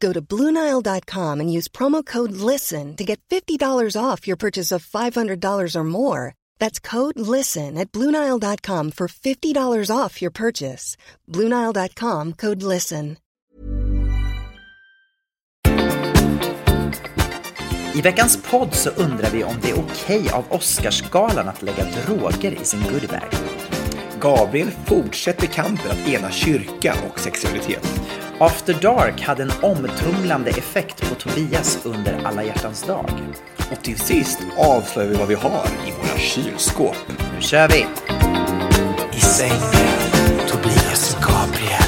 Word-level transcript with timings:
Go 0.00 0.12
to 0.12 0.22
Bluenile.com 0.22 1.40
and 1.40 1.52
use 1.52 1.68
promo 1.68 2.04
code 2.04 2.32
LISTEN 2.32 2.96
to 2.96 3.04
get 3.04 3.20
$50 3.28 3.96
off 3.96 4.26
your 4.26 4.36
purchase 4.36 4.72
of 4.72 4.84
$500 4.84 5.76
or 5.76 5.84
more. 5.84 6.34
That's 6.58 6.80
code 6.80 7.20
LISTEN 7.20 7.76
at 7.76 7.92
Bluenile.com 7.92 8.92
for 8.92 9.08
$50 9.08 9.96
off 9.96 10.22
your 10.22 10.30
purchase. 10.30 10.96
Bluenile.com 11.28 12.32
code 12.32 12.62
LISTEN. 12.62 13.18
I 17.94 18.02
veckans 18.02 18.42
podd 18.50 18.74
så 18.74 18.90
undrar 18.90 19.30
vi 19.30 19.44
om 19.44 19.56
det 19.62 19.70
är 19.70 19.78
okej 19.78 20.30
av 20.32 20.44
Oscarsgalan 20.50 21.48
att 21.48 21.62
lägga 21.62 21.84
droger 21.84 22.52
i 22.62 22.64
sin 22.64 22.82
goodiebag. 22.82 23.28
Gabriel 24.20 24.70
fortsätter 24.70 25.46
kampen 25.46 25.90
att 25.90 26.08
ena 26.08 26.30
kyrka 26.30 26.94
och 27.10 27.20
sexualitet. 27.20 28.19
After 28.42 28.74
Dark 28.74 29.20
hade 29.20 29.42
en 29.42 29.52
omtumlande 29.62 30.50
effekt 30.50 31.08
på 31.08 31.14
Tobias 31.14 31.86
under 31.86 32.20
alla 32.24 32.44
hjärtans 32.44 32.82
dag. 32.82 33.10
Och 33.72 33.82
till 33.84 33.98
sist 33.98 34.38
avslöjar 34.56 35.10
vi 35.10 35.16
vad 35.16 35.28
vi 35.28 35.34
har 35.34 35.66
i 35.86 35.90
våra 35.90 36.18
kylskåp. 36.18 36.96
Nu 37.34 37.40
kör 37.40 37.68
vi! 37.68 37.86
I 39.16 39.20
sängen, 39.20 39.60
Tobias 40.48 41.16
och 41.16 41.22
Gabriel. 41.22 41.82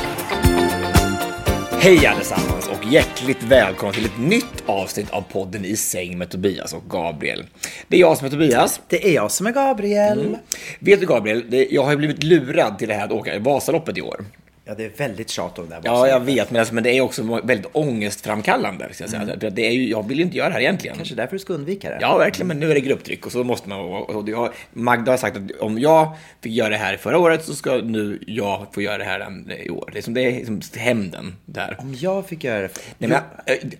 Hej 1.81 2.07
allesammans 2.07 2.69
och 2.69 2.93
hjärtligt 2.93 3.43
välkomna 3.43 3.93
till 3.93 4.05
ett 4.05 4.19
nytt 4.19 4.63
avsnitt 4.67 5.11
av 5.11 5.23
podden 5.33 5.65
I 5.65 5.77
säng 5.77 6.19
med 6.19 6.31
Tobias 6.31 6.75
och 6.75 6.91
Gabriel. 6.91 7.45
Det 7.89 7.97
är 7.97 8.01
jag 8.01 8.19
som 8.19 8.27
är 8.27 8.31
Tobias. 8.31 8.81
Det 8.89 9.09
är 9.09 9.15
jag 9.15 9.31
som 9.31 9.47
är 9.47 9.53
Gabriel. 9.53 10.21
Mm. 10.21 10.37
Vet 10.79 11.01
du 11.01 11.07
Gabriel, 11.07 11.67
jag 11.71 11.85
har 11.85 11.91
ju 11.91 11.97
blivit 11.97 12.23
lurad 12.23 12.79
till 12.79 12.89
det 12.89 12.95
här 12.95 13.05
att 13.05 13.13
åka 13.13 13.39
Vasaloppet 13.39 13.99
i 13.99 14.03
år. 14.03 14.25
Ja, 14.65 14.75
det 14.75 14.85
är 14.85 14.91
väldigt 14.97 15.31
tjat 15.31 15.59
om 15.59 15.69
det 15.69 15.75
här. 15.75 15.83
Ja, 15.85 16.09
jag 16.09 16.21
vet, 16.21 16.51
men, 16.51 16.61
alltså, 16.61 16.75
men 16.75 16.85
det 16.85 16.91
är 16.91 17.01
också 17.01 17.41
väldigt 17.45 17.67
ångestframkallande. 17.73 18.89
Ska 18.93 19.05
jag, 19.05 19.11
säga. 19.11 19.23
Mm. 19.23 19.55
Det 19.55 19.67
är 19.67 19.71
ju, 19.71 19.91
jag 19.91 20.09
vill 20.09 20.19
ju 20.19 20.25
inte 20.25 20.37
göra 20.37 20.49
det 20.49 20.55
här 20.55 20.61
egentligen. 20.61 20.97
Kanske 20.97 21.15
därför 21.15 21.33
du 21.33 21.39
ska 21.39 21.53
undvika 21.53 21.91
det. 21.91 21.99
Ja, 22.01 22.19
verkligen, 22.19 22.49
men 22.49 22.61
nu 22.61 22.71
är 22.71 22.75
det 22.75 22.81
grupptryck 22.81 23.27
och 23.27 23.33
så 23.33 23.45
måste 23.45 23.69
man... 23.69 23.81
Och 23.81 24.29
jag, 24.29 24.53
Magda 24.73 25.13
har 25.13 25.17
sagt 25.17 25.37
att 25.37 25.61
om 25.61 25.79
jag 25.79 26.17
fick 26.41 26.53
göra 26.53 26.69
det 26.69 26.77
här 26.77 26.97
förra 26.97 27.19
året 27.19 27.45
så 27.45 27.55
ska 27.55 27.77
nu 27.77 28.23
jag 28.27 28.67
få 28.73 28.83
göra 28.83 28.99
det 28.99 29.05
här 29.05 29.53
i 29.65 29.71
år. 29.71 29.91
Det 29.93 29.99
är 29.99 30.03
som 30.03 30.15
det 30.15 30.23
är 30.23 30.33
liksom 30.33 30.61
hämnden 30.77 31.37
där. 31.45 31.77
Om 31.79 31.95
jag 31.95 32.27
fick 32.27 32.45
göra 32.45 32.61
det? 32.61 32.69
Nej, 32.99 33.11
men, 33.11 33.21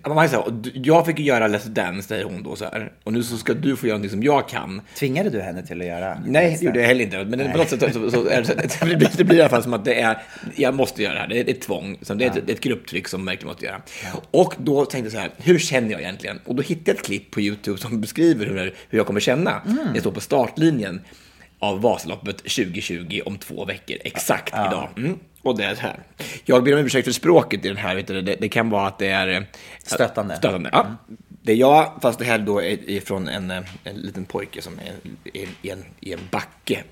jag, 0.03 0.15
man 0.15 0.29
säga, 0.29 0.43
jag 0.73 1.05
fick 1.05 1.19
göra 1.19 1.47
Let's 1.47 1.67
Dance, 1.67 2.07
säger 2.07 2.23
hon 2.23 2.43
då 2.43 2.55
så 2.55 2.65
här. 2.65 2.91
Och 3.03 3.13
nu 3.13 3.23
så 3.23 3.37
ska 3.37 3.53
du 3.53 3.75
få 3.75 3.87
göra 3.87 3.97
någonting 3.97 4.11
som 4.11 4.23
jag 4.23 4.49
kan. 4.49 4.81
Tvingade 4.95 5.29
du 5.29 5.41
henne 5.41 5.65
till 5.65 5.81
att 5.81 5.87
göra? 5.87 6.17
Nej, 6.25 6.57
det 6.59 6.65
gjorde 6.65 6.79
jag 6.79 6.87
heller 6.87 7.03
inte. 7.03 7.17
Men 7.23 7.39
Nej. 7.39 7.51
på 7.51 7.57
något 7.57 7.69
sätt 7.69 7.93
så, 7.93 8.11
så, 8.11 8.11
så, 8.11 8.23
det, 8.85 8.95
blir, 8.95 9.09
det 9.17 9.23
blir 9.23 9.37
i 9.37 9.41
alla 9.41 9.49
fall 9.49 9.63
som 9.63 9.73
att 9.73 9.85
det 9.85 10.01
är, 10.01 10.17
jag 10.55 10.72
måste 10.73 11.03
göra 11.03 11.13
det 11.13 11.19
här. 11.19 11.27
Det 11.27 11.39
är 11.39 11.49
ett 11.49 11.61
tvång. 11.61 11.97
Det 11.99 12.25
är 12.25 12.37
ett, 12.37 12.49
ett 12.49 12.61
grupptryck 12.61 13.07
som 13.07 13.25
verkligen 13.25 13.47
måste 13.47 13.65
göra. 13.65 13.81
Ja. 14.03 14.21
Och 14.31 14.53
då 14.57 14.85
tänkte 14.85 15.05
jag 15.05 15.11
så 15.11 15.17
här, 15.17 15.31
hur 15.37 15.59
känner 15.59 15.91
jag 15.91 16.01
egentligen? 16.01 16.39
Och 16.45 16.55
då 16.55 16.61
hittade 16.61 16.91
jag 16.91 16.97
ett 16.97 17.05
klipp 17.05 17.31
på 17.31 17.41
YouTube 17.41 17.77
som 17.77 18.01
beskriver 18.01 18.45
hur, 18.45 18.73
hur 18.89 18.97
jag 18.97 19.07
kommer 19.07 19.19
känna. 19.19 19.61
Mm. 19.61 19.87
Jag 19.93 19.99
står 19.99 20.11
på 20.11 20.21
startlinjen 20.21 21.01
av 21.59 21.81
Vasaloppet 21.81 22.37
2020 22.37 23.21
om 23.25 23.37
två 23.37 23.65
veckor, 23.65 23.97
exakt 24.01 24.53
ja. 24.55 24.67
idag. 24.67 24.89
Mm. 24.97 25.19
Och 25.41 25.57
det 25.57 25.63
är 25.63 25.75
här. 25.75 25.99
Jag 26.45 26.63
ber 26.63 26.73
om 26.73 26.85
ursäkt 26.85 27.05
för 27.05 27.11
språket 27.11 27.65
i 27.65 27.67
den 27.67 27.77
här. 27.77 28.03
Du, 28.07 28.21
det, 28.21 28.35
det 28.35 28.49
kan 28.49 28.69
vara 28.69 28.87
att 28.87 28.99
det 28.99 29.07
är... 29.07 29.27
Eh, 29.27 29.41
stötande. 29.83 30.35
Stötande, 30.35 30.69
ja. 30.73 30.81
Mm. 30.81 30.95
Det 31.29 31.51
är 31.51 31.55
jag, 31.55 31.99
fast 32.01 32.19
det 32.19 32.25
här 32.25 32.37
då 32.37 32.61
är 32.61 32.99
från 32.99 33.27
en, 33.27 33.51
en 33.51 33.95
liten 33.95 34.25
pojke 34.25 34.61
som 34.61 34.79
är 34.79 34.93
i 35.33 35.69
en, 35.69 35.85
i 35.99 36.13
en 36.13 36.19
backe, 36.31 36.83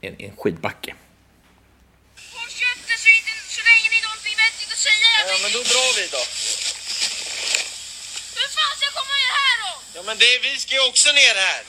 en, 0.00 0.14
en 0.18 0.30
skidbacke. 0.36 0.94
Ja, 5.34 5.40
men 5.42 5.52
då 5.52 5.62
drar 5.62 5.92
vi 5.96 6.06
då. 6.06 6.22
Hur 8.38 8.48
fan 8.56 8.72
ska 8.76 8.84
jag 8.88 8.94
komma 9.00 9.14
ner 9.22 9.32
här 9.42 9.56
då? 9.64 9.72
Ja, 9.94 10.02
men 10.02 10.18
det, 10.18 10.38
vi 10.38 10.60
ska 10.60 10.74
ju 10.74 10.80
också 10.80 11.12
ner 11.12 11.34
här. 11.34 11.62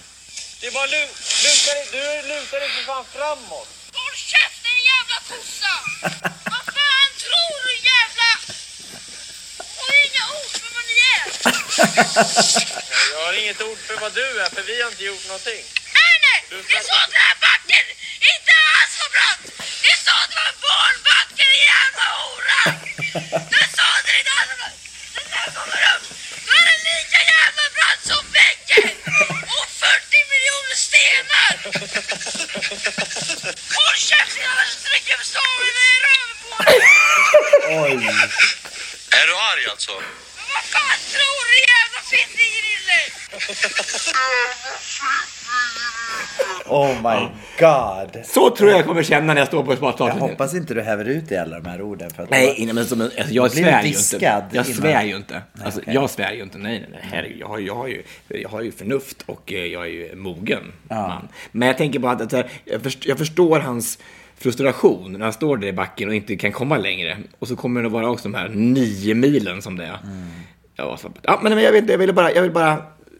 Det 0.59 0.67
är 0.67 0.71
bara 0.71 0.85
lu 0.85 1.01
luta 1.43 1.73
dig, 1.73 1.87
du 1.91 2.27
lutar 2.27 2.59
dig 2.59 2.69
för 2.69 2.83
fan 2.83 3.05
framåt. 3.15 3.69
Håll 3.93 4.15
käften 4.15 4.77
jävla 4.91 5.17
kossa! 5.29 5.73
Vad 6.53 6.65
fan 6.77 7.09
tror 7.25 7.55
du 7.67 7.73
jävla... 7.91 8.29
Har 9.77 9.93
inga 10.07 10.23
ord 10.39 10.53
för 10.61 10.69
vad 10.75 10.85
ni 10.89 10.95
är. 11.15 11.23
Jag 13.13 13.25
har 13.25 13.33
inget 13.33 13.61
ord 13.61 13.79
för 13.87 13.97
vad 13.97 14.13
du 14.13 14.41
är, 14.41 14.49
för 14.49 14.61
vi 14.61 14.81
har 14.81 14.89
inte 14.91 15.03
gjort 15.03 15.25
någonting. 15.27 15.63
Nej, 15.99 16.13
nej! 16.25 16.39
Det 16.49 16.83
sa 16.87 16.95
att 17.03 17.11
den 17.11 17.21
här 17.29 17.37
backen 17.47 17.85
inte 18.33 18.51
Det 19.83 19.97
sa 20.05 20.11
att 20.23 20.29
det 20.31 20.35
var 20.41 20.47
en 20.53 20.59
barnbacke, 20.67 21.43
din 21.51 21.65
jävla 21.73 22.05
hora! 22.19 22.61
Den 23.53 23.67
sa 23.77 23.87
det 24.05 24.15
i 24.19 24.23
andra 24.39 24.67
Den 25.15 25.25
där 25.33 25.47
kommer 25.57 25.81
upp, 25.93 26.05
då 26.45 26.51
är 26.59 26.65
den 26.71 26.81
lika 26.91 27.19
jävla 27.33 27.63
brant 27.75 28.01
som 28.09 28.23
väggen! 28.39 28.87
Och 29.57 29.67
40 29.83 30.17
miljoner 30.33 30.77
stenar! 30.87 31.51
Håll 33.77 33.97
käften 34.09 34.45
annars 34.51 34.71
sträcker 34.81 35.11
jag 35.17 35.25
staven 35.33 35.75
i 35.85 35.89
röven 36.05 36.37
på 36.41 36.55
dig! 36.63 36.79
Oj. 37.83 37.95
Är 39.19 39.25
du 39.27 39.33
arg 39.35 39.65
alltså? 39.73 39.91
Men 40.37 40.47
vad 40.53 40.63
fan 40.73 40.99
tror 41.13 41.41
du 41.51 41.55
jävla 41.73 41.99
fittegrille? 42.11 42.99
Oh 46.67 46.95
my 46.95 47.27
god. 47.59 48.25
Så 48.25 48.49
tror 48.49 48.69
jag 48.69 48.79
jag 48.79 48.85
kommer 48.85 49.03
känna 49.03 49.33
när 49.33 49.41
jag 49.41 49.47
står 49.47 49.63
på 49.63 49.73
ett 49.73 49.79
smartstart. 49.79 50.13
Jag 50.13 50.21
hoppas 50.21 50.53
inte 50.53 50.73
du 50.73 50.81
häver 50.81 51.05
ut 51.05 51.31
i 51.31 51.37
alla 51.37 51.59
de 51.59 51.69
här 51.69 51.81
orden. 51.81 52.09
För 52.09 52.23
att 52.23 52.29
nej, 52.29 52.55
nej, 52.59 52.73
men 52.73 52.85
som, 52.85 53.01
alltså, 53.01 53.33
jag 53.33 53.51
svär 53.51 53.83
ju 53.83 53.87
inte. 53.87 54.47
Jag 54.51 54.65
svär 54.65 55.03
ju 55.03 55.15
inte. 55.15 55.41
Alltså, 55.63 55.79
okay. 55.79 55.93
Jag 55.93 56.09
svär 56.09 56.31
ju 56.31 56.43
inte. 56.43 56.57
Nej, 56.57 56.79
nej, 56.79 56.89
nej. 56.91 57.09
Herregud, 57.11 57.37
jag 57.39 57.47
har, 57.47 57.59
jag, 57.59 57.75
har 57.75 57.87
ju, 57.87 58.03
jag 58.27 58.49
har 58.49 58.61
ju 58.61 58.71
förnuft 58.71 59.23
och 59.25 59.53
eh, 59.53 59.65
jag 59.65 59.83
är 59.83 59.89
ju 59.89 60.15
mogen 60.15 60.71
ja. 60.87 61.07
man. 61.07 61.27
Men 61.51 61.67
jag 61.67 61.77
tänker 61.77 61.99
bara 61.99 62.11
att, 62.11 62.33
att 62.33 62.49
jag, 63.05 63.17
förstår, 63.17 63.59
hans 63.59 63.99
frustration 64.37 65.13
när 65.13 65.19
han 65.19 65.33
står 65.33 65.57
där 65.57 65.67
i 65.67 65.73
backen 65.73 66.09
och 66.09 66.15
inte 66.15 66.35
kan 66.35 66.51
komma 66.51 66.77
längre. 66.77 67.17
Och 67.39 67.47
så 67.47 67.55
kommer 67.55 67.81
det 67.81 67.87
att 67.87 67.93
vara 67.93 68.09
också 68.09 68.29
de 68.29 68.37
här 68.37 68.49
nio 68.49 69.15
milen 69.15 69.61
som 69.61 69.77
det 69.77 69.83
är. 69.83 69.99
Mm. 70.03 70.29
Ja, 70.75 70.97
så, 70.97 71.11
ja, 71.21 71.39
men 71.43 71.57
jag, 71.57 71.71
vet, 71.71 71.89
jag 71.89 71.97
vill 71.97 72.13
bara, 72.13 72.31
jag 72.33 72.41
vill 72.41 72.51
bara 72.51 72.77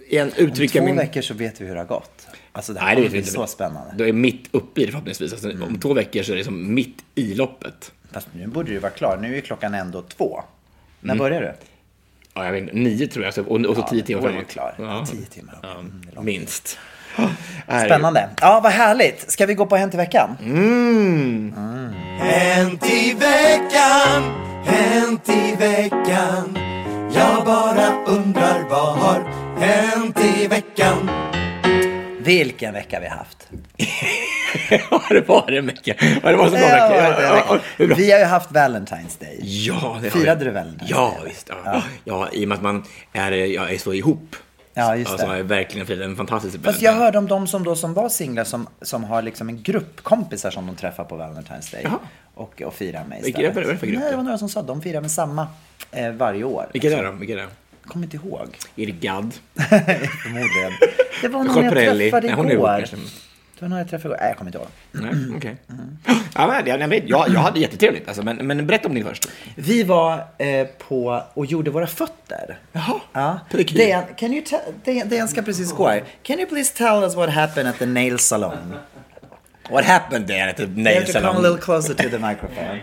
igen 0.08 0.32
uttrycka 0.38 0.82
min... 0.82 0.90
Om 0.90 0.96
två 0.96 1.02
min... 1.02 1.08
veckor 1.08 1.22
så 1.22 1.34
vet 1.34 1.62
vi 1.62 1.66
hur 1.66 1.74
det 1.74 1.80
har 1.80 1.88
gått. 1.88 2.28
Alltså 2.56 2.74
det 2.74 2.80
här 2.80 2.88
Nej, 2.88 2.96
det 2.96 3.02
vet 3.02 3.14
inte, 3.14 3.30
så 3.30 3.48
spännande. 3.48 3.94
Då 3.98 4.08
är 4.08 4.14
mitt 4.14 4.48
uppe 4.52 4.82
i 4.82 4.86
det 4.86 4.92
förhoppningsvis. 4.92 5.32
Alltså, 5.32 5.50
mm. 5.50 5.64
Om 5.64 5.80
två 5.80 5.94
veckor 5.94 6.24
så 6.24 6.32
är 6.32 6.36
det 6.36 6.44
som 6.44 6.74
mitt 6.74 7.04
i 7.16 7.34
loppet. 7.34 7.92
Fast 8.12 8.28
nu 8.34 8.48
borde 8.48 8.72
du 8.72 8.80
vara 8.80 8.92
klar. 8.92 9.18
Nu 9.22 9.38
är 9.38 9.42
klockan 9.42 9.74
ändå 9.74 10.02
två. 10.02 10.44
När 11.00 11.14
mm. 11.14 11.24
börjar 11.24 11.42
du? 11.42 11.54
Ja, 12.34 12.46
jag 12.46 12.52
vet. 12.52 12.74
Nio 12.74 13.08
tror 13.08 13.26
jag. 13.26 13.48
Och, 13.48 13.66
och 13.66 13.76
så 13.76 13.82
ja, 13.82 13.88
tio 13.88 14.04
timmar 14.04 14.22
framåt. 14.22 14.48
klar. 14.48 14.76
Ja. 14.78 15.06
Tio 15.06 15.26
timmar. 15.26 15.60
Ja, 15.62 15.80
mm, 15.80 16.26
minst. 16.26 16.80
Spännande. 17.86 18.30
Ja, 18.42 18.60
vad 18.64 18.72
härligt. 18.72 19.32
Ska 19.32 19.46
vi 19.46 19.54
gå 19.54 19.66
på 19.66 19.76
Hänt 19.76 19.94
i 19.94 19.98
veckan? 19.98 20.38
Mm. 20.42 21.54
mm. 21.58 21.94
Hänt 22.20 22.90
i 22.90 23.14
veckan, 23.14 24.24
hänt 24.66 25.30
i 25.30 25.56
veckan? 25.56 26.58
Jag 27.16 27.46
bara 27.46 28.06
undrar 28.06 28.70
vad 28.70 28.98
har 28.98 29.24
hänt 29.60 30.20
i 30.20 30.48
veckan? 30.48 31.10
Vilken 32.26 32.74
vecka 32.74 33.00
vi 33.00 33.08
har 33.08 33.16
haft. 33.18 33.48
Har 34.90 35.14
det 35.14 35.22
varit 35.28 35.58
en 35.60 35.66
vecka? 35.66 35.94
Har 36.24 36.32
det 36.32 36.38
varit 36.38 36.52
många 36.52 36.68
Ja, 36.78 37.60
bra. 37.78 37.96
Vi 37.96 38.12
har 38.12 38.20
ju 38.20 38.26
haft 38.26 38.50
Valentine's 38.50 39.20
Day. 39.20 39.40
Ja, 39.42 40.00
det 40.02 40.10
Firade 40.10 40.46
vi. 40.46 40.52
du 40.52 40.58
Valentine's 40.58 40.86
Ja, 40.88 41.14
Day? 41.22 41.30
visst. 41.30 41.50
Ja. 41.66 41.82
Ja. 42.04 42.30
i 42.32 42.44
och 42.46 42.50
med 42.50 42.56
att 42.56 42.62
man 42.64 42.84
är, 43.14 43.32
ja, 43.32 43.70
är 43.70 43.78
så 43.78 43.94
ihop. 43.94 44.36
Ja, 44.74 44.96
just 44.96 45.12
Alltså, 45.12 45.28
det. 45.28 45.38
är 45.38 45.44
verkligen 45.44 45.88
firat 45.88 46.06
en 46.06 46.16
fantastisk 46.16 46.58
Fast 46.64 46.82
jag 46.82 46.94
hörde 46.94 47.18
om 47.18 47.28
de 47.28 47.48
som 47.48 47.64
då 47.64 47.76
som 47.76 47.94
var 47.94 48.10
singlar 48.10 48.44
som, 48.44 48.68
som 48.82 49.04
har 49.04 49.22
liksom 49.22 49.50
en 49.50 49.64
grupp 49.64 50.04
kompisar 50.04 50.52
som 50.52 50.68
de 50.68 50.76
träffar 50.76 51.04
på 51.04 51.16
Valentine's 51.18 51.72
Day. 51.72 51.82
Jaha. 51.84 52.00
Och, 52.34 52.62
och 52.62 52.74
firar 52.74 53.04
med 53.04 53.22
Vilka- 53.24 53.28
istället. 53.42 53.56
vad 53.56 53.64
är 53.66 53.68
det 53.74 53.78
för 53.78 53.88
grupp 53.88 54.00
Nej, 54.00 54.10
det 54.12 54.16
var 54.18 54.24
några 54.24 54.38
som 54.38 54.50
sa 54.50 54.60
att 54.60 54.68
de 54.68 54.82
firar 54.82 55.02
med 55.02 55.12
samma 55.12 55.48
eh, 55.92 56.12
varje 56.12 56.44
år. 56.44 56.66
Vilka 56.74 56.88
är 56.92 56.98
det 56.98 57.04
då? 57.04 57.12
Vilka 57.12 57.34
är 57.34 57.38
det? 57.38 57.48
Kommer 57.88 58.06
inte 58.06 58.18
ihåg. 58.18 58.58
Gadd? 58.76 59.34
Förmodligen. 60.24 60.72
Det 61.22 61.28
var 61.28 61.44
någon 61.44 61.64
jag 61.64 61.74
träffade 61.74 62.28
Nej, 62.28 62.36
hon 62.36 62.52
igår. 62.52 62.86
Det 63.60 63.62
var 63.62 63.70
någon 63.70 63.78
jag 63.78 63.90
träffade 63.90 64.14
igår. 64.16 64.18
Nej, 64.22 64.30
jag 64.30 64.38
kommer 64.38 64.50
inte 64.50 64.58
ihåg. 64.58 64.68
Nej, 64.92 65.38
okej. 65.38 65.58
Ja, 66.36 66.48
men, 66.48 66.68
jag, 66.68 66.82
jag, 66.82 66.88
vet, 66.88 67.04
jag, 67.10 67.30
jag 67.30 67.40
hade 67.40 67.60
jättetrevligt, 67.60 68.08
alltså, 68.08 68.24
men, 68.24 68.48
men 68.48 68.68
berätta 68.68 68.88
om 68.88 68.96
din 68.96 69.06
först. 69.06 69.28
Vi 69.56 69.84
var 69.84 70.28
eh, 70.38 70.68
på 70.88 71.24
och 71.34 71.46
gjorde 71.46 71.72
våra 71.72 71.88
fötter. 71.88 72.60
Jaha, 72.72 73.00
Ja. 73.14 73.40
Dejan, 73.52 74.04
can 74.18 74.34
you 74.34 74.44
Dejan, 74.84 75.10
Dejan 75.10 75.28
ska 75.28 75.42
precis 75.42 75.72
gå 75.72 75.88
här. 75.88 76.04
Can 76.24 76.40
you 76.40 76.50
please 76.50 76.74
tell 76.78 77.04
us 77.04 77.16
what 77.16 77.30
happened 77.30 77.70
at 77.70 77.80
the 77.80 77.86
nail 77.86 78.20
salon? 78.20 78.76
What 79.70 79.86
happened 79.86 80.28
there 80.28 80.50
at 80.50 80.58
the 80.58 80.64
You 80.64 80.72
nail 80.76 80.96
have 80.96 81.06
to 81.06 81.14
come 81.14 81.26
a 81.26 81.34
salon? 81.34 81.44
little 81.44 81.58
closer 81.58 81.94
to 81.94 82.10
the 82.10 82.20
microphone. 82.20 82.80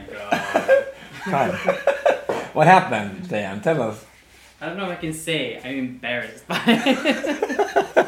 Come. 1.24 1.52
What 2.52 2.66
happened, 2.66 3.28
Diane? 3.28 3.60
Tell 3.60 3.80
us. 3.82 3.96
I 4.62 4.66
don't 4.66 4.76
know 4.76 4.90
if 4.90 4.98
I 4.98 5.00
can 5.00 5.12
say. 5.12 5.60
I'm 5.64 5.78
embarrassed 5.78 6.46
by 6.46 6.62
it. 6.66 8.06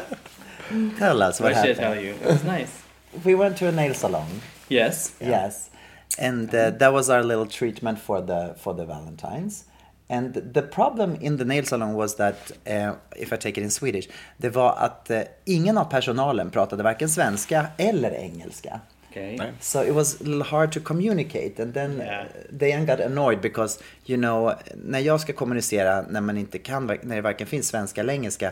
Tell 0.97 1.21
us 1.21 1.39
what 1.39 1.53
what 1.53 1.65
should 1.65 1.77
I 1.79 1.83
happened. 1.83 1.95
tell 1.95 1.99
you? 2.01 2.11
It 2.23 2.25
was 2.25 2.43
nice. 2.43 2.81
We 3.25 3.35
went 3.35 3.57
to 3.57 3.67
a 3.67 3.71
nail 3.71 3.93
salon. 3.93 4.41
Yes. 4.69 5.13
Yes, 5.19 5.69
and 6.17 6.55
uh, 6.55 6.69
that 6.71 6.93
was 6.93 7.09
our 7.09 7.23
little 7.23 7.45
treatment 7.45 7.99
for 7.99 8.21
the 8.21 8.55
for 8.57 8.73
the 8.73 8.85
Valentines. 8.85 9.65
And 10.09 10.33
the 10.53 10.61
problem 10.61 11.15
in 11.21 11.37
the 11.37 11.45
nail 11.45 11.63
salon 11.65 11.93
was 11.95 12.15
that, 12.15 12.51
uh, 12.67 12.93
if 13.15 13.33
I 13.33 13.37
take 13.37 13.57
it 13.57 13.63
in 13.63 13.71
Swedish, 13.71 14.07
det 14.37 14.49
var 14.49 14.73
att 14.77 15.11
uh, 15.11 15.21
ingen 15.45 15.77
av 15.77 15.85
personalen 15.85 16.51
pratade 16.51 16.83
varken 16.83 17.09
svenska 17.09 17.67
eller 17.77 18.11
engelska. 18.11 18.79
Okay. 19.17 19.37
So 19.61 19.81
it 19.83 19.93
was 19.93 20.21
a 20.21 20.23
little 20.23 20.43
hard 20.43 20.71
to 20.71 20.79
communicate 20.79 21.59
and 21.63 21.73
then 21.73 21.97
Yeah. 21.97 22.21
uh, 22.21 22.25
Diane 22.57 22.85
got 22.85 22.99
annoyed 22.99 23.41
because 23.41 23.79
you 24.05 24.17
know 24.17 24.53
när 24.83 24.99
jag 24.99 25.19
ska 25.19 25.33
kommunicera 25.33 26.01
när 26.09 26.21
man 26.21 26.37
inte 26.37 26.59
kan, 26.59 26.85
när 27.03 27.15
det 27.15 27.21
varken 27.21 27.47
finns 27.47 27.67
svenska 27.67 28.01
eller 28.01 28.13
engelska 28.13 28.51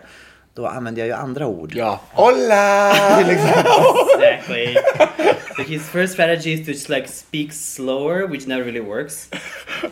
då 0.55 0.67
använder 0.67 1.01
jag 1.01 1.07
ju 1.07 1.13
andra 1.13 1.47
ord. 1.47 1.71
Ja. 1.75 1.99
Hola! 2.11 2.93
Exactly. 3.31 4.75
so 5.55 5.63
his 5.63 5.89
first 5.89 6.13
strategy 6.13 6.53
is 6.53 6.65
to 6.65 6.71
just 6.71 6.89
like 6.89 7.07
speak 7.07 7.53
slower, 7.53 8.27
which 8.27 8.47
never 8.47 8.63
really 8.63 8.81
works. 8.81 9.29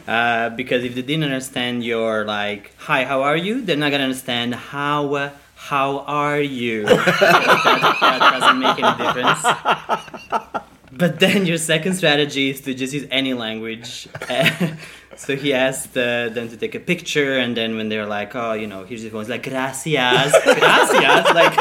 Uh, 0.07 0.49
because 0.55 0.83
if 0.85 0.93
they 0.95 1.01
didn't 1.03 1.23
understand 1.23 1.83
your 1.83 2.25
like, 2.25 2.71
"Hi, 2.77 3.03
how 3.05 3.21
are 3.23 3.37
you?" 3.37 3.61
They're 3.61 3.77
not 3.77 3.91
gonna 3.91 4.03
understand 4.03 4.55
how. 4.55 5.31
How 5.69 5.99
are 5.99 6.41
you? 6.41 6.85
that, 6.85 7.97
that 8.01 8.39
doesn't 8.39 8.59
make 8.59 8.77
any 8.81 8.97
difference. 8.97 9.41
But 10.91 11.19
then 11.19 11.45
your 11.45 11.57
second 11.57 11.93
strategy 11.93 12.49
is 12.49 12.61
to 12.61 12.73
just 12.73 12.93
use 12.93 13.07
any 13.09 13.33
language. 13.33 14.09
so 15.15 15.35
he 15.35 15.53
asked 15.53 15.95
uh, 15.95 16.29
them 16.29 16.49
to 16.49 16.57
take 16.57 16.75
a 16.75 16.79
picture, 16.79 17.37
and 17.37 17.55
then 17.55 17.77
when 17.77 17.87
they're 17.89 18.05
like, 18.07 18.35
"Oh, 18.35 18.53
you 18.53 18.67
know, 18.67 18.83
here's 18.83 19.03
the 19.03 19.09
phone," 19.09 19.21
it's 19.21 19.29
like 19.29 19.43
"Gracias, 19.43 20.33
gracias." 20.43 21.25
like 21.41 21.55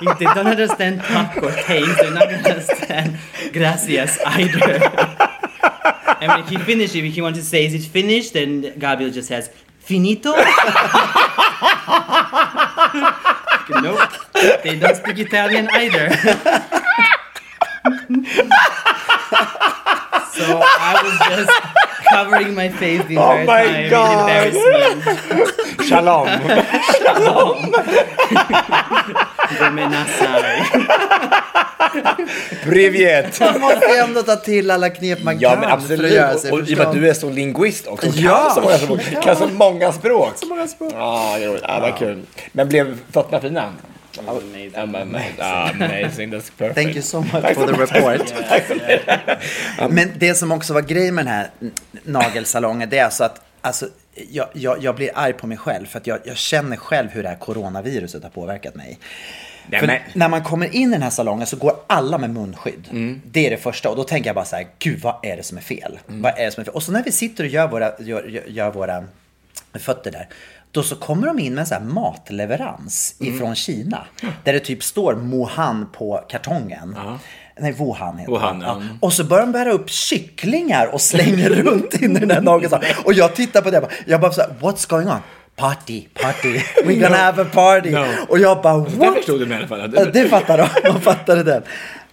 if 0.00 0.18
they 0.18 0.24
don't 0.24 0.48
understand 0.48 1.02
talk 1.02 1.36
or 1.36 1.52
taste, 1.52 2.00
they're 2.00 2.10
not 2.10 2.28
gonna 2.30 2.48
understand 2.48 3.18
"gracias" 3.52 4.18
either. 4.26 4.72
and 6.20 6.28
when 6.32 6.44
he 6.48 6.56
finishes, 6.56 6.96
if 6.96 7.14
he 7.14 7.20
wants 7.20 7.38
to 7.38 7.44
say, 7.44 7.66
"Is 7.66 7.74
it 7.74 7.82
finished?" 7.82 8.32
then 8.32 8.76
Gabriel 8.78 9.12
just 9.12 9.28
says, 9.28 9.50
"Finito." 9.78 10.34
Nope, 13.80 14.10
they 14.64 14.78
don't 14.78 14.96
speak 14.96 15.18
Italian 15.18 15.68
either. 15.72 16.10
So 20.32 20.60
I 20.62 21.02
was 21.04 21.18
just 21.36 21.52
covering 22.10 22.54
my 22.54 22.68
face 22.70 23.04
the 23.06 23.18
oh 23.18 23.36
entire 23.36 23.46
my 23.46 23.64
time 23.64 23.90
God. 23.90 24.12
in 24.12 24.54
embarrassment. 24.56 25.86
Shalom! 25.86 26.26
Domenasai. 29.60 30.62
Privet! 32.64 33.40
Man 33.40 33.60
måste 33.60 33.98
ändå 34.04 34.22
ta 34.22 34.36
till 34.36 34.70
alla 34.70 34.90
knep 34.90 35.22
man 35.22 35.38
Ja, 35.40 35.50
kan 35.50 35.60
men 35.60 35.68
för 35.68 35.76
att 35.76 35.82
absolut. 35.82 36.12
göra 36.12 36.34
Och, 36.34 36.40
sig 36.40 36.52
och 36.52 36.60
i 36.68 36.74
och 36.74 36.78
med 36.78 36.86
att 36.86 36.94
du 36.94 37.08
är 37.08 37.14
så 37.14 37.30
linguist 37.30 37.86
också. 37.86 38.08
och 38.08 38.14
Ja. 38.16 38.52
Kan 38.54 38.54
så 38.54 38.60
många 38.60 38.78
språk. 38.78 39.22
Kan 39.22 39.36
så 39.36 39.46
många 39.48 39.92
språk. 39.92 40.32
Så 40.36 40.46
många 40.46 40.68
språk. 40.68 40.92
Ja, 40.96 41.34
det 41.38 41.44
är 41.44 41.48
roligt. 41.48 41.64
Ja, 41.68 41.78
vad 41.80 41.98
kul. 41.98 42.22
Men 42.52 42.68
blev 42.68 42.98
fötterna 43.12 43.40
fina? 43.40 43.72
Amazing. 44.28 44.70
Amazing. 44.76 45.40
Amazing. 45.40 46.34
That's 46.34 46.50
perfect. 46.58 46.74
Thank 46.74 46.88
you 46.96 47.02
so 47.02 47.20
much 47.20 47.54
for 47.54 47.66
the 47.66 47.72
report. 47.82 48.32
Men 49.90 50.10
det 50.18 50.34
som 50.34 50.52
också 50.52 50.74
var 50.74 50.80
grejen 50.80 51.14
med 51.14 51.24
den 51.26 51.34
här 51.34 51.50
nagelsalongen, 52.02 52.88
det 52.88 52.98
är 52.98 53.04
alltså 53.04 53.24
att 53.24 53.40
alltså, 53.60 53.86
jag, 54.30 54.48
jag, 54.52 54.82
jag 54.84 54.94
blir 54.96 55.10
arg 55.14 55.32
på 55.32 55.46
mig 55.46 55.56
själv 55.58 55.86
för 55.86 55.98
att 55.98 56.06
jag, 56.06 56.18
jag 56.24 56.36
känner 56.36 56.76
själv 56.76 57.10
hur 57.10 57.22
det 57.22 57.28
här 57.28 57.36
coronaviruset 57.36 58.22
har 58.22 58.30
påverkat 58.30 58.74
mig. 58.74 58.98
Nej, 59.66 59.80
För 59.80 59.86
men- 59.86 60.00
när 60.14 60.28
man 60.28 60.42
kommer 60.42 60.74
in 60.74 60.88
i 60.88 60.92
den 60.92 61.02
här 61.02 61.10
salongen 61.10 61.46
så 61.46 61.56
går 61.56 61.76
alla 61.86 62.18
med 62.18 62.30
munskydd. 62.30 62.88
Mm. 62.90 63.22
Det 63.24 63.46
är 63.46 63.50
det 63.50 63.56
första 63.56 63.90
och 63.90 63.96
då 63.96 64.04
tänker 64.04 64.28
jag 64.28 64.34
bara 64.34 64.44
så 64.44 64.56
här, 64.56 64.66
gud 64.78 65.00
vad 65.00 65.14
är 65.22 65.36
det 65.36 65.42
som 65.42 65.58
är 65.58 65.62
fel? 65.62 65.98
Mm. 66.08 66.22
Vad 66.22 66.38
är 66.38 66.44
det 66.44 66.50
som 66.50 66.60
är 66.60 66.64
fel? 66.64 66.74
Och 66.74 66.82
så 66.82 66.92
när 66.92 67.02
vi 67.04 67.12
sitter 67.12 67.44
och 67.44 67.50
gör 67.50 67.68
våra, 67.68 67.92
gör, 67.98 68.42
gör, 68.48 68.70
våra 68.70 69.04
fötter 69.74 70.10
där. 70.10 70.28
Då 70.70 70.82
så 70.82 70.96
kommer 70.96 71.26
de 71.26 71.38
in 71.38 71.54
med 71.54 71.60
en 71.60 71.66
sån 71.66 71.78
här 71.82 71.84
matleverans 71.88 73.14
Mm. 73.20 73.34
ifrån 73.34 73.54
Kina. 73.54 74.06
Där 74.44 74.52
det 74.52 74.60
typ 74.60 74.82
står 74.82 75.14
Mohan 75.14 75.88
på 75.92 76.24
kartongen. 76.28 76.96
Nej, 77.60 77.72
Wuhan 77.72 78.18
heter 78.18 78.32
Wuhan, 78.32 78.58
det. 78.58 78.66
ja. 78.66 78.82
Och 79.00 79.12
så 79.12 79.24
börjar 79.24 79.42
de 79.46 79.52
bära 79.52 79.72
upp 79.72 79.90
kycklingar 79.90 80.86
och 80.94 81.00
slänger 81.00 81.48
runt 81.62 81.94
in 81.94 82.16
i 82.16 82.20
den 82.20 82.30
här 82.30 82.40
nagelsalongen. 82.40 82.94
Och 83.04 83.12
jag 83.12 83.34
tittar 83.34 83.60
på 83.62 83.70
det 83.70 83.78
och 83.80 83.90
jag 84.06 84.20
bara 84.20 84.32
så 84.32 84.40
här, 84.40 84.50
what's 84.60 84.88
going 84.90 85.08
on? 85.08 85.18
Party, 85.56 86.04
party, 86.22 86.48
we're 86.84 87.00
gonna 87.02 87.16
have 87.16 87.42
a 87.42 87.46
party. 87.52 87.90
No. 87.90 88.04
Och 88.28 88.38
jag 88.38 88.62
bara, 88.62 88.78
Det 88.78 88.96
what? 88.96 89.14
förstod 89.16 89.40
du 89.40 89.46
med 89.46 89.54
i 89.54 89.58
alla 89.58 89.68
fall. 89.68 89.92
Ja, 89.96 90.04
Det 90.04 90.28
fattar 90.28 90.58
de, 90.58 90.68
de 90.92 91.00
fattade 91.00 91.42
den. 91.42 91.62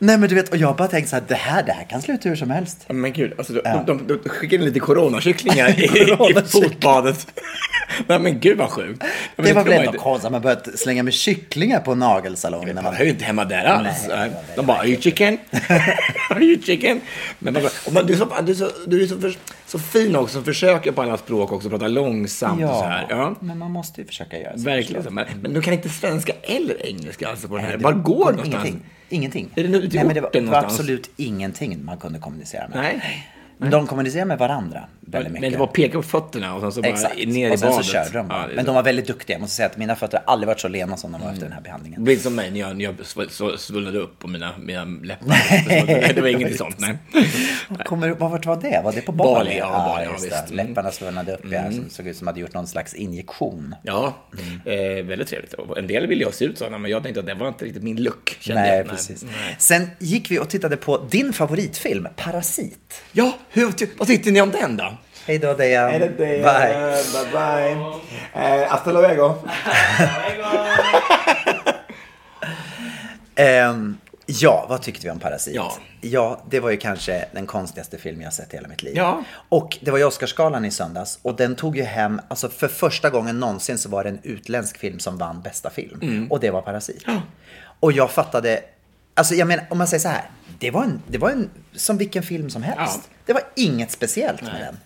Nej 0.02 0.18
men 0.18 0.30
du 0.30 0.36
vet, 0.36 0.50
och 0.50 0.58
jag 0.58 0.76
bara 0.76 0.88
tänkte 0.88 1.10
så 1.10 1.16
här, 1.16 1.24
det 1.28 1.36
här, 1.36 1.64
det 1.64 1.72
här 1.72 1.84
kan 1.84 2.02
sluta 2.02 2.30
hur 2.30 2.36
som 2.36 2.50
helst. 2.50 2.86
Men 2.88 3.14
gud, 3.14 3.34
alltså, 3.38 3.54
de, 3.54 3.62
Ja. 3.64 3.84
de, 3.88 4.08
de, 4.08 4.20
de 4.24 4.30
skickade 4.30 4.56
in 4.56 4.66
lite 4.66 4.80
coronakycklingar 4.80 5.80
i, 5.80 5.84
i 5.84 6.42
fotbadet. 6.46 7.28
Nej 8.08 8.20
men 8.20 8.40
gud 8.40 8.58
vad 8.58 8.70
sjukt. 8.70 9.04
Men 9.36 9.46
Det 9.46 9.54
var 9.54 9.64
väl 9.64 9.74
ändå 9.86 10.00
konstigt 10.00 10.26
att 10.26 10.32
man 10.32 10.42
börjat 10.42 10.80
slänga 10.80 11.04
med 11.04 11.14
kycklingar 11.14 11.80
på 11.80 11.96
nagelsalongen. 11.96 12.76
Man 12.84 12.94
hör 12.96 13.04
ju 13.04 13.10
inte 13.10 13.26
hemma 13.26 13.46
där 13.46 13.64
alls. 13.66 14.06
Nej, 14.10 14.32
de 14.56 14.66
bara, 14.66 14.78
are 14.78 14.88
you 14.88 15.02
chicken? 15.02 15.38
are 16.30 16.44
you 16.44 16.62
chicken? 16.62 17.02
Men 17.40 17.54
man, 17.54 17.64
man, 17.92 18.06
du 18.06 18.14
är, 18.14 18.18
så, 18.18 18.28
du 18.42 18.52
är, 18.52 18.56
så, 18.56 18.70
du 18.88 19.04
är 19.04 19.08
så, 19.08 19.20
för, 19.20 19.36
så 19.68 19.80
fin 19.80 20.16
också, 20.16 20.34
som 20.34 20.44
försöker 20.44 20.92
på 20.92 21.02
alla 21.02 21.18
språk 21.18 21.52
också, 21.52 21.70
prata 21.70 21.88
långsamt 21.88 22.64
och 22.64 22.70
så 22.70 22.84
här. 22.84 23.06
Ja. 23.10 23.36
men 23.40 23.58
man 23.58 23.72
måste 23.72 24.02
ju 24.02 24.08
försöka 24.08 24.38
göra 24.40 24.58
så. 24.58 24.64
Verkligen. 24.64 25.14
Men, 25.14 25.26
men 25.42 25.54
du 25.54 25.62
kan 25.62 25.74
inte 25.74 25.90
svenska 25.90 26.34
eller 26.44 26.86
engelska 26.86 27.30
alltså 27.30 27.48
på 27.48 27.56
det 27.56 27.62
här. 27.62 27.70
Nej, 27.70 27.78
det 27.78 27.84
Var 27.84 27.94
går 27.94 28.16
någonstans? 28.32 28.48
Ingenting. 28.48 28.82
Ingenting. 29.10 29.52
Är 29.56 29.64
det 29.64 29.70
nu 29.70 29.78
i 29.78 29.90
Nej, 29.94 30.06
men 30.06 30.16
det 30.16 30.22
var, 30.22 30.30
det 30.34 30.42
var 30.42 30.64
absolut 30.64 31.10
ingenting 31.18 31.86
man 31.86 31.98
kunde 31.98 32.20
kommunicera 32.20 32.68
med. 32.68 32.78
Nej. 32.78 33.28
Men 33.62 33.72
de 33.72 33.88
kommunicerade 33.88 34.26
med 34.28 34.38
varandra 34.38 34.84
väldigt 35.02 35.32
mycket. 35.32 35.42
Men 35.42 35.52
det 35.52 35.58
var 35.58 35.68
peka 35.68 35.98
på 35.98 36.04
fötterna 36.04 36.56
och 36.56 36.62
sen 36.62 36.72
så 36.72 36.82
bara 36.82 36.88
Exakt. 36.88 37.16
ner 37.28 37.52
i 37.52 37.56
och 37.56 37.60
sen 37.60 37.70
badet. 37.70 37.86
så 37.86 37.92
körde 37.92 38.10
de 38.18 38.28
bara. 38.28 38.42
Ja, 38.42 38.48
det 38.48 38.56
men 38.56 38.66
de 38.66 38.76
var 38.76 38.84
väldigt 38.84 39.08
duktiga. 39.08 39.34
Jag 39.36 39.42
måste 39.42 39.56
säga 39.56 39.66
att 39.66 39.78
mina 39.78 39.96
fötter 39.96 40.22
har 40.26 40.34
aldrig 40.34 40.48
varit 40.48 40.60
så 40.60 40.68
lena 40.68 40.98
som 40.98 41.12
de 41.12 41.22
var 41.22 41.30
efter 41.30 41.44
den 41.44 41.52
här 41.52 41.60
Det 41.60 41.64
behandlingen. 41.64 42.04
blir 42.04 42.18
som 42.18 42.36
mig 42.36 42.52
när 42.52 42.60
jag, 42.60 42.78
när 42.78 42.84
jag 42.86 43.60
svullnade 43.60 44.00
upp 44.00 44.20
på 44.20 44.28
mina, 44.28 44.52
mina 44.58 44.86
läppar. 44.86 45.28
Nej, 45.28 46.12
det 46.16 46.22
var 46.22 46.28
inget 46.28 46.58
sånt, 46.58 46.80
nej. 46.80 46.98
Kommer, 47.86 48.10
vad 48.10 48.32
vart 48.32 48.46
var 48.46 48.56
det? 48.56 48.82
Var 48.84 48.92
det 48.94 49.02
på 49.02 49.12
Bali? 49.12 49.34
Bali, 49.34 49.58
ja, 49.58 49.68
Bali, 49.70 50.06
ja, 50.06 50.12
visst. 50.12 50.30
det. 50.30 50.54
Mm. 50.54 50.68
Läpparna 50.68 50.92
svullnade 50.92 51.34
upp, 51.34 51.46
ja, 51.52 51.72
som 51.72 51.90
såg 51.90 52.08
ut 52.08 52.18
som 52.18 52.28
hade 52.28 52.40
gjort 52.40 52.54
någon 52.54 52.68
slags 52.68 52.94
injektion. 52.94 53.76
Ja, 53.84 54.14
eh, 54.66 55.06
väldigt 55.06 55.28
trevligt. 55.28 55.54
En 55.78 55.88
del 55.88 56.08
ville 56.08 56.24
jag 56.24 56.34
se 56.34 56.46
ut 56.46 56.58
sådana, 56.58 56.78
men 56.78 56.92
jag 56.92 57.04
tänkte 57.04 57.20
att 57.20 57.26
det 57.26 57.34
var 57.34 57.48
inte 57.48 57.66
riktigt 57.66 57.84
min 57.84 58.04
look. 58.04 58.38
kände 58.40 58.62
Nej, 58.62 58.78
jag. 58.78 58.88
precis. 58.88 59.24
nej. 59.24 59.56
Sen 59.60 59.88
gick 60.00 60.32
vi 60.32 60.40
och 60.40 60.50
tittade 60.50 60.78
på 60.78 60.98
din 61.10 61.34
favoritfilm, 61.34 62.08
Parasit. 62.16 63.02
Ja, 63.12 63.34
hur, 63.50 63.98
vad 63.98 64.08
tyckte 64.08 64.32
ni 64.32 64.42
om 64.42 64.52
den 64.52 64.78
då? 64.78 64.98
Hej 65.26 65.40
då 65.40 65.54
Dejan. 65.54 65.92
Bye. 65.92 66.08
Bye, 66.18 66.44
bye. 67.32 67.72
Eh, 68.34 68.68
hasta 68.70 68.92
luego. 68.92 69.36
Ehm, 73.36 73.98
Ja, 74.32 74.66
vad 74.70 74.82
tyckte 74.82 75.08
vi 75.08 75.12
om 75.12 75.20
Parasit? 75.20 75.56
Ja. 75.56 75.74
ja, 76.02 76.42
det 76.50 76.60
var 76.60 76.72
ju 76.72 76.78
kanske 76.78 77.26
den 77.32 77.48
konstigaste 77.48 77.98
film 77.98 78.22
jag 78.22 78.34
sett 78.34 78.54
i 78.54 78.58
hela 78.58 78.68
mitt 78.68 78.84
liv. 78.84 78.94
Ja. 78.98 79.24
Och 79.50 79.78
det 79.82 79.92
var 79.92 79.98
ju 79.98 80.04
Oscarsgalan 80.04 80.66
i 80.66 80.72
söndags 80.72 81.20
och 81.22 81.36
den 81.36 81.56
tog 81.56 81.78
ju 81.78 81.84
hem, 81.84 82.22
alltså 82.28 82.50
för 82.50 82.68
första 82.68 83.10
gången 83.10 83.40
någonsin 83.40 83.78
så 83.78 83.90
var 83.90 84.04
det 84.04 84.10
en 84.10 84.20
utländsk 84.24 84.78
film 84.78 85.00
som 85.00 85.18
vann 85.18 85.42
bästa 85.42 85.70
film. 85.70 86.00
Mm. 86.02 86.32
Och 86.32 86.40
det 86.40 86.52
var 86.52 86.62
Parasit. 86.62 87.06
Och 87.80 87.92
jag 87.92 88.12
fattade, 88.12 88.60
alltså 89.14 89.36
jag 89.36 89.48
menar 89.48 89.66
om 89.70 89.78
man 89.78 89.88
säger 89.88 90.02
så 90.02 90.10
här, 90.10 90.24
det 90.60 90.72
var 90.72 90.84
en, 90.84 91.02
det 91.08 91.18
var 91.18 91.30
en 91.30 91.50
som 91.74 91.98
vilken 91.98 92.24
film 92.24 92.50
som 92.50 92.64
helst. 92.64 93.00
Ja. 93.04 93.16
Det 93.26 93.34
var 93.34 93.42
inget 93.56 93.92
speciellt 93.92 94.42
med 94.42 94.56
den. 94.62 94.78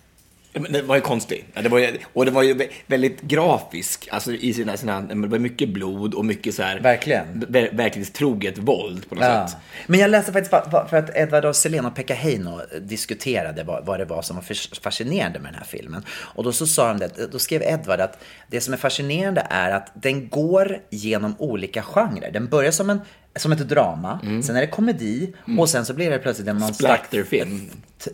Men 0.62 0.72
Den 0.72 0.86
var 0.86 0.94
ju 0.94 1.00
konstig. 1.00 1.44
Ja, 1.54 1.62
det 1.62 1.68
var 1.68 1.78
ju, 1.78 1.98
och 2.12 2.24
den 2.24 2.34
var 2.34 2.42
ju 2.42 2.54
vä- 2.54 2.68
väldigt 2.86 3.20
grafisk. 3.22 4.08
Alltså 4.12 4.32
i 4.32 4.54
sina, 4.54 4.76
sina, 4.76 5.00
det 5.00 5.14
var 5.28 5.38
mycket 5.38 5.68
blod 5.68 6.14
och 6.14 6.24
mycket 6.24 6.54
så 6.54 6.62
här... 6.62 6.80
Verkligen. 6.80 7.44
ver- 7.48 7.76
Verklighetstroget 7.76 8.58
våld 8.58 9.08
på 9.08 9.14
något 9.14 9.24
Ja. 9.24 9.48
sätt. 9.48 9.56
Men 9.86 10.00
jag 10.00 10.10
läste 10.10 10.32
faktiskt 10.32 10.50
för 10.90 10.96
att 10.96 11.16
Edward 11.16 11.44
af 11.44 11.56
Sillén 11.56 11.86
och 11.86 11.94
Pekka 11.94 12.14
Heino 12.14 12.60
diskuterade 12.80 13.64
vad, 13.64 13.86
vad 13.86 14.00
det 14.00 14.04
var 14.04 14.22
som 14.22 14.36
var 14.36 14.42
fas- 14.42 14.80
fascinerande 14.82 15.38
med 15.38 15.52
den 15.52 15.58
här 15.58 15.66
filmen. 15.66 16.04
Och 16.10 16.44
då 16.44 16.52
så 16.52 16.66
sa 16.66 16.88
de 16.88 16.98
det, 16.98 17.32
då 17.32 17.38
skrev 17.38 17.62
Edward 17.62 18.00
att 18.00 18.18
det 18.48 18.60
som 18.60 18.74
är 18.74 18.78
fascinerande 18.78 19.46
är 19.50 19.70
att 19.70 19.90
den 19.94 20.28
går 20.28 20.78
genom 20.90 21.34
olika 21.38 21.82
genrer. 21.82 22.30
Den 22.32 22.48
börjar 22.48 22.70
som, 22.70 22.90
en, 22.90 23.00
som 23.36 23.52
ett 23.52 23.68
drama, 23.68 24.18
sen 24.44 24.56
är 24.56 24.60
det 24.60 24.66
komedi 24.66 25.32
och 25.58 25.68
sen 25.68 25.84
så 25.86 25.94
blir 25.94 26.10
det 26.10 26.18
plötsligt 26.18 26.48
en 26.48 26.56
någon 26.58 26.74
Splatterfilm. 26.74 27.70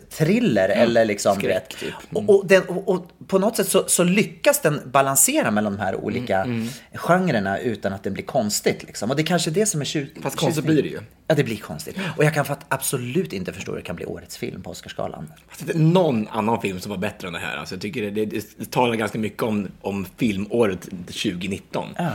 thriller 0.09 0.69
eller 0.69 1.05
liksom 1.05 1.35
skräck, 1.35 1.55
rätt. 1.55 1.77
typ. 1.79 1.93
Och, 2.13 2.29
och, 2.29 2.47
den, 2.47 2.63
och, 2.63 2.89
och 2.89 3.07
på 3.27 3.39
något 3.39 3.55
sätt 3.57 3.67
så, 3.67 3.83
så 3.87 4.03
lyckas 4.03 4.61
den 4.61 4.81
balansera 4.85 5.51
mellan 5.51 5.73
de 5.73 5.79
här 5.81 5.95
olika 5.95 6.41
Mm, 6.43 6.67
genrerna 6.93 7.59
utan 7.59 7.93
att 7.93 8.03
det 8.03 8.11
blir 8.11 8.23
konstigt. 8.23 8.83
Liksom. 8.83 9.09
Och 9.09 9.15
det 9.15 9.21
är 9.21 9.25
kanske 9.25 9.51
det 9.51 9.65
som 9.65 9.81
är 9.81 9.85
tju- 9.85 10.21
Fast 10.21 10.35
konstigt 10.37 10.65
blir 10.65 10.83
det 10.83 10.89
ju. 10.89 10.99
Ja, 11.27 11.35
det 11.35 11.43
blir 11.43 11.57
konstigt. 11.57 11.95
Och 12.17 12.23
jag 12.23 12.33
kan 12.33 12.45
fatt, 12.45 12.65
absolut 12.67 13.33
inte 13.33 13.53
förstå 13.53 13.71
hur 13.71 13.77
det 13.79 13.85
kan 13.85 13.95
bli 13.95 14.05
årets 14.05 14.37
film 14.37 14.61
på 14.61 14.69
Oscarsgalan. 14.69 15.31
Fast 15.47 15.67
det 15.67 15.73
är 15.73 15.77
någon 15.77 16.27
annan 16.27 16.61
film 16.61 16.79
som 16.79 16.89
var 16.89 16.97
bättre 16.97 17.27
än 17.27 17.33
det 17.33 17.39
här. 17.39 17.57
Alltså, 17.57 17.75
jag 17.75 17.81
tycker 17.81 18.01
det, 18.11 18.25
det, 18.25 18.45
det 18.57 18.71
talar 18.71 18.95
ganska 18.95 19.19
mycket 19.19 19.43
om, 19.43 19.67
om 19.81 20.05
filmåret 20.17 20.81
2019. 21.05 21.89
Ja. 21.97 22.09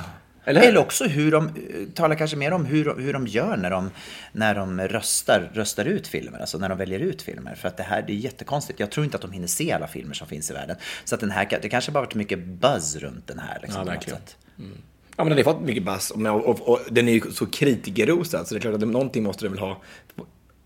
Eller 0.48 0.60
Eller, 0.60 0.72
hur? 0.72 0.78
också 0.78 1.04
hur 1.04 1.30
de, 1.30 1.46
eh, 1.46 1.52
talar 1.94 2.14
kanske 2.16 2.36
mer 2.36 2.52
om 2.52 2.64
hur, 2.64 2.94
hur 2.98 3.12
de 3.12 3.26
gör 3.26 3.56
när 3.56 3.70
de, 3.70 3.90
när 4.32 4.54
de 4.54 4.80
röstar, 4.80 5.50
röstar 5.54 5.84
ut 5.84 6.06
filmer, 6.08 6.38
alltså 6.38 6.58
när 6.58 6.68
de 6.68 6.78
väljer 6.78 7.00
ut 7.00 7.22
filmer. 7.22 7.54
För 7.54 7.68
att 7.68 7.76
det 7.76 7.82
här 7.82 8.04
det 8.06 8.12
är 8.12 8.16
jättekonstigt. 8.16 8.80
Jag 8.80 8.90
tror 8.90 9.04
inte 9.04 9.16
att 9.16 9.22
de 9.22 9.32
hinner 9.32 9.46
se 9.46 9.72
alla 9.72 9.86
filmer 9.86 10.14
som 10.14 10.28
finns 10.28 10.50
i 10.50 10.54
världen. 10.54 10.76
Så 11.04 11.14
att 11.14 11.20
den 11.20 11.30
här, 11.30 11.58
det 11.62 11.68
kanske 11.68 11.92
bara 11.92 12.00
varit 12.04 12.14
mycket 12.14 12.44
buzz 12.46 12.96
runt 12.96 13.26
den 13.26 13.38
här. 13.38 13.58
Liksom, 13.62 13.80
Ja, 13.80 13.84
verkligen. 13.92 14.18
sätt. 14.18 14.36
Ja, 15.18 15.24
men 15.24 15.36
den 15.36 15.44
har 15.46 15.52
fått 15.52 15.62
mycket 15.62 15.84
buzz 15.84 16.10
och, 16.10 16.20
och, 16.26 16.46
och, 16.48 16.68
och 16.68 16.80
den 16.90 17.08
är 17.08 17.12
ju 17.12 17.20
så 17.20 17.46
kritikerrosad 17.46 18.46
så 18.48 18.54
det 18.54 18.58
är 18.58 18.60
klart 18.60 18.74
att 18.74 18.80
det- 18.80 18.86
någonting 18.86 19.22
måste 19.22 19.44
den 19.44 19.52
väl 19.52 19.60
ha 19.60 19.82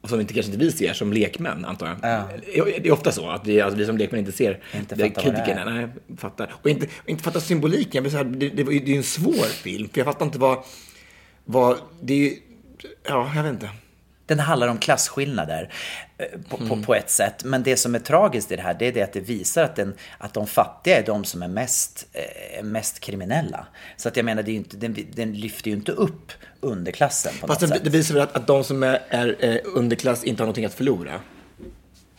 som 0.08 0.20
inte 0.20 0.34
kanske 0.34 0.52
inte 0.52 0.64
vi 0.64 0.72
ser 0.72 0.92
som 0.92 1.12
lekmän, 1.12 1.64
antar 1.64 1.86
jag. 1.86 1.96
Ja. 2.02 2.28
Det 2.82 2.88
är 2.88 2.92
ofta 2.92 3.12
så 3.12 3.30
att 3.30 3.46
vi, 3.46 3.60
alltså, 3.60 3.78
vi 3.78 3.86
som 3.86 3.98
lekmän 3.98 4.18
inte 4.18 4.32
ser 4.32 4.58
Inte 4.74 4.96
fattar 4.96 5.22
kritikerna. 5.22 5.64
Nej, 5.64 5.88
fattar. 6.16 6.54
Och 6.62 6.70
inte, 6.70 6.86
och 7.02 7.08
inte 7.08 7.22
fattar 7.22 7.40
symboliken. 7.40 8.04
Jag 8.04 8.12
så 8.12 8.16
här, 8.18 8.24
det, 8.24 8.48
det, 8.48 8.62
det 8.62 8.72
är 8.72 8.80
ju 8.80 8.96
en 8.96 9.02
svår 9.02 9.44
film, 9.44 9.88
för 9.88 9.98
jag 9.98 10.06
fattar 10.06 10.26
inte 10.26 10.38
vad... 10.38 10.58
vad 11.44 11.78
det 12.00 12.14
är 12.14 12.18
ju... 12.18 12.36
Ja, 13.08 13.32
jag 13.36 13.42
vet 13.42 13.52
inte. 13.52 13.70
Den 14.26 14.38
handlar 14.38 14.68
om 14.68 14.78
klasskillnader 14.78 15.72
eh, 16.18 16.26
på, 16.48 16.56
Mm. 16.56 16.68
på, 16.68 16.82
på 16.86 16.94
ett 16.94 17.10
sätt. 17.10 17.44
Men 17.44 17.62
det 17.62 17.76
som 17.76 17.94
är 17.94 17.98
tragiskt 17.98 18.52
i 18.52 18.56
det 18.56 18.62
här, 18.62 18.76
det 18.78 18.86
är 18.86 18.92
det 18.92 19.02
att 19.02 19.12
det 19.12 19.20
visar 19.20 19.64
att, 19.64 19.76
den, 19.76 19.94
att 20.18 20.34
de 20.34 20.46
fattiga 20.46 20.98
är 20.98 21.06
de 21.06 21.24
som 21.24 21.42
är 21.42 21.48
mest, 21.48 22.06
eh, 22.12 22.64
mest 22.64 23.00
kriminella. 23.00 23.66
Så 23.96 24.08
att 24.08 24.16
jag 24.16 24.24
menar, 24.24 24.42
det 24.42 24.52
inte, 24.52 24.76
den, 24.76 24.96
den 25.12 25.32
lyfter 25.32 25.70
ju 25.70 25.76
inte 25.76 25.92
upp 25.92 26.32
underklassen 26.60 27.32
på 27.40 27.46
Fast 27.46 27.60
något 27.60 27.70
det, 27.70 27.76
sätt. 27.76 27.84
det 27.84 27.90
visar 27.90 28.14
väl 28.14 28.22
att, 28.22 28.36
att 28.36 28.46
de 28.46 28.64
som 28.64 28.82
är, 28.82 29.02
är 29.08 29.36
eh, 29.38 29.56
underklass 29.64 30.24
inte 30.24 30.42
har 30.42 30.46
någonting 30.46 30.64
att 30.64 30.74
förlora. 30.74 31.20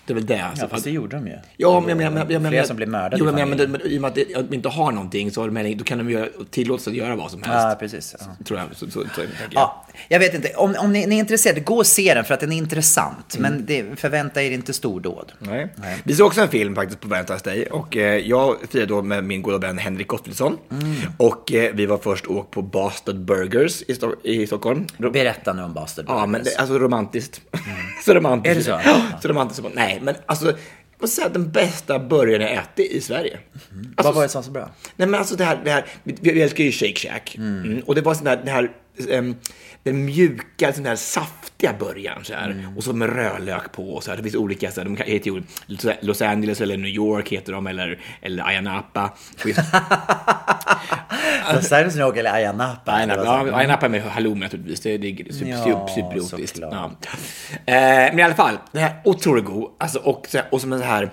Det 0.06 0.14
är 0.14 0.16
väl 0.16 0.26
det. 0.26 0.40
Alltså. 0.44 0.66
Ja, 0.66 0.70
fast 0.70 0.84
det 0.84 0.92
gjorde 0.92 1.16
de 1.16 1.28
ju. 1.28 1.34
Ja, 1.58 1.80
men 1.80 1.90
jag 1.90 1.98
menar... 1.98 2.18
Jag, 2.20 2.28
Flera 2.28 2.40
menar- 2.40 2.64
som 2.64 2.76
blev 2.76 2.90
mördade 2.90 3.18
Jo, 3.20 3.24
i 3.24 3.26
men, 3.26 3.36
men, 3.36 3.44
familjen. 3.60 3.72
men, 3.72 3.82
i 3.92 3.98
och 3.98 4.02
med 4.02 4.10
att 4.38 4.50
de 4.50 4.56
inte 4.56 4.70
har 4.70 4.92
någonting 4.92 5.32
så 5.32 5.42
har 5.42 5.48
de 5.48 5.56
heller- 5.56 5.76
då 5.76 5.84
kan 5.84 5.98
de 5.98 6.10
ju 6.10 6.26
tillåtas 6.52 6.88
att 6.88 6.94
göra 6.94 7.16
vad 7.16 7.32
som 7.32 7.44
helst. 7.44 7.64
Ja, 7.70 7.76
precis. 7.80 8.16
Ja. 8.20 8.46
Tror 8.46 8.60
jag. 8.60 8.68
Så, 8.76 8.86
så, 8.86 8.92
så, 8.92 9.22
jag. 9.22 9.28
Ja, 9.52 9.86
jag 10.10 10.20
vet 10.20 10.34
inte. 10.34 10.50
Om, 10.56 10.76
om 10.80 10.94
ni, 10.94 11.06
ni 11.08 11.16
är 11.16 11.20
intresserade, 11.20 11.60
gå 11.60 11.76
och 11.78 11.88
se 11.88 12.14
den 12.14 12.24
för 12.24 12.34
att 12.34 12.40
den 12.40 12.52
är 12.52 12.58
intressant. 12.58 13.36
Mm. 13.38 13.52
Men 13.54 13.66
det, 13.66 14.00
förvänta 14.00 14.44
er 14.44 14.52
inte 14.52 14.74
stordåd. 14.74 15.32
Nej. 15.40 15.68
Vi 16.04 16.16
såg 16.16 16.28
också 16.28 16.42
en 16.42 16.48
film 16.50 16.76
faktiskt 16.76 17.00
på 17.00 17.08
Valentine's 17.08 17.44
Day 17.46 17.66
och 17.66 17.98
eh, 17.98 18.16
jag 18.18 18.56
firade 18.70 18.86
då 18.88 19.02
med 19.02 19.24
min 19.24 19.42
goda 19.42 19.58
vän 19.58 19.78
Henrik 19.78 20.08
Gottfridsson. 20.08 20.58
Mm. 20.72 20.96
Och 21.18 21.54
eh, 21.54 21.72
vi 21.74 21.86
var 21.86 21.98
först 21.98 22.28
åkt 22.28 22.52
på 22.52 22.62
Bastard 22.62 23.20
Burgers 23.20 23.82
i, 23.82 23.94
Sto- 23.94 24.16
i 24.24 24.48
Stockholm. 24.48 24.86
Berätta 24.98 25.54
nu 25.54 25.64
om 25.64 25.74
Bastard 25.74 26.06
Ja, 26.08 26.26
men 26.26 26.32
det, 26.32 26.38
Burgers. 26.44 26.56
alltså 26.60 26.80
romantiskt. 26.80 27.42
så 28.06 28.14
romantiskt. 28.14 28.52
Är 28.52 28.56
det 28.56 28.64
så? 28.84 28.90
Ja, 28.90 29.02
så 29.22 29.28
romantiskt. 29.28 29.66
Nej, 29.74 29.91
men 30.02 30.16
alltså, 30.26 30.46
jag 30.46 30.56
måste 31.02 31.16
säga 31.16 31.28
att 31.28 31.34
den 31.34 31.52
bästa 31.52 32.00
burgaren 32.00 32.42
jag 32.42 32.52
ätit 32.52 32.92
i 32.92 33.02
Sverige. 33.02 33.40
Alltså, 33.96 34.04
Vad 34.04 34.16
var 34.16 34.24
det 34.24 34.30
som 34.30 34.40
var 34.40 34.44
så 34.44 34.52
bra? 34.52 34.70
Nej 34.96 35.08
men 35.08 35.20
alltså 35.20 35.36
det 35.36 35.44
här, 35.44 35.62
det 35.64 35.72
här 35.72 35.86
vi, 36.04 36.18
vi 36.22 36.42
älskar 36.42 36.64
ju 36.64 36.72
Shake 36.72 36.96
Shack. 36.96 37.36
Mm. 37.38 37.82
Och 37.86 37.96
det 37.96 38.02
var 38.02 38.14
sån 38.14 38.26
där, 38.26 38.42
det 38.46 38.52
här, 38.52 38.72
ehm, 39.10 39.36
den 39.84 40.06
mjuka, 40.06 40.74
sån 40.74 40.84
där 40.84 40.96
saftiga 40.96 41.74
början 41.80 42.24
så 42.24 42.34
här. 42.34 42.68
Och 42.78 42.84
så 42.84 42.94
med 42.94 43.16
rödlök 43.16 43.72
på 43.72 43.94
och 43.94 44.04
så 44.04 44.10
här. 44.12 44.18
Det 44.18 44.24
finns 44.24 44.36
olika, 44.36 44.72
så 44.72 44.82
här, 44.82 44.86
de 44.90 44.98
heter 44.98 45.32
ju 45.32 45.44
Los 46.02 46.22
Angeles 46.22 46.62
eller 46.62 46.78
New 46.78 46.92
York 46.92 47.30
heter 47.30 47.54
de, 47.54 47.68
eller, 47.68 48.00
eller 48.22 48.44
Ayia 48.48 48.62
Napa. 48.62 49.14
Los 51.54 51.72
Angeles 51.72 51.96
New 51.96 52.06
York 52.06 52.18
eller 52.18 52.34
Ayia 52.34 52.52
Napa? 52.52 52.92
Ayia 52.92 53.04
eller 53.04 53.18
Napa, 53.18 53.30
vad 53.32 53.40
sa 53.40 53.44
du? 53.46 53.50
ja, 53.52 53.58
Ayia 53.58 53.68
Napa 53.68 53.90
med 53.90 54.04
halloumi 54.04 54.40
naturligtvis. 54.40 54.80
Det, 54.82 54.98
det 54.98 55.08
är 55.08 55.34
super, 55.34 55.48
Ja, 55.50 55.64
super, 55.64 55.88
superotiskt. 56.20 56.56
såklart. 56.58 57.08
Ja. 57.66 57.74
Eh, 57.74 58.10
men 58.10 58.20
i 58.20 58.24
alla 58.24 58.36
fall, 58.36 58.58
den 58.72 58.82
här 58.84 59.02
otroligt 59.04 59.46
god. 59.46 59.72
Alltså, 59.80 60.00
och, 60.00 60.28
här- 60.34 60.46
och 60.52 60.62
som 60.62 60.74
en 60.74 60.80
så 60.80 60.86
här 60.86 61.10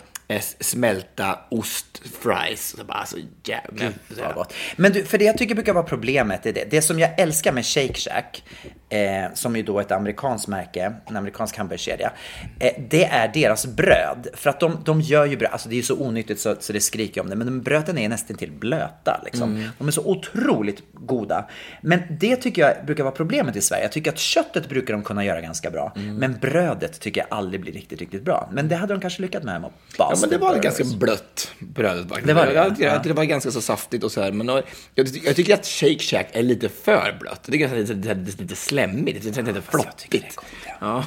smälta 0.60 1.38
ostfries. 1.50 2.68
Så 2.68 2.84
bara, 2.84 2.98
alltså, 2.98 3.16
så 3.16 3.22
jävla... 3.44 3.92
Vad 4.08 4.34
gott. 4.34 4.54
Men 4.76 4.92
du, 4.92 5.04
för 5.04 5.18
det 5.18 5.24
jag 5.24 5.38
tycker 5.38 5.54
brukar 5.54 5.72
vara 5.72 5.84
problemet 5.84 6.46
är 6.46 6.52
det. 6.52 6.64
Det 6.70 6.82
som 6.82 6.98
jag 6.98 7.20
älskar 7.20 7.52
med 7.52 7.66
Shake 7.66 7.94
Shack, 7.94 8.44
eh, 8.88 9.34
som 9.34 9.56
ju 9.56 9.62
då 9.62 9.78
är 9.78 9.82
ett 9.82 9.92
amerikanskt 9.92 10.48
märke, 10.48 10.92
en 11.06 11.16
amerikansk 11.16 11.56
hamburgerkedja, 11.56 12.12
eh, 12.60 12.72
det 12.90 13.04
är 13.04 13.30
deras 13.34 13.66
bröd. 13.66 14.28
För 14.34 14.50
att 14.50 14.60
de, 14.60 14.78
de 14.84 15.00
gör 15.00 15.24
ju 15.24 15.36
bröd, 15.36 15.52
alltså 15.52 15.68
det 15.68 15.74
är 15.74 15.76
ju 15.76 15.82
så 15.82 15.96
onyttigt 15.96 16.40
så, 16.40 16.56
så 16.60 16.72
det 16.72 16.80
skriker 16.80 17.20
om 17.20 17.30
det, 17.30 17.36
men 17.36 17.46
de 17.46 17.60
bröden 17.60 17.98
är 17.98 18.08
nästan 18.08 18.36
till 18.36 18.52
blöta. 18.52 19.20
Liksom. 19.24 19.68
De 19.78 19.88
är 19.88 19.92
så 19.92 20.04
otroligt 20.04 20.82
goda. 20.92 21.48
Men 21.80 22.02
det 22.10 22.36
tycker 22.36 22.62
jag 22.62 22.86
brukar 22.86 23.04
vara 23.04 23.14
problemet 23.14 23.56
i 23.56 23.60
Sverige. 23.60 23.82
Jag 23.82 23.92
tycker 23.92 24.12
att 24.12 24.18
köttet 24.18 24.68
brukar 24.68 24.94
de 24.94 25.02
kunna 25.02 25.24
göra 25.24 25.40
ganska 25.40 25.70
bra, 25.70 25.92
men 25.94 26.38
brödet 26.38 27.00
tycker 27.00 27.20
jag 27.20 27.38
aldrig 27.38 27.60
blir 27.60 27.72
riktigt, 27.72 28.00
riktigt 28.00 28.22
bra. 28.22 28.48
Men 28.52 28.68
det 28.68 28.76
hade 28.76 28.94
de 28.94 29.00
kanske 29.00 29.22
lyckats 29.22 29.44
med 29.44 29.60
med 29.60 29.70
Ja, 29.98 30.16
men 30.20 30.30
det 30.30 30.38
var 30.38 30.54
Boston 30.54 30.62
ganska 30.62 30.84
blött, 30.96 31.52
brödet 31.58 32.08
faktiskt. 32.08 32.26
Det 32.26 32.34
var 32.34 32.46
det, 32.46 32.52
jag, 32.52 32.66
jag, 32.66 32.94
ja. 32.94 33.00
det 33.04 33.12
var 33.12 33.24
ganska 33.24 33.50
så 33.50 33.60
saftigt 33.60 34.04
och 34.04 34.12
så 34.12 34.22
här. 34.22 34.32
Men 34.32 34.48
jag, 34.48 34.62
jag, 34.94 35.36
tycker 35.36 35.54
att 35.54 35.66
Shake 35.66 35.98
Shack 35.98 36.26
är 36.32 36.42
lite 36.42 36.68
för 36.68 37.16
blött. 37.20 37.40
Det 37.46 37.62
är 37.62 37.76
lite, 37.76 37.94
lite, 37.94 38.14
lite, 38.14 38.42
lite 38.42 38.56
slemmigt, 38.78 39.24
lite, 39.24 39.40
lite 39.40 39.52
det 39.52 39.58
är 39.58 39.62
flottigt. 39.62 40.36
gott, 40.36 40.44
ja. 40.80 41.04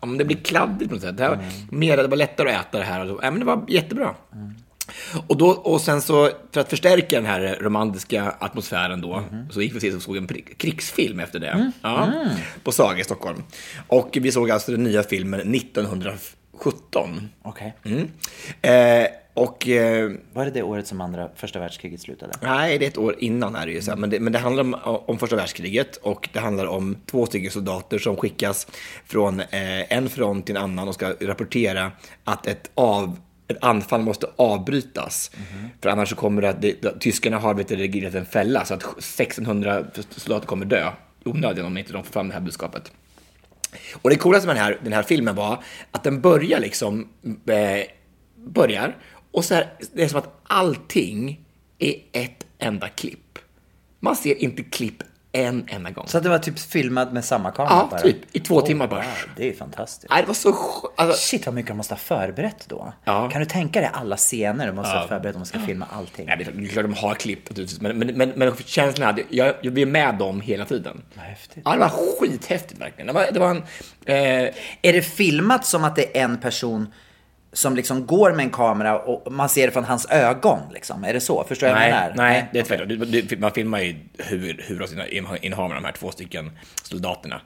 Men 0.00 0.18
det 0.18 0.24
blir 0.24 0.36
kladdigt 0.36 0.88
på 0.88 0.94
något 0.94 1.02
sätt. 1.02 1.16
Det, 1.16 1.24
här, 1.24 1.38
mer, 1.70 1.96
det 1.96 2.08
var 2.08 2.16
lättare 2.16 2.52
att 2.52 2.66
äta 2.66 2.78
det 2.78 2.84
här. 2.84 3.00
Och 3.00 3.08
så. 3.08 3.20
Ja, 3.22 3.30
men 3.30 3.40
det 3.40 3.46
var 3.46 3.64
jättebra. 3.68 4.14
Och, 5.26 5.36
då, 5.36 5.48
och 5.48 5.80
sen 5.80 6.02
så, 6.02 6.30
för 6.52 6.60
att 6.60 6.70
förstärka 6.70 7.16
den 7.16 7.26
här 7.26 7.58
romantiska 7.60 8.34
atmosfären 8.38 9.00
då, 9.00 9.22
så 9.50 9.62
gick 9.62 9.70
vi 9.70 9.74
precis 9.74 9.94
och 9.94 10.02
såg 10.02 10.16
en 10.16 10.28
krigsfilm 10.56 11.20
efter 11.20 11.38
det. 11.38 11.72
Ja, 11.82 12.12
på 12.62 12.72
Saga 12.72 13.00
i 13.00 13.04
Stockholm. 13.04 13.42
Och 13.86 14.18
vi 14.20 14.32
såg 14.32 14.50
alltså 14.50 14.72
den 14.72 14.84
nya 14.84 15.02
filmen 15.02 15.54
1917. 15.54 17.28
Okej. 17.42 17.74
Mm. 17.84 18.08
Eh, 18.62 19.06
och... 19.34 19.68
Eh, 19.68 20.10
Var 20.32 20.44
det 20.44 20.50
det 20.50 20.62
året 20.62 20.86
som 20.86 21.00
andra, 21.00 21.28
första 21.36 21.58
världskriget 21.58 22.00
slutade? 22.00 22.32
nej, 22.42 22.78
det 22.78 22.84
är 22.84 22.88
ett 22.88 22.98
år 22.98 23.16
innan 23.18 23.56
är 23.56 23.66
det 23.66 23.72
ju. 23.72 23.82
Så 23.82 23.90
här, 23.90 23.98
men, 23.98 24.10
det, 24.10 24.20
men 24.20 24.32
det 24.32 24.38
handlar 24.38 24.62
om, 24.62 24.74
om 24.84 25.18
första 25.18 25.36
världskriget 25.36 25.96
och 25.96 26.28
det 26.32 26.38
handlar 26.38 26.66
om 26.66 26.96
två 27.06 27.26
stycken 27.26 27.50
soldater 27.50 27.98
som 27.98 28.16
skickas 28.16 28.66
från 29.06 29.40
eh, 29.40 29.92
en 29.92 30.08
front 30.08 30.46
till 30.46 30.56
en 30.56 30.62
annan 30.62 30.88
och 30.88 30.94
ska 30.94 31.14
rapportera 31.20 31.92
att 32.24 32.46
ett 32.46 32.70
av 32.74 33.16
ett 33.48 33.64
anfall 33.64 34.02
måste 34.02 34.26
avbrytas. 34.36 35.30
För 35.82 35.88
annars 35.90 36.08
så 36.10 36.16
kommer 36.16 36.42
det 36.42 36.48
att 36.48 36.62
det, 36.62 37.00
tyskarna 37.00 37.38
har 37.38 37.54
reglerat 37.54 38.14
en 38.14 38.26
fälla 38.26 38.64
så 38.64 38.74
att 38.74 38.82
1600 38.82 39.84
soldater 40.10 40.46
kommer 40.46 40.66
dö 40.66 40.90
onödan 41.24 41.66
om 41.66 41.78
inte 41.78 41.92
de 41.92 42.04
får 42.04 42.12
fram 42.12 42.28
det 42.28 42.34
här 42.34 42.40
budskapet. 42.40 42.92
Och 43.92 44.10
det 44.10 44.16
coolaste 44.16 44.46
med 44.46 44.56
den 44.56 44.64
här, 44.64 44.78
den 44.82 44.92
här 44.92 45.02
filmen 45.02 45.34
var 45.34 45.62
att 45.90 46.04
den 46.04 46.20
börjar 46.20 46.60
liksom, 46.60 47.08
eh, 47.46 47.84
börjar 48.36 48.96
och 49.34 49.44
så 49.44 49.54
här, 49.54 49.72
det 49.92 50.02
är 50.02 50.08
som 50.08 50.18
att 50.18 50.40
allting 50.42 51.40
är 51.78 51.94
ett 52.12 52.46
enda 52.58 52.88
klipp. 52.88 53.38
Man 54.00 54.16
ser 54.16 54.34
inte 54.42 54.62
klipp 54.62 55.02
en 55.32 55.64
enda 55.68 55.90
gång. 55.90 56.06
Så 56.08 56.16
att 56.18 56.22
det 56.24 56.28
var 56.30 56.38
typ 56.38 56.58
filmad 56.58 57.12
med 57.12 57.24
samma 57.24 57.50
kamera 57.50 57.74
Ja, 57.74 57.88
bara? 57.90 58.00
typ. 58.00 58.16
I 58.32 58.40
två 58.40 58.60
timmar 58.60 58.86
bara. 58.88 59.00
Wow, 59.00 59.08
det 59.36 59.48
är 59.48 59.52
fantastiskt. 59.52 60.10
Nej, 60.10 60.22
det 60.22 60.26
var 60.26 60.34
så 60.34 60.54
alltså, 60.96 61.18
Shit 61.18 61.46
vad 61.46 61.54
mycket 61.54 61.68
de 61.68 61.76
måste 61.76 61.94
ha 61.94 61.98
förberett 61.98 62.64
då. 62.68 62.92
Ja. 63.04 63.30
Kan 63.30 63.40
du 63.40 63.46
tänka 63.46 63.80
dig 63.80 63.90
alla 63.92 64.16
scener 64.16 64.66
de 64.66 64.76
måste 64.76 64.92
ha 64.92 65.00
Ja. 65.02 65.08
förberett 65.08 65.36
om 65.36 65.42
de 65.42 65.46
ska 65.46 65.58
filma 65.60 65.86
allting? 65.92 66.26
Nej, 66.26 66.36
det 66.56 66.64
är 66.64 66.68
klart 66.68 66.84
de 66.84 66.94
har 66.94 67.14
klippt 67.14 67.50
naturligtvis, 67.50 67.80
men, 67.80 67.98
men, 67.98 68.06
men, 68.18 68.28
men 68.36 68.56
känslan 68.56 69.06
hade, 69.06 69.22
jag, 69.30 69.54
jag 69.62 69.72
blev 69.72 69.88
med 69.88 70.14
dem 70.14 70.40
hela 70.40 70.64
tiden. 70.64 71.02
Vad 71.14 71.24
häftigt. 71.24 71.62
Ja, 71.64 71.72
det 71.72 71.78
var 71.78 71.92
skithäftigt 72.20 72.80
verkligen. 72.80 73.06
Det 73.06 73.12
var, 73.12 73.26
det 73.32 73.40
var 73.40 73.50
en... 73.50 73.62
Eh, 74.04 74.54
Är 74.82 74.92
det 74.92 75.02
filmat 75.02 75.66
som 75.66 75.84
att 75.84 75.96
det 75.96 76.18
är 76.18 76.24
en 76.24 76.40
person 76.40 76.92
som 77.54 77.76
liksom 77.76 78.06
går 78.06 78.32
med 78.32 78.44
en 78.44 78.50
kamera 78.50 78.98
och 78.98 79.32
man 79.32 79.48
ser 79.48 79.66
det 79.66 79.72
från 79.72 79.84
hans 79.84 80.06
ögon 80.10 80.58
liksom? 80.72 81.04
Är 81.04 81.12
det 81.12 81.20
så? 81.20 81.44
Förstår 81.48 81.68
jag 81.68 81.74
vad 81.74 81.82
nej, 81.82 81.90
jag 81.90 82.00
menar? 82.00 82.14
nej, 82.16 82.48
det 82.52 82.58
är 82.58 82.62
tvärtom. 82.62 83.40
Man 83.40 83.50
filmar 83.50 83.80
ju 83.80 83.96
hur, 84.18 84.64
hur 84.68 84.82
av 84.82 84.86
sina 84.86 85.08
innehavarna, 85.08 85.74
de 85.74 85.84
här 85.84 85.92
två 85.92 86.10
stycken 86.10 86.50
soldaterna. 86.82 87.40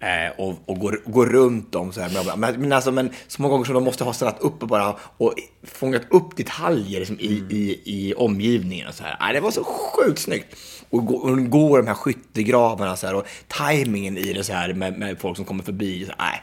Eh, 0.00 0.40
och, 0.40 0.54
och 0.66 0.78
går, 0.78 1.00
går 1.04 1.26
runt 1.26 1.72
dem 1.72 1.92
så 1.92 2.00
här. 2.00 2.10
bla, 2.10 2.22
bla. 2.24 2.36
Men, 2.36 2.60
men, 2.60 2.72
alltså, 2.72 2.92
men 2.92 3.10
så 3.26 3.42
många 3.42 3.52
gånger 3.52 3.64
som 3.64 3.74
de 3.74 3.84
måste 3.84 4.04
ha 4.04 4.12
stannat 4.12 4.40
upp 4.40 4.62
och 4.62 4.68
bara 4.68 4.96
och 5.16 5.34
fångat 5.62 6.02
upp 6.10 6.36
detaljer 6.36 6.98
liksom, 6.98 7.20
i, 7.20 7.44
i, 7.50 7.80
i 7.84 8.14
omgivningen. 8.14 8.88
Och 8.88 8.94
så 8.94 9.04
här. 9.04 9.16
Nej, 9.20 9.34
det 9.34 9.40
var 9.40 9.50
så 9.50 9.64
sjukt 9.64 10.20
snyggt. 10.20 10.56
Och 10.90 11.06
gå- 11.06 11.16
och 11.16 11.50
gå 11.50 11.76
de 11.76 11.86
här 11.86 11.94
skyttegravarna 11.94 12.96
så 12.96 13.06
här, 13.06 13.14
och 13.14 13.26
tajmingen 13.48 14.18
i 14.18 14.32
det 14.32 14.44
så 14.44 14.52
här 14.52 14.72
med, 14.72 14.98
med 14.98 15.18
folk 15.20 15.36
som 15.36 15.44
kommer 15.44 15.64
förbi. 15.64 16.04
Så, 16.06 16.12
här, 16.18 16.30
nej, 16.30 16.42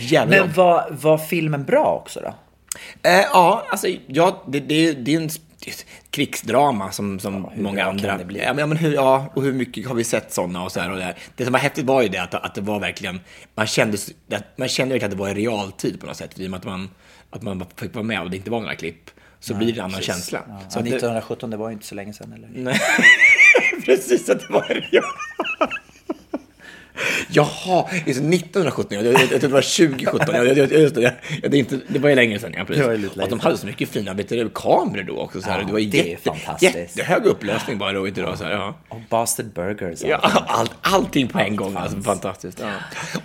jävla 0.00 0.36
Men 0.36 0.52
var, 0.52 0.86
var 0.90 1.18
filmen 1.18 1.64
bra 1.64 2.00
också 2.02 2.20
då? 2.20 2.34
Eh, 3.02 3.12
ja, 3.12 3.66
alltså 3.70 3.86
ja, 4.06 4.44
det, 4.48 4.60
det, 4.60 4.92
det 4.92 5.14
är 5.14 5.20
en 5.20 5.28
det 5.64 5.86
krigsdrama 6.10 6.92
som, 6.92 7.18
som 7.20 7.48
hur 7.52 7.62
många 7.62 7.84
andra. 7.84 8.18
det 8.18 8.24
bli? 8.24 8.40
Ja, 8.42 8.54
men, 8.54 8.70
ja, 8.70 8.76
hur, 8.76 8.94
ja, 8.94 9.32
och 9.34 9.42
hur 9.42 9.52
mycket 9.52 9.88
har 9.88 9.94
vi 9.94 10.04
sett 10.04 10.32
sådana 10.32 10.64
och 10.64 10.72
så 10.72 10.80
här 10.80 10.90
och 10.90 10.96
det, 10.96 11.02
här. 11.02 11.16
det 11.36 11.44
som 11.44 11.52
var 11.52 11.60
häftigt 11.60 11.84
var 11.84 12.02
ju 12.02 12.08
det 12.08 12.18
att, 12.18 12.34
att 12.34 12.54
det 12.54 12.60
var 12.60 12.80
verkligen, 12.80 13.20
man 13.54 13.66
kände, 13.66 13.98
att- 14.32 14.58
man 14.58 14.68
kände 14.68 14.92
verkligen 14.94 15.12
att 15.12 15.18
det 15.18 15.22
var 15.22 15.28
i 15.30 15.34
realtid 15.34 16.00
på 16.00 16.06
något 16.06 16.16
sätt, 16.16 16.40
i 16.40 16.46
och 16.46 16.50
med 16.50 16.58
att 16.58 16.64
man, 16.64 16.90
att 17.30 17.42
man 17.42 17.64
fick 17.76 17.94
vara 17.94 18.02
med 18.04 18.20
och 18.22 18.30
det 18.30 18.36
inte 18.36 18.50
var 18.50 18.60
några 18.60 18.74
klipp. 18.74 19.10
Så 19.40 19.54
blir 19.54 19.72
det 19.72 19.78
en 19.78 19.84
annan 19.84 20.00
känsla. 20.00 20.42
Ja, 20.48 20.60
Så 20.68 20.78
det, 20.78 20.88
1917, 20.88 21.50
det 21.50 21.56
var 21.56 21.68
ju 21.68 21.72
inte 21.72 21.86
så 21.86 21.94
länge 21.94 22.12
sedan 22.12 22.32
eller? 22.32 22.48
nej, 22.54 22.80
precis 23.84 24.30
att 24.30 24.40
det 24.40 24.52
var 24.52 24.72
i 24.72 24.74
real. 24.74 25.04
Jaha, 27.28 27.88
just 28.06 28.20
det, 28.20 28.36
1917, 28.36 28.96
jag, 29.04 29.16
trodde 29.16 29.38
det 29.38 29.48
var 29.48 29.88
2017. 29.88 30.34
Jag, 30.34 30.46
jag, 30.46 30.72
just 30.72 30.94
det, 30.94 31.00
jag, 31.02 31.12
det, 31.50 31.56
är 31.56 31.58
inte, 31.58 31.80
det 31.88 31.98
var 31.98 32.08
ju 32.08 32.14
länge 32.14 32.38
sedan. 32.38 32.54
Ja, 32.56 32.64
precis. 32.64 32.86
Lite 32.86 33.06
och 33.16 33.22
att 33.22 33.30
de 33.30 33.30
länge 33.30 33.42
hade 33.42 33.58
så 33.58 33.66
mycket 33.66 33.88
fina 33.88 34.14
kameror 34.54 35.02
då 35.02 35.18
också. 35.18 35.40
Så 35.40 35.50
här, 35.50 35.58
Ja, 35.60 35.66
det 35.66 35.72
var 35.72 35.78
ju 35.78 35.86
det 35.90 36.00
är 36.00 36.04
jätte, 36.04 36.22
fantastiskt. 36.22 36.96
jättehög 36.96 37.26
upplösning 37.26 37.78
bara 37.78 37.92
då. 37.92 38.08
Inte 38.08 38.20
då 38.22 38.36
så 38.36 38.44
här, 38.44 38.52
ja. 38.52 38.74
Och 38.88 39.00
Bastard 39.08 39.46
Burgers. 39.46 40.02
Ja, 40.02 40.16
allt, 40.46 40.72
allting 40.80 41.28
på 41.28 41.38
en 41.38 41.56
gång. 41.56 41.76
Alltså, 41.76 42.00
fantastiskt. 42.00 42.60
Ja. 42.60 42.70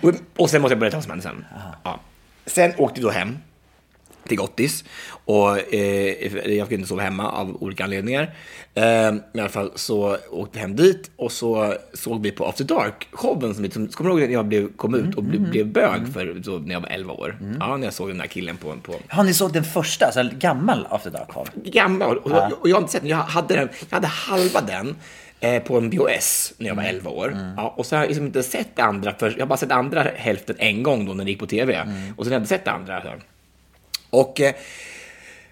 Och, 0.00 0.14
och 0.36 0.50
sen 0.50 0.62
måste 0.62 0.72
jag 0.72 0.80
berätta 0.80 0.96
vad 0.96 1.04
som 1.04 1.10
hände 1.10 1.22
sen. 1.22 1.44
Ja. 1.84 2.00
Sen 2.46 2.72
åkte 2.76 3.00
vi 3.00 3.04
då 3.04 3.10
hem 3.10 3.38
till 4.28 4.36
Gottis. 4.36 4.84
Och 5.24 5.74
eh, 5.74 6.54
jag 6.56 6.68
fick 6.68 6.78
inte 6.78 6.88
sova 6.88 7.02
hemma 7.02 7.30
av 7.30 7.62
olika 7.62 7.84
anledningar. 7.84 8.22
Eh, 8.74 8.82
men 8.82 9.22
I 9.34 9.40
alla 9.40 9.48
fall 9.48 9.72
så 9.74 10.16
åkte 10.30 10.58
vi 10.58 10.60
hem 10.60 10.76
dit 10.76 11.10
och 11.16 11.32
så 11.32 11.74
såg 11.94 12.22
vi 12.22 12.30
på 12.30 12.46
After 12.46 12.64
Dark-showen. 12.64 13.54
Som, 13.54 13.70
som, 13.70 13.88
kommer 13.88 14.10
du 14.10 14.16
ihåg 14.16 14.28
när 14.28 14.34
jag 14.34 14.46
blev, 14.46 14.76
kom 14.76 14.94
ut 14.94 15.14
och 15.14 15.22
blev, 15.22 15.50
blev 15.50 15.66
bög 15.66 16.12
för, 16.12 16.42
så, 16.42 16.58
när 16.58 16.72
jag 16.72 16.80
var 16.80 16.88
11 16.88 17.12
år? 17.12 17.38
Ja, 17.60 17.76
när 17.76 17.86
jag 17.86 17.94
såg 17.94 18.08
den 18.08 18.18
där 18.18 18.26
killen 18.26 18.56
på, 18.56 18.76
på 18.82 18.94
Har 19.08 19.24
ni 19.24 19.34
såg 19.34 19.52
den 19.52 19.64
första, 19.64 20.06
alltså 20.06 20.22
gammal 20.38 20.86
After 20.90 21.10
Dark 21.10 21.34
Hall? 21.34 21.46
gammal. 21.64 22.18
Och, 22.18 22.30
och, 22.30 22.52
och 22.60 22.68
jag 22.68 22.76
har 22.76 22.80
inte 22.80 22.92
sett 22.92 23.02
den. 23.02 23.10
Jag 23.10 23.16
hade, 23.16 23.56
den, 23.56 23.68
jag 23.88 23.96
hade 23.96 24.06
halva 24.06 24.60
den 24.60 24.96
eh, 25.40 25.62
på 25.62 25.78
en 25.78 25.90
VHS 25.90 26.52
när 26.58 26.68
jag 26.68 26.74
var 26.74 26.82
11 26.82 27.10
år. 27.10 27.36
Ja, 27.56 27.74
och 27.76 27.86
så 27.86 27.96
har 27.96 28.02
jag 28.02 28.08
liksom 28.08 28.26
inte 28.26 28.42
sett 28.42 28.76
det 28.76 28.82
andra. 28.82 29.14
För, 29.14 29.30
jag 29.30 29.40
har 29.40 29.46
bara 29.46 29.58
sett 29.58 29.72
andra 29.72 30.02
hälften 30.02 30.56
en 30.58 30.82
gång 30.82 31.06
då 31.06 31.14
när 31.14 31.24
det 31.24 31.30
gick 31.30 31.40
på 31.40 31.46
tv. 31.46 31.80
Och 32.16 32.24
sen 32.24 32.32
har 32.32 32.36
jag 32.36 32.40
inte 32.40 32.48
sett 32.48 32.64
det 32.64 32.70
andra. 32.70 33.02
Så. 33.02 33.08
Och 34.10 34.40
eh, 34.40 34.54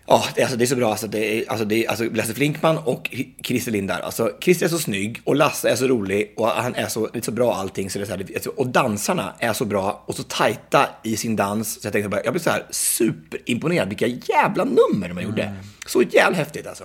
ja, 0.07 0.25
det, 0.35 0.43
alltså, 0.43 0.57
det 0.57 0.65
är 0.65 0.67
så 0.67 0.77
bra. 0.77 0.91
Alltså, 0.91 1.07
det 1.07 1.39
är, 1.39 1.51
alltså, 1.51 1.65
det 1.65 1.85
är, 1.85 1.89
alltså, 1.89 2.05
Lasse 2.05 2.35
Flinkman 2.35 2.79
och 2.79 3.11
Christer 3.43 3.73
Lindar. 3.73 4.01
Alltså, 4.01 4.33
Christer 4.41 4.67
är 4.67 4.71
så 4.71 4.79
snygg 4.79 5.21
och 5.25 5.37
Lasse 5.37 5.69
är 5.69 5.77
så 5.77 5.87
rolig 5.87 6.33
och 6.37 6.49
han 6.49 6.75
är 6.75 6.87
så, 6.87 7.07
det 7.07 7.19
är 7.19 7.23
så 7.23 7.33
bra 7.33 7.55
allting. 7.55 7.91
Så 7.91 7.99
det 7.99 8.05
är 8.05 8.07
så 8.07 8.13
här, 8.13 8.59
och 8.61 8.67
dansarna 8.67 9.35
är 9.39 9.53
så 9.53 9.65
bra 9.65 10.05
och 10.07 10.17
så 10.17 10.23
tajta 10.23 10.89
i 11.05 11.17
sin 11.17 11.37
dans. 11.37 11.81
Så 11.81 11.87
jag 11.87 11.93
tänkte 11.93 12.09
bara, 12.09 12.25
jag 12.25 12.33
blev 12.33 12.43
så 12.43 12.51
här 12.51 12.67
superimponerad. 12.71 13.89
Vilka 13.89 14.07
jävla 14.07 14.65
nummer 14.65 15.09
de 15.09 15.23
gjorde. 15.23 15.55
Så 15.87 16.03
jävla 16.03 16.37
häftigt 16.37 16.67
alltså. 16.67 16.85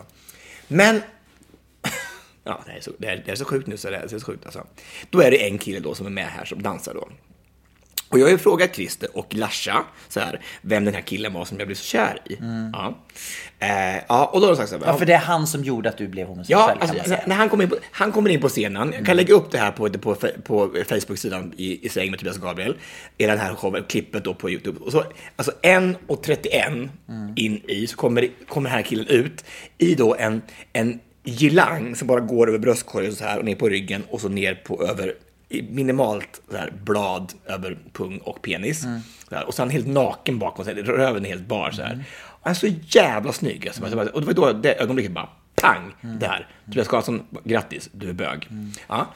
Men 0.67 1.01
Ja, 2.43 2.63
det 2.65 2.71
är, 2.71 2.81
så, 2.81 2.91
det, 2.97 3.07
är, 3.07 3.23
det 3.25 3.31
är 3.31 3.35
så 3.35 3.45
sjukt 3.45 3.67
nu 3.67 3.77
så 3.77 3.89
det 3.89 3.95
är, 3.95 3.99
det 3.99 4.15
är 4.15 4.19
så 4.19 4.25
sjukt 4.25 4.45
alltså. 4.45 4.67
Då 5.09 5.21
är 5.21 5.31
det 5.31 5.47
en 5.47 5.57
kille 5.57 5.79
då 5.79 5.95
som 5.95 6.05
är 6.05 6.09
med 6.09 6.27
här 6.27 6.45
som 6.45 6.63
dansar 6.63 6.93
då. 6.93 7.09
Och 8.13 8.19
jag 8.19 8.25
har 8.25 8.31
ju 8.31 8.37
frågat 8.37 8.75
Christer 8.75 9.17
och 9.17 9.35
Lasha 9.35 9.83
så 10.09 10.19
här, 10.19 10.41
vem 10.61 10.85
den 10.85 10.93
här 10.93 11.01
killen 11.01 11.33
var 11.33 11.45
som 11.45 11.59
jag 11.59 11.67
blev 11.67 11.75
så 11.75 11.83
kär 11.83 12.21
i. 12.25 12.37
Ja. 12.73 12.97
Eh, 13.59 14.03
ja, 14.07 14.25
och 14.25 14.41
då 14.41 14.47
har 14.47 14.51
de 14.53 14.57
sagt 14.57 14.69
så 14.69 14.77
här. 14.77 14.85
Ja, 14.85 14.97
för 14.97 15.05
det 15.05 15.13
är 15.13 15.17
han 15.17 15.47
som 15.47 15.63
gjorde 15.63 15.89
att 15.89 15.97
du 15.97 16.07
blev 16.07 16.27
homosexuell 16.27 16.77
Ja, 16.81 16.87
alltså, 16.87 17.15
när 17.25 17.35
han 17.35 17.49
kommer 17.49 17.63
in 17.63 17.69
på, 17.69 17.75
han 17.91 18.11
kommer 18.11 18.29
in 18.29 18.41
på 18.41 18.49
scenen. 18.49 18.93
Jag 18.97 19.05
kan 19.05 19.17
lägga 19.17 19.33
upp 19.33 19.51
det 19.51 19.57
här 19.57 19.71
på, 19.71 19.89
på, 19.89 20.15
på 20.43 20.69
Facebook-sidan 20.87 21.53
i, 21.57 21.85
i 21.85 21.89
säng 21.89 22.11
med 22.11 22.19
Tobias 22.19 22.37
och 22.37 22.43
Gabriel. 22.43 22.75
I 23.17 23.25
den 23.25 23.37
här 23.37 23.55
showen, 23.55 23.83
klippet 23.83 24.23
då 24.23 24.33
på 24.33 24.49
YouTube. 24.49 24.79
Och 24.79 24.91
så, 24.91 25.03
alltså 25.35 25.51
1.31 25.61 26.89
in 27.35 27.61
i 27.67 27.87
så 27.87 27.95
kommer, 27.95 28.29
kommer 28.47 28.69
den 28.69 28.77
här 28.77 28.85
killen 28.85 29.07
ut 29.07 29.45
i 29.77 29.95
då 29.95 30.15
en, 30.15 30.41
en 30.73 30.99
girlang 31.25 31.95
som 31.95 32.07
bara 32.07 32.19
går 32.19 32.47
över 32.47 32.59
bröstkorgen 32.59 33.15
så 33.15 33.23
här 33.23 33.39
och 33.39 33.45
ner 33.45 33.55
på 33.55 33.69
ryggen 33.69 34.03
och 34.09 34.21
så 34.21 34.29
ner 34.29 34.55
på 34.55 34.83
över 34.83 35.13
minimalt 35.61 36.41
så 36.51 36.57
här, 36.57 36.73
blad 36.83 37.33
över 37.45 37.77
pung 37.93 38.17
och 38.17 38.41
penis. 38.41 38.85
Så 39.29 39.35
här, 39.35 39.47
och 39.47 39.53
så 39.53 39.61
han 39.61 39.69
helt 39.69 39.87
naken 39.87 40.39
bakom 40.39 40.65
sig, 40.65 40.73
röven 40.73 41.25
är 41.25 41.29
helt 41.29 41.47
bar 41.47 41.71
så 41.71 41.81
här. 41.81 42.05
Och 42.23 42.39
han 42.41 42.51
är 42.51 42.55
så 42.55 42.67
jävla 42.87 43.33
snygg. 43.33 43.67
Alltså. 43.67 43.83
Och 44.13 44.21
det 44.21 44.25
var 44.25 44.33
då 44.33 44.51
det 44.51 44.81
ögonblicket 44.81 45.11
bara 45.11 45.29
pang, 45.55 45.93
där. 46.01 46.47
Tobias 46.65 46.87
Karlsson, 46.87 47.23
grattis, 47.43 47.89
du 47.91 48.09
är 48.09 48.13
bög. 48.13 48.47
Ja. 48.87 49.07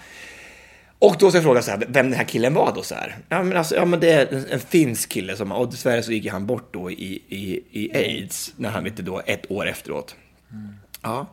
Och 1.00 1.16
då 1.20 1.30
ska 1.30 1.38
jag 1.38 1.44
fråga 1.44 1.62
så 1.62 1.72
här, 1.72 1.78
vem 1.78 2.10
den 2.10 2.14
här 2.14 2.24
killen 2.24 2.54
var 2.54 2.72
då 2.76 2.84
så 2.84 2.96
här. 2.96 3.18
Ja 3.30 3.44
men 3.44 3.58
alltså, 3.58 3.76
ja 3.76 3.86
men 3.86 4.00
det 4.00 4.12
är 4.12 4.34
en, 4.34 4.46
en 4.46 4.60
finsk 4.60 5.10
kille 5.10 5.36
som, 5.36 5.52
och 5.52 5.70
dessvärre 5.70 6.04
så 6.04 6.12
gick 6.12 6.32
han 6.32 6.46
bort 6.46 6.74
då 6.74 6.92
i, 6.92 7.24
i, 7.28 7.62
i 7.72 7.98
aids, 7.98 8.54
när 8.58 8.70
han 8.70 8.88
inte 8.88 9.02
då, 9.02 9.22
ett 9.26 9.52
år 9.52 9.68
efteråt. 9.68 10.16
Ja. 11.02 11.28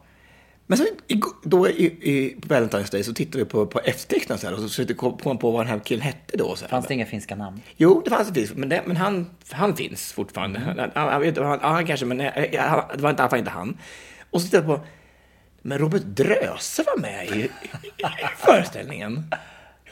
Men 0.66 0.78
i- 1.08 1.20
då 1.42 1.68
i, 1.68 1.84
i, 1.86 2.36
på 2.40 2.48
Valentine's 2.54 2.90
Day 2.92 3.04
så 3.04 3.14
tittade 3.14 3.38
vi 3.38 3.50
på, 3.50 3.66
på 3.66 3.80
så 4.38 4.46
här 4.46 4.54
och 4.54 4.60
så 4.60 4.68
försökte 4.68 4.94
komma 4.94 5.16
på 5.16 5.38
på 5.38 5.50
vad 5.50 5.60
den 5.66 5.72
här 5.72 5.78
killen 5.84 6.02
hette 6.02 6.36
då. 6.36 6.56
Så 6.56 6.64
här. 6.64 6.70
Fanns 6.70 6.86
det 6.86 6.94
inga 6.94 7.06
finska 7.06 7.36
namn? 7.36 7.60
Jo, 7.76 8.02
det 8.04 8.10
fanns 8.10 8.28
en 8.28 8.34
finsk, 8.34 8.54
men, 8.56 8.68
det, 8.68 8.82
men 8.86 8.96
han, 8.96 9.30
han 9.50 9.76
finns 9.76 10.12
fortfarande. 10.12 10.58
Han, 10.60 10.78
han, 10.78 10.92
han, 10.94 11.36
han, 11.44 11.60
han 11.60 11.86
kanske, 11.86 12.06
men 12.06 12.20
eh, 12.20 12.60
han, 12.60 12.84
det 12.96 13.02
var 13.02 13.10
inte, 13.10 13.22
fall 13.28 13.38
inte 13.38 13.50
han. 13.50 13.78
Och 14.30 14.40
så 14.40 14.46
tittade 14.46 14.68
jag 14.72 14.80
på, 14.80 14.86
men 15.62 15.78
Robert 15.78 16.02
Dröse 16.02 16.82
var 16.82 17.00
med 17.00 17.26
i, 17.28 17.40
i, 17.40 17.44
i 17.44 17.50
föreställningen. 18.38 19.24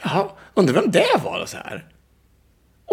Ja, 0.03 0.37
undrar 0.53 0.73
vem 0.73 0.91
det 0.91 1.21
var 1.23 1.41
och 1.41 1.49
så 1.49 1.57
här. 1.57 1.85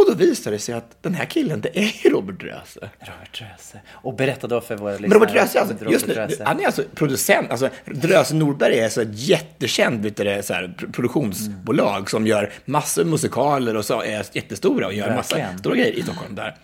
Och 0.01 0.07
då 0.07 0.15
visade 0.15 0.57
det 0.57 0.61
sig 0.61 0.75
att 0.75 1.03
den 1.03 1.15
här 1.15 1.25
killen, 1.25 1.61
det 1.61 1.79
är 1.79 2.05
ju 2.05 2.11
Robert 2.11 2.41
Dröse. 2.41 2.91
Robert 3.01 3.39
Dröse. 3.39 3.81
Och 3.91 4.15
berätta 4.15 4.47
då 4.47 4.61
för 4.61 4.77
våra 4.77 4.91
lyssnare. 4.91 5.09
Men 5.09 5.19
Robert 5.19 5.33
Dröse, 5.33 5.61
alltså, 5.61 5.75
Robert 5.75 5.93
just 5.93 6.07
nu, 6.07 6.15
Dröse. 6.15 6.45
han 6.45 6.61
är 6.61 6.67
alltså 6.67 6.83
producent. 6.95 7.51
Alltså, 7.51 7.69
Dröse 7.87 8.35
Norberg 8.35 8.79
är 8.79 8.89
så 8.89 9.01
ett 9.01 9.09
jättekänd 9.13 10.03
vet 10.03 10.17
du, 10.17 10.25
det, 10.25 10.43
så 10.43 10.55
här, 10.55 10.75
pro- 10.79 10.93
produktionsbolag 10.93 12.11
som 12.11 12.27
gör 12.27 12.53
massor 12.65 13.05
musikaler 13.05 13.77
och 13.77 13.85
så 13.85 14.03
är 14.03 14.27
jättestora 14.33 14.87
och 14.87 14.93
gör 14.95 15.15
massa 15.15 15.37
Verkligen. 15.37 15.59
stora 15.59 15.77
grejer 15.77 15.93
i 15.93 16.03
Stockholm. 16.03 16.35
Där. 16.35 16.57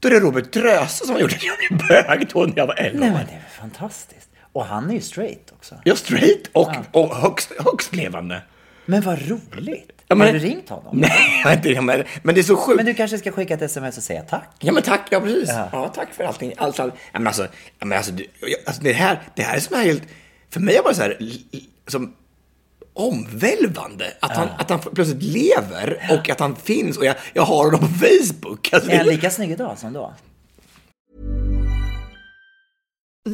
Då 0.00 0.08
är 0.08 0.12
det 0.12 0.20
Robert 0.20 0.52
Dröse 0.52 1.06
som 1.06 1.14
har 1.14 1.20
gjort 1.22 1.32
att 1.32 1.42
jag 1.44 1.78
bög 1.88 2.28
då 2.32 2.42
när 2.46 2.52
jag 2.56 2.66
var 2.66 2.74
11 2.74 3.00
Nej 3.00 3.10
men 3.10 3.26
det 3.26 3.32
är 3.32 3.60
fantastiskt. 3.60 4.28
Och 4.52 4.64
han 4.64 4.90
är 4.90 4.94
ju 4.94 5.00
straight 5.00 5.52
också. 5.52 5.74
Jag 5.84 5.98
straight 5.98 6.50
och, 6.52 6.70
och 6.92 7.16
högst, 7.16 7.52
högst 7.58 7.94
levande. 7.96 8.42
Men 8.86 9.02
vad 9.02 9.18
roligt. 9.28 9.93
Ja, 10.08 10.14
men- 10.14 10.26
Har 10.26 10.34
du 10.34 10.38
ringt 10.40 10.68
honom? 10.68 10.96
Nej, 10.98 11.10
jag 11.42 11.48
har 11.50 11.56
inte 11.56 11.68
det, 11.68 11.80
men, 11.80 12.04
men 12.22 12.34
det 12.34 12.40
är 12.40 12.42
så 12.42 12.56
sjukt. 12.56 12.76
Men 12.76 12.86
du 12.86 12.94
kanske 12.94 13.18
ska 13.18 13.32
skicka 13.32 13.54
ett 13.54 13.62
sms 13.62 13.96
och 13.96 14.02
säga 14.02 14.22
tack? 14.22 14.50
Ja 14.60 14.72
men 14.72 14.82
tack, 14.82 15.08
ja 15.10 15.20
precis. 15.20 15.48
Ja. 15.48 15.68
Ja, 15.72 15.88
tack 15.88 16.14
för 16.14 16.24
allting. 16.24 16.52
Allt, 16.56 16.80
allt. 16.80 16.94
Ja, 17.12 17.18
men 17.18 17.26
alltså, 17.26 17.46
ja, 17.78 17.86
men 17.86 17.98
alltså, 17.98 18.12
det, 18.12 18.24
jag- 18.40 18.60
alltså 18.66 18.82
det, 18.82 18.92
här, 18.92 19.22
det 19.36 19.42
här 19.42 19.56
är 19.56 19.60
som 19.60 19.76
helt, 19.80 20.02
för 20.50 20.60
mig 20.60 20.74
är 20.74 20.78
det 20.78 20.82
bara 20.84 20.94
så 20.94 21.02
här, 21.02 21.18
som 21.88 22.14
omvälvande. 22.92 24.12
Att, 24.20 24.36
han, 24.36 24.48
att 24.58 24.70
han 24.70 24.78
plötsligt 24.78 25.22
lever 25.22 26.08
och 26.10 26.30
att 26.30 26.40
han 26.40 26.56
finns 26.56 26.96
och 26.96 27.04
jag, 27.04 27.16
jag 27.34 27.42
har 27.42 27.64
honom 27.64 27.80
på 27.80 27.86
Facebook. 27.86 28.72
Alltså, 28.72 28.90
Är 28.90 28.96
han 28.96 29.06
lika 29.06 29.30
snygg 29.30 29.50
idag 29.50 29.78
som 29.78 29.92
då? 29.92 30.14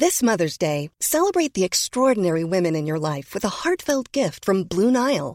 This 0.00 0.22
Mother's 0.22 0.56
Day, 0.60 0.90
celebrate 1.00 1.52
the 1.54 1.64
extraordinary 1.64 2.44
women 2.44 2.76
in 2.76 2.86
your 2.88 3.14
life 3.14 3.34
with 3.34 3.44
a 3.46 3.50
heartfelt 3.64 4.12
gift 4.16 4.44
from 4.44 4.64
Blue 4.64 4.90
Nile. 4.90 5.34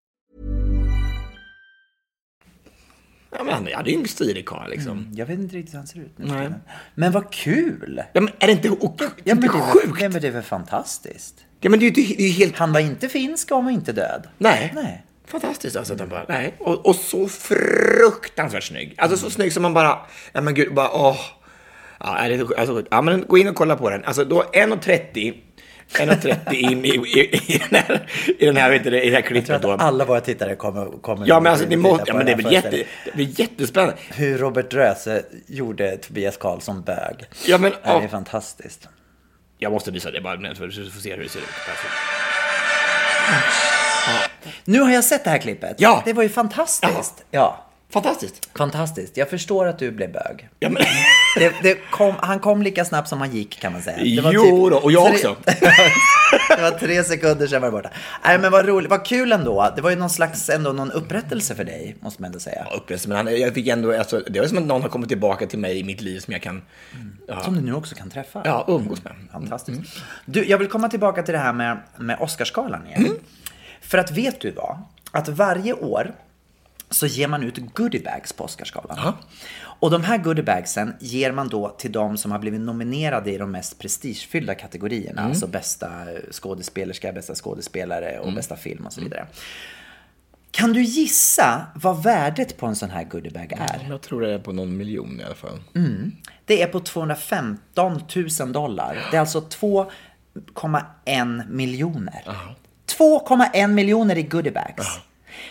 Ja, 3.37 3.43
men 3.43 3.53
han 3.53 3.67
hade 3.73 3.91
ju 3.91 3.99
en 3.99 4.07
stilig 4.07 4.45
karl 4.45 4.69
liksom. 4.69 5.07
Jag 5.13 5.25
vet 5.25 5.39
inte 5.39 5.55
riktigt 5.55 5.73
hur 5.73 5.77
han 5.77 5.87
ser 5.87 5.99
ut 5.99 6.17
nu. 6.17 6.25
Nej. 6.25 6.49
Men 6.95 7.11
vad 7.11 7.31
kul! 7.33 8.01
Ja, 8.13 8.21
men 8.21 8.33
är 8.39 8.47
det 8.47 8.53
inte, 8.53 8.69
och, 8.69 9.01
Ja, 9.23 9.35
men 9.35 9.41
det, 9.41 9.47
är 9.47 9.71
sjukt? 9.71 10.01
ja, 10.01 10.09
men 10.09 10.21
det 10.21 10.27
är 10.27 10.31
väl 10.31 10.43
fantastiskt? 10.43 11.35
Ja, 11.59 11.69
men 11.69 11.79
det 11.79 11.85
är 11.85 12.21
ju 12.21 12.29
helt... 12.29 12.57
Han 12.57 12.73
var 12.73 12.79
inte 12.79 13.09
finsk 13.09 13.51
och 13.51 13.57
han 13.57 13.65
var 13.65 13.71
inte 13.71 13.91
död. 13.91 14.27
Nej. 14.37 14.71
Nej. 14.75 15.05
Fantastiskt 15.27 15.75
alltså. 15.75 15.93
Att 15.93 15.99
han 15.99 16.09
bara, 16.09 16.25
nej. 16.29 16.53
Och, 16.59 16.85
och 16.85 16.95
så 16.95 17.27
fruktansvärt 17.27 18.63
snygg. 18.63 18.95
Alltså 18.97 19.17
så 19.17 19.29
snygg 19.29 19.53
som 19.53 19.63
man 19.63 19.73
bara, 19.73 19.99
ja 20.33 20.41
men 20.41 20.53
gud, 20.53 20.73
bara 20.73 20.91
åh. 20.91 21.19
Ja, 21.99 22.27
det, 22.27 22.57
alltså, 22.57 22.83
ja 22.91 23.01
men 23.01 23.25
gå 23.27 23.37
in 23.37 23.47
och 23.47 23.55
kolla 23.55 23.75
på 23.75 23.89
den. 23.89 24.03
Alltså 24.03 24.25
då 24.25 24.43
1.30 24.53 25.33
1.30 25.93 26.53
in 26.53 26.85
i, 26.85 26.89
i, 26.89 27.19
i 27.53 27.57
den 27.69 27.81
här, 27.83 28.07
i 28.39 28.45
den 28.45 28.57
här, 28.57 28.69
vet 28.69 28.83
du, 28.83 28.89
det, 28.89 29.01
i 29.01 29.09
det 29.09 29.15
här 29.15 29.21
Jag 29.21 29.25
tror 29.25 29.41
klippet 29.41 29.55
att 29.55 29.61
då. 29.61 29.71
alla 29.85 30.05
våra 30.05 30.21
tittare 30.21 30.55
kommer, 30.55 30.85
kommer 31.01 31.27
Ja 31.27 31.39
men 31.39 31.51
alltså 31.51 31.77
måste, 31.77 32.05
på 32.05 32.09
ja 32.11 32.13
men 32.13 32.25
det 32.25 32.31
är 32.31 32.35
väl 32.35 32.51
jätte, 32.53 32.83
det 33.05 33.11
blir 33.15 33.39
jättespännande. 33.39 33.95
Hur 34.09 34.37
Robert 34.37 34.73
Röse 34.73 35.23
gjorde 35.47 35.97
Tobias 35.97 36.37
Karlsson 36.37 36.81
bög. 36.81 37.15
Ja 37.45 37.57
men, 37.57 37.71
Ja, 37.83 37.91
det 37.93 37.97
är 37.97 38.01
ja, 38.01 38.07
fantastiskt. 38.07 38.89
jag 39.57 39.71
måste 39.71 39.91
visa 39.91 40.11
det 40.11 40.21
bara 40.21 40.55
för 40.55 40.67
du 40.67 40.91
får 40.91 41.01
se 41.01 41.15
hur 41.15 41.23
det 41.23 41.29
ser 41.29 41.39
ut. 41.39 41.45
Nu 44.65 44.79
har 44.79 44.91
jag 44.91 45.03
sett 45.03 45.23
det 45.23 45.29
här 45.29 45.37
klippet. 45.37 45.75
Ja. 45.79 46.01
Det 46.05 46.13
var 46.13 46.23
ju 46.23 46.29
fantastiskt. 46.29 47.23
Ja. 47.31 47.65
Fantastiskt. 47.91 48.49
Fantastiskt. 48.57 49.17
Jag 49.17 49.29
förstår 49.29 49.67
att 49.67 49.79
du 49.79 49.91
blev 49.91 50.11
bög. 50.11 50.49
Ja, 50.59 50.69
men, 50.69 50.83
Det, 51.37 51.53
det 51.63 51.75
kom, 51.91 52.13
han 52.19 52.39
kom 52.39 52.61
lika 52.61 52.85
snabbt 52.85 53.09
som 53.09 53.19
han 53.21 53.31
gick 53.31 53.59
kan 53.59 53.73
man 53.73 53.81
säga. 53.81 53.97
Jo 54.31 54.69
då, 54.69 54.77
och 54.77 54.91
jag 54.91 55.11
också. 55.11 55.35
det 56.49 56.61
var 56.61 56.79
tre 56.79 57.03
sekunder 57.03 57.47
sedan 57.47 57.61
var 57.61 57.67
det 57.67 57.71
borta. 57.71 57.89
Nej 58.25 58.39
men 58.39 58.51
vad 58.51 58.65
roligt, 58.65 58.89
vad 58.89 59.05
kul 59.05 59.31
ändå. 59.31 59.73
Det 59.75 59.81
var 59.81 59.89
ju 59.89 59.95
någon 59.95 60.09
slags, 60.09 60.49
ändå 60.49 60.73
någon 60.73 60.91
upprättelse 60.91 61.55
för 61.55 61.63
dig, 61.63 61.95
måste 61.99 62.21
man 62.21 62.27
ändå 62.27 62.39
säga. 62.39 62.67
Ja, 62.69 62.77
upplevelse, 62.77 63.09
men 63.09 63.17
han, 63.17 63.39
jag 63.39 63.53
fick 63.53 63.67
ändå, 63.67 63.97
alltså, 63.97 64.19
det 64.19 64.39
var 64.39 64.47
som 64.47 64.57
att 64.57 64.63
någon 64.63 64.81
har 64.81 64.89
kommit 64.89 65.09
tillbaka 65.09 65.47
till 65.47 65.59
mig 65.59 65.79
i 65.79 65.83
mitt 65.83 66.01
liv 66.01 66.19
som 66.19 66.31
jag 66.33 66.41
kan 66.41 66.61
ja, 67.27 67.43
Som 67.43 67.55
du 67.55 67.61
nu 67.61 67.73
också 67.73 67.95
kan 67.95 68.09
träffa. 68.09 68.41
ja, 68.45 68.65
umgås 68.67 69.03
med. 69.03 69.13
Fantastiskt. 69.31 69.81
Du, 70.25 70.45
jag 70.45 70.57
vill 70.57 70.67
komma 70.67 70.89
tillbaka 70.89 71.23
till 71.23 71.33
det 71.33 71.39
här 71.39 71.53
med, 71.53 71.77
med 71.97 72.17
Oscarsgalan 72.19 72.87
igen. 72.87 73.15
För 73.81 73.97
att 73.97 74.11
vet 74.11 74.41
du 74.41 74.51
vad? 74.51 74.77
Att 75.11 75.29
varje 75.29 75.73
år 75.73 76.11
så 76.91 77.07
ger 77.07 77.27
man 77.27 77.43
ut 77.43 77.57
goodiebags 77.73 78.33
på 78.33 78.43
Oscarsgalan. 78.43 78.97
Ja. 79.01 79.17
Och 79.61 79.91
de 79.91 80.03
här 80.03 80.17
goodiebagsen 80.17 80.93
ger 80.99 81.31
man 81.31 81.47
då 81.47 81.69
till 81.69 81.91
de 81.91 82.17
som 82.17 82.31
har 82.31 82.39
blivit 82.39 82.61
nominerade 82.61 83.31
i 83.31 83.37
de 83.37 83.51
mest 83.51 83.79
prestigefyllda 83.79 84.55
kategorierna. 84.55 85.21
Alltså 85.21 85.47
bästa 85.47 85.91
skådespelerska, 86.31 87.13
bästa 87.13 87.35
skådespelare 87.35 88.19
och 88.19 88.33
bästa 88.33 88.55
film 88.55 88.85
och 88.85 88.93
så 88.93 89.01
vidare. 89.01 89.27
Kan 90.51 90.73
du 90.73 90.83
gissa 90.83 91.65
vad 91.75 92.03
värdet 92.03 92.57
på 92.57 92.65
en 92.65 92.75
sån 92.75 92.89
här 92.89 93.03
goodiebag 93.03 93.51
är? 93.51 93.87
Jag 93.89 94.01
tror 94.01 94.21
det 94.21 94.33
är 94.33 94.39
på 94.39 94.51
någon 94.51 94.77
miljon 94.77 95.19
i 95.19 95.23
alla 95.23 95.35
fall. 95.35 95.59
Det 96.45 96.61
är 96.61 96.67
på 96.67 96.79
215 96.79 98.01
000 98.39 98.51
dollar. 98.51 99.07
Det 99.11 99.17
är 99.17 99.21
alltså 99.21 99.39
2,1 99.39 101.49
miljoner. 101.49 102.23
2,1 102.99 103.67
miljoner 103.67 104.17
i 104.17 104.23
goodiebags. 104.23 104.99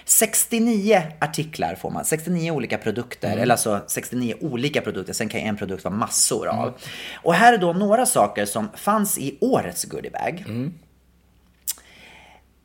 69 0.04 1.02
artiklar 1.20 1.74
får 1.74 1.90
man, 1.90 2.04
69 2.04 2.50
olika 2.50 2.78
produkter, 2.78 3.36
eller 3.36 3.52
alltså 3.52 3.80
69 3.86 4.34
olika 4.40 4.80
produkter, 4.80 5.12
sen 5.12 5.28
kan 5.28 5.40
en 5.40 5.56
produkt 5.56 5.84
vara 5.84 5.94
massor 5.94 6.48
av. 6.48 6.74
Och 7.22 7.34
här 7.34 7.52
är 7.52 7.58
då 7.58 7.72
några 7.72 8.06
saker 8.06 8.46
som 8.46 8.68
fanns 8.76 9.18
i 9.18 9.38
årets 9.40 9.84
goodiebag. 9.84 10.44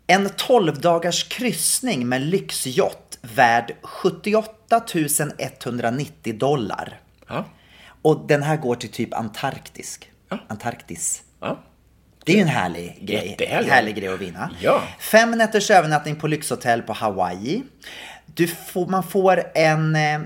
En 0.07 0.29
12 0.29 0.79
dagars 0.81 1.23
kryssning 1.23 2.09
med 2.09 2.21
lyxjott 2.21 3.19
värd 3.21 3.75
78 3.81 4.81
190 5.37 6.37
dollar. 6.37 6.99
Ja. 7.27 7.45
Och 8.01 8.27
den 8.27 8.43
här 8.43 8.57
går 8.57 8.75
till 8.75 8.91
typ 8.91 9.13
Antarktisk. 9.13 10.11
Antarktis. 10.47 11.23
Ja. 11.39 11.59
Det 12.25 12.31
är 12.31 12.35
ju 12.35 12.41
en 12.41 12.47
härlig 12.47 12.97
grej. 13.01 13.29
Jättehärlig. 13.29 13.69
Härlig 13.69 13.95
grej 13.95 14.07
att 14.07 14.21
vinna. 14.21 14.49
Ja. 14.61 14.81
Fem 14.99 15.31
nätters 15.31 15.71
övernattning 15.71 16.15
på 16.15 16.27
lyxhotell 16.27 16.81
på 16.81 16.93
Hawaii. 16.93 17.63
Du 18.25 18.47
får, 18.47 18.87
man 18.87 19.03
får 19.03 19.43
en, 19.55 19.95
eh, 19.95 20.21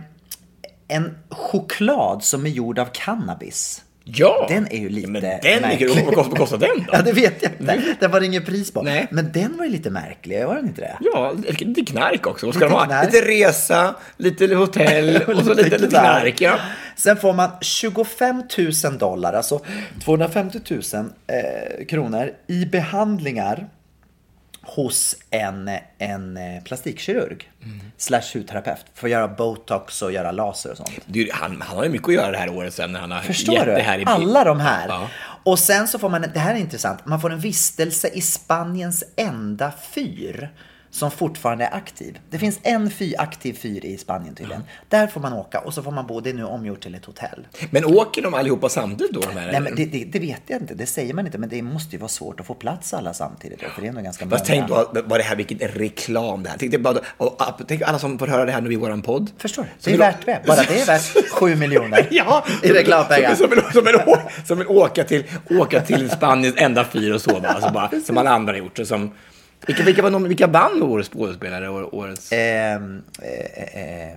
en 0.88 1.18
choklad 1.30 2.24
som 2.24 2.46
är 2.46 2.50
gjord 2.50 2.80
av 2.80 2.86
cannabis. 2.86 3.84
Ja! 4.13 4.45
Den 4.50 4.67
är 4.72 4.78
ju 4.78 4.89
lite 4.89 5.08
Men 5.08 5.22
den 5.22 5.32
är 5.41 5.62
märklig. 5.62 5.89
kul. 5.93 6.06
Vad 6.06 6.15
kostar, 6.15 6.30
vad 6.30 6.38
kostar 6.38 6.58
den 6.58 6.69
då? 6.78 6.84
Ja, 6.93 7.02
det 7.02 7.12
vet 7.12 7.43
jag 7.43 7.52
inte. 7.60 7.95
Den 8.00 8.12
var 8.12 8.19
det 8.19 8.26
inget 8.26 8.45
pris 8.45 8.72
på. 8.74 8.82
Nej. 8.82 9.08
Men 9.12 9.32
den 9.32 9.58
var 9.58 9.65
ju 9.65 9.72
lite 9.72 9.89
märklig, 9.89 10.45
var 10.45 10.56
den 10.56 10.65
inte 10.67 10.82
det? 10.82 10.98
Ja, 11.02 11.34
lite 11.60 11.91
knark 11.91 12.28
också. 12.28 12.45
Vad 12.45 12.56
ska 12.56 12.65
Lite 12.65 12.76
de 12.76 12.80
ha? 12.80 12.86
knark. 12.86 13.13
Lite 13.13 13.28
resa, 13.28 13.95
lite 14.17 14.56
hotell 14.56 15.22
och 15.28 15.43
så 15.45 15.54
lite, 15.54 15.78
lite 15.78 15.88
knark. 15.88 16.41
Ja. 16.41 16.56
Sen 16.95 17.17
får 17.17 17.34
man 17.34 17.50
25 17.62 18.43
000 18.84 18.98
dollar, 18.98 19.34
alltså 19.34 19.60
250 20.06 20.60
000 20.69 20.82
eh, 21.28 21.86
kronor 21.86 22.32
i 22.48 22.65
behandlingar 22.65 23.67
hos 24.62 25.15
en, 25.30 25.69
en 25.98 26.38
eh, 26.38 26.63
plastikkirurg 26.63 27.50
Mm. 27.63 27.80
slash 27.98 28.22
hudterapeut 28.34 28.86
för 28.93 29.08
att 29.08 29.12
göra 29.12 29.28
botox 29.28 30.02
och 30.02 30.12
göra 30.12 30.32
laser 30.32 30.72
och 30.72 30.78
sånt. 30.78 30.91
Du, 31.06 31.30
han, 31.34 31.62
han 31.62 31.78
har 31.78 31.84
ju 31.84 31.89
mycket 31.89 32.08
att 32.08 32.13
göra 32.13 32.32
det 32.32 32.38
här 32.38 32.50
året 32.50 32.74
sen 32.74 32.91
när 32.91 33.00
han 33.00 33.12
har 33.12 33.22
Förstår 33.22 33.56
gett 33.56 33.65
du? 33.65 33.72
det 33.72 33.82
här 33.82 34.00
i 34.00 34.04
Alla 34.06 34.43
de 34.43 34.60
här. 34.60 34.88
Ja. 34.88 35.08
Och 35.43 35.60
sen 35.60 35.88
så 35.88 36.00
får 36.00 36.10
man, 36.10 36.26
det 36.34 36.39
här 36.39 36.56
är 36.56 36.60
intressant, 36.60 37.06
man 37.06 37.22
får 37.22 37.32
en 37.32 37.39
vistelse 37.39 38.08
i 38.08 38.22
Spaniens 38.22 39.04
enda 39.15 39.72
fyr 39.91 40.50
som 40.91 41.12
fortfarande 41.12 41.65
är 41.65 41.73
aktiv. 41.75 42.19
Det 42.30 42.39
finns 42.39 42.60
en 42.63 42.91
fyr, 42.91 43.15
aktiv 43.17 43.54
fyr 43.54 43.86
i 43.86 43.97
Spanien 43.97 44.36
tydligen. 44.36 44.63
Där 44.89 45.08
får 45.08 45.21
man 45.21 45.34
åka 45.34 45.60
och 45.60 45.73
så 45.73 45.84
får 45.84 45.91
man 45.91 46.08
bo, 46.08 46.19
det 46.19 46.30
är 46.30 46.34
nu 46.34 46.43
omgjort 46.43 46.82
till 46.82 46.95
ett 46.95 47.06
hotell. 47.06 47.47
Men 47.71 47.86
åker 47.86 48.21
de 48.21 48.34
allihopa 48.34 48.69
samtidigt 48.69 49.13
då? 49.13 49.19
De 49.19 49.38
här, 49.39 49.52
Nej, 49.52 49.62
men 49.62 49.75
det, 49.75 49.86
det, 49.86 50.04
det 50.04 50.19
vet 50.19 50.41
jag 50.47 50.62
inte, 50.62 50.73
det 50.73 50.86
säger 50.86 51.13
man 51.13 51.25
inte, 51.25 51.38
men 51.38 51.49
det 51.49 51.62
måste 51.62 51.95
ju 51.95 51.99
vara 51.99 52.10
svårt 52.10 52.39
att 52.39 52.45
få 52.45 52.54
plats 52.54 52.93
alla 52.93 53.13
samtidigt. 53.13 53.60
Då, 53.60 53.67
för 53.75 53.82
det 53.82 53.88
är 53.88 53.91
nog 53.91 54.04
ganska 54.04 54.25
många. 54.25 54.38
Fast 54.38 54.45
tänk 54.49 54.67
då, 54.67 54.91
vad 55.06 55.19
det 55.19 55.23
här, 55.23 55.36
vilken 55.36 55.58
reklam 55.60 56.43
det 56.43 56.49
här. 56.49 56.58
Tänk, 56.58 56.71
dig 56.71 56.80
bara, 56.82 56.97
och, 57.17 57.41
tänk 57.67 57.82
alla 57.82 57.99
som 57.99 58.19
får 58.19 58.28
höra 58.28 58.45
det 58.45 58.52
här 58.52 58.62
nu 58.62 58.73
i 58.73 58.75
våran 58.75 59.02
podd. 59.02 59.32
Förstår 59.38 59.63
du? 59.63 59.69
Det 59.84 59.93
är 59.93 59.97
värt 59.97 60.25
det. 60.25 60.41
Bara 60.47 60.58
det 60.63 60.82
är 60.82 60.86
värt 60.86 61.30
sju 61.32 61.56
miljoner 61.56 62.08
Ja, 62.12 62.45
i 62.63 62.69
reklampengar. 62.69 63.36
Som, 63.36 63.47
som, 63.73 63.84
vill, 63.86 63.93
som, 63.99 64.08
å- 64.13 64.30
som 64.45 64.58
vill 64.58 64.67
åka 64.67 65.04
till, 65.04 65.23
åka 65.49 65.82
till 65.82 66.10
Spaniens 66.10 66.56
enda 66.58 66.86
fyr 66.86 67.13
och 67.13 67.21
sova, 67.21 67.47
alltså 67.49 67.71
bara, 67.71 67.91
som 68.06 68.17
alla 68.17 68.30
andra 68.30 68.54
har 68.54 68.58
gjort. 68.58 68.80
Som, 68.84 69.12
vilka, 69.67 69.84
vilka, 69.84 70.02
var 70.02 70.19
vilka 70.19 70.48
vann 70.48 70.84
årets 70.84 71.10
skådespelare? 71.10 71.69
År, 71.69 71.95
årets... 71.95 72.32
Ehm, 72.32 73.04
eh, 73.22 73.63
eh, 73.63 74.08
eh, 74.08 74.15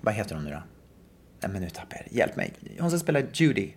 vad 0.00 0.14
heter 0.14 0.34
hon 0.34 0.44
nu 0.44 0.50
då? 0.50 0.62
Nej, 1.40 1.52
men 1.52 1.62
nu 1.62 1.70
tappar 1.70 1.96
jag 1.96 2.04
det. 2.10 2.16
Hjälp 2.18 2.36
mig. 2.36 2.52
Hon 2.78 2.90
som 2.90 2.98
spelar 2.98 3.26
Judy. 3.32 3.70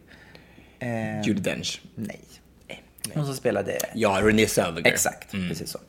Eh, 0.80 1.22
Judi 1.22 1.42
Dench. 1.42 1.82
Nej. 1.96 2.20
Hon 3.14 3.26
som 3.26 3.36
spelade... 3.36 3.78
Ja, 3.94 4.20
Renée 4.24 4.48
Zellweger. 4.48 4.92
Exakt, 4.92 5.32
precis 5.32 5.70
så. 5.72 5.80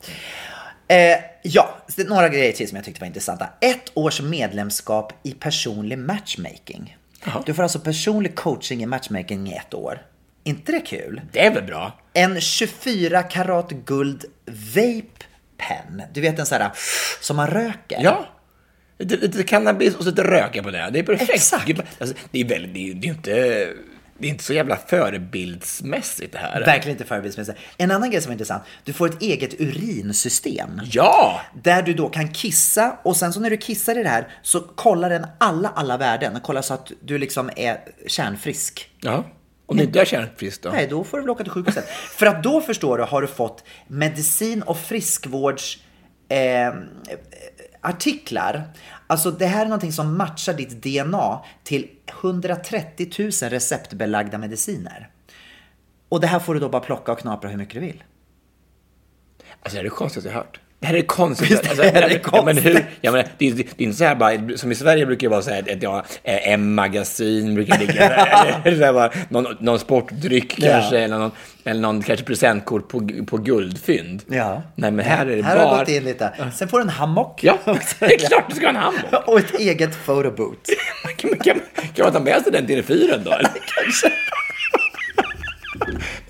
Eh, 0.87 1.17
ja, 1.41 1.77
så 1.87 1.93
det 1.95 2.01
är 2.01 2.09
några 2.09 2.29
grejer 2.29 2.51
till 2.51 2.67
som 2.67 2.75
jag 2.75 2.85
tyckte 2.85 3.01
var 3.01 3.07
intressanta. 3.07 3.49
Ett 3.61 3.91
års 3.93 4.21
medlemskap 4.21 5.13
i 5.23 5.31
personlig 5.31 5.97
matchmaking. 5.97 6.97
Jaha. 7.25 7.43
Du 7.45 7.53
får 7.53 7.63
alltså 7.63 7.79
personlig 7.79 8.35
coaching 8.35 8.83
i 8.83 8.85
matchmaking 8.85 9.47
i 9.47 9.53
ett 9.53 9.73
år. 9.73 10.01
inte 10.43 10.71
det 10.71 10.79
kul? 10.79 11.21
Det 11.31 11.45
är 11.45 11.53
väl 11.53 11.63
bra? 11.63 11.99
En 12.19 12.41
24 12.41 13.23
karat 13.23 13.71
guld 13.71 14.25
vape 14.45 15.25
pen. 15.57 16.03
Du 16.13 16.21
vet 16.21 16.39
en 16.39 16.45
sån 16.45 16.61
här 16.61 16.71
som 17.21 17.35
man 17.35 17.47
röker. 17.47 17.99
Ja. 18.03 18.27
Lite, 18.97 19.15
lite 19.15 19.43
cannabis 19.43 19.95
och 19.95 20.03
så 20.03 20.09
lite 20.09 20.23
röka 20.23 20.63
på 20.63 20.71
det. 20.71 20.89
Det 20.91 20.99
är 20.99 21.03
perfekt. 21.03 21.31
Exakt. 21.33 21.79
Alltså, 21.99 22.15
det 22.31 22.39
är 22.39 22.45
väldigt, 22.45 22.73
det 22.73 22.89
är, 22.89 22.93
det 22.93 23.07
är 23.07 23.11
ju 23.11 23.15
inte... 23.17 23.73
Det 24.21 24.27
är 24.27 24.29
inte 24.29 24.43
så 24.43 24.53
jävla 24.53 24.75
förebildsmässigt 24.75 26.33
det 26.33 26.39
här. 26.39 26.65
Verkligen 26.65 26.95
inte 26.95 27.05
förebildsmässigt. 27.05 27.59
En 27.77 27.91
annan 27.91 28.11
grej 28.11 28.21
som 28.21 28.29
är 28.29 28.33
intressant. 28.33 28.63
Du 28.83 28.93
får 28.93 29.09
ett 29.09 29.21
eget 29.21 29.61
urinsystem. 29.61 30.81
Ja! 30.91 31.41
Där 31.63 31.81
du 31.81 31.93
då 31.93 32.09
kan 32.09 32.33
kissa 32.33 32.97
och 33.03 33.17
sen 33.17 33.33
så 33.33 33.39
när 33.39 33.49
du 33.49 33.57
kissar 33.57 33.97
i 33.97 34.03
det 34.03 34.09
här 34.09 34.27
så 34.41 34.59
kollar 34.59 35.09
den 35.09 35.27
alla, 35.37 35.69
alla 35.75 35.97
värden. 35.97 36.33
Den 36.33 36.41
kollar 36.41 36.61
så 36.61 36.73
att 36.73 36.91
du 37.01 37.17
liksom 37.17 37.49
är 37.55 37.79
kärnfrisk. 38.07 38.89
Ja. 39.01 39.25
Om 39.69 39.77
du 39.77 39.83
inte 39.83 40.01
är 40.01 40.05
kärnfrisk 40.05 40.61
då? 40.61 40.69
Nej, 40.69 40.87
då 40.87 41.03
får 41.03 41.17
du 41.17 41.23
väl 41.23 41.29
åka 41.29 41.43
till 41.43 41.51
sjukhuset. 41.51 41.87
För 41.89 42.25
att 42.25 42.43
då 42.43 42.61
förstår 42.61 42.97
du 42.97 43.03
har 43.03 43.21
du 43.21 43.27
fått 43.27 43.63
medicin 43.87 44.61
och 44.61 44.77
friskvårds 44.77 45.83
eh, 46.29 46.73
artiklar. 47.81 48.63
Alltså 49.07 49.31
det 49.31 49.45
här 49.45 49.61
är 49.61 49.65
någonting 49.65 49.91
som 49.91 50.17
matchar 50.17 50.53
ditt 50.53 50.83
DNA 50.83 51.45
till 51.63 51.89
130 52.21 53.09
000 53.19 53.31
receptbelagda 53.31 54.37
mediciner. 54.37 55.09
Och 56.09 56.19
det 56.19 56.27
här 56.27 56.39
får 56.39 56.53
du 56.53 56.59
då 56.59 56.69
bara 56.69 56.81
plocka 56.81 57.11
och 57.11 57.19
knapra 57.19 57.49
hur 57.49 57.57
mycket 57.57 57.73
du 57.73 57.79
vill. 57.79 58.03
Alltså 59.61 59.75
det 59.75 59.79
är 59.79 59.83
det 59.83 59.89
konstigaste 59.89 60.29
jag 60.29 60.35
har 60.35 60.43
hört. 60.43 60.59
Det 60.81 60.87
här 60.87 60.93
är 60.93 60.97
det 60.97 61.03
konstigaste. 61.05 61.67
Visst 61.69 61.81
alltså, 61.81 61.97
är 61.97 62.09
det 62.09 62.19
ja, 62.31 62.43
men 62.45 62.57
hur, 62.57 62.73
konstigt? 62.73 62.85
ja, 63.01 63.11
men 63.11 63.25
det, 63.37 63.47
är- 63.47 63.53
det 63.53 63.61
är 63.61 63.81
inte 63.83 63.97
så 63.97 64.03
här 64.03 64.15
bara, 64.15 64.57
som 64.57 64.71
i 64.71 64.75
Sverige 64.75 65.05
brukar 65.05 65.27
det 65.27 65.31
vara 65.31 65.41
så 65.41 65.49
här 65.51 65.59
att 65.75 65.83
ja, 65.83 66.03
eh, 66.23 66.49
M-magasin 66.53 67.55
brukar 67.55 67.77
ligga 67.79 67.93
där, 67.93 68.61
eller 68.65 68.77
så 68.77 68.83
här 68.85 68.93
bara, 68.93 69.11
någon, 69.29 69.57
någon 69.59 69.79
sportdryck 69.79 70.53
Ja. 70.57 70.71
kanske, 70.71 70.99
eller 70.99 71.17
någon, 71.17 71.31
eller 71.63 71.81
någon 71.81 72.03
kanske 72.03 72.25
presentkort 72.25 72.87
på, 72.89 73.09
på 73.27 73.37
guldfynd. 73.37 74.21
Ja. 74.27 74.61
Nej 74.75 74.91
men 74.91 75.05
här 75.05 75.25
är 75.25 75.35
det 75.35 75.41
Här 75.43 75.57
har 75.57 75.65
bara... 75.65 75.77
jag 75.77 75.79
gått 75.79 75.89
in 75.95 76.03
lite. 76.03 76.31
Sen 76.55 76.67
får 76.67 76.77
du 76.77 76.83
en 76.83 76.89
hammock. 76.89 77.43
Ja, 77.43 77.57
det 77.99 78.05
är 78.05 78.17
klart 78.27 78.43
du 78.49 78.55
ska 78.55 78.65
ha 78.65 78.69
en 78.69 78.75
hammock. 78.75 79.03
Och 79.27 79.39
ett 79.39 79.59
eget 79.59 80.05
photoboot. 80.05 80.69
Kan, 81.17 81.29
man- 81.29 81.39
kan, 81.39 81.59
kan 81.95 82.03
man 82.05 82.13
ta 82.13 82.19
med 82.19 82.41
sig 82.43 82.51
den 82.51 82.67
till 82.67 82.83
fyren 82.83 83.21
då? 83.25 83.31
Eller? 83.31 83.51
Kanske. 83.83 84.11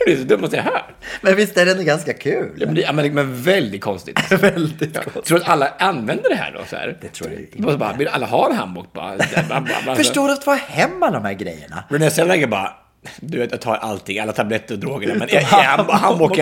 Det 0.09 0.13
är 0.13 0.17
det 0.17 0.23
dummaste 0.35 0.55
jag 0.55 0.63
hört. 0.63 0.83
Men 1.21 1.35
visst 1.35 1.57
är 1.57 1.65
det 1.65 1.71
ändå 1.71 1.83
ganska 1.83 2.13
kul? 2.13 2.51
Ja, 2.57 2.65
men, 2.65 2.75
det, 2.75 2.91
men, 2.93 3.13
men 3.13 3.41
väldigt 3.41 3.81
konstigt. 3.81 4.31
Väldigt 4.31 4.95
Ja. 4.95 5.01
konstigt. 5.01 5.25
Tror 5.25 5.37
du 5.37 5.43
att 5.43 5.49
alla 5.49 5.67
använder 5.79 6.29
det 6.29 6.35
här 6.35 6.51
då? 6.51 6.59
Så 6.69 6.75
här? 6.75 6.97
Det 7.01 7.07
tror 7.07 7.31
jag 7.31 7.41
inte. 7.41 7.77
Bara, 7.77 7.93
vill 7.93 8.07
alla 8.07 8.25
ha 8.25 8.49
en 8.49 8.55
hammock 8.57 8.93
bara? 8.93 9.17
bara, 9.17 9.43
bara, 9.61 9.65
bara 9.85 9.95
Förstår 9.95 10.27
du 10.27 10.33
att 10.33 10.43
få 10.43 10.53
hem 10.53 11.03
alla 11.03 11.19
de 11.19 11.25
här 11.25 11.33
grejerna? 11.33 11.83
Renée 11.89 12.09
Zellweger 12.09 12.47
bara, 12.47 12.73
du 13.19 13.39
vet, 13.39 13.51
jag 13.51 13.61
tar 13.61 13.75
allting, 13.75 14.19
alla 14.19 14.31
tabletter 14.31 14.73
och 14.75 14.79
drogerna, 14.79 15.13
men 15.19 15.27
jag, 15.31 15.41
jag, 15.41 15.87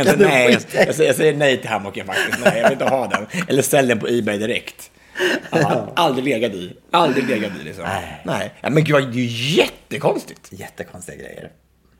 det 0.06 0.15
nej, 0.17 0.43
jag, 0.43 0.62
jag 0.71 0.88
jag, 0.88 0.95
säger, 0.95 1.10
jag 1.10 1.15
säger 1.15 1.34
nej 1.34 1.58
till 1.62 1.69
hammocken 1.69 2.06
faktiskt. 2.08 2.39
Nej, 2.45 2.53
jag 2.58 2.63
vill 2.63 2.71
inte 2.82 2.86
ha 2.86 3.08
den. 3.08 3.25
Eller 3.47 3.62
sälj 3.62 3.88
den 3.88 3.99
på 3.99 4.08
Ebay 4.08 4.38
direkt. 4.38 4.91
Ja, 5.51 5.93
aldrig 5.95 6.25
legat 6.25 6.51
i. 6.53 6.73
Aldrig 6.91 7.30
legat 7.30 7.51
i 7.62 7.63
liksom. 7.63 7.84
Nej. 7.84 8.21
Nej. 8.23 8.53
Ja, 8.62 8.69
men 8.69 8.84
gud, 8.84 8.95
det 8.95 9.19
är 9.19 9.23
ju 9.23 9.56
jättekonstigt. 9.58 10.47
Jättekonstiga 10.51 11.17
grejer. 11.17 11.49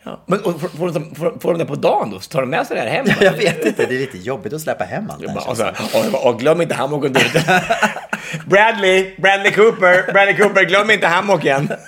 Ja. 0.08 0.20
Men 0.26 0.40
och, 0.42 0.62
får, 0.62 0.68
får, 0.70 0.92
de, 0.92 1.16
får, 1.16 1.40
får 1.40 1.52
de 1.54 1.58
det 1.60 1.66
på 1.66 1.76
dagen 1.76 2.10
då? 2.12 2.20
Tar 2.20 2.42
de 2.42 2.50
med 2.50 2.68
sig 2.68 2.76
det 2.76 2.82
här 2.82 2.90
hem? 2.90 3.06
Jag 3.22 3.32
vet 3.32 3.66
inte, 3.66 3.86
det 3.86 3.96
är 3.96 4.00
lite 4.00 4.18
jobbigt 4.18 4.54
att 4.54 4.62
släppa 4.62 4.84
hem 4.84 5.10
allt 5.10 5.22
det 5.22 5.32
här. 5.32 5.50
och, 5.50 5.58
så, 5.58 5.68
och, 5.94 6.26
och 6.30 6.40
glöm 6.40 6.62
inte 6.62 6.76
hammocken. 6.76 7.14
Bradley, 8.46 9.16
Bradley 9.18 9.52
Cooper, 9.52 10.12
Bradley 10.14 10.38
Cooper, 10.38 10.64
glöm 10.64 10.92
inte 10.92 11.08
hammocken. 11.08 11.70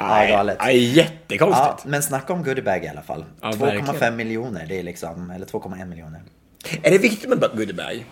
Ja, 0.00 0.26
galet. 0.28 0.56
Nej, 0.60 0.84
jättekonstigt. 0.84 1.66
Ja, 1.68 1.78
men 1.84 2.02
snacka 2.02 2.32
om 2.32 2.44
goodiebag 2.44 2.84
i 2.84 2.88
alla 2.88 3.02
fall. 3.02 3.24
Ja, 3.40 3.50
2,5 3.50 3.82
verkligen. 3.82 4.16
miljoner, 4.16 4.66
det 4.68 4.78
är 4.78 4.82
liksom, 4.82 5.30
eller 5.30 5.46
2,1 5.46 5.86
miljoner. 5.88 6.20
Är 6.82 6.90
det 6.90 6.98
viktigt 6.98 7.28
med 7.28 7.40
goodiebag? 7.56 8.04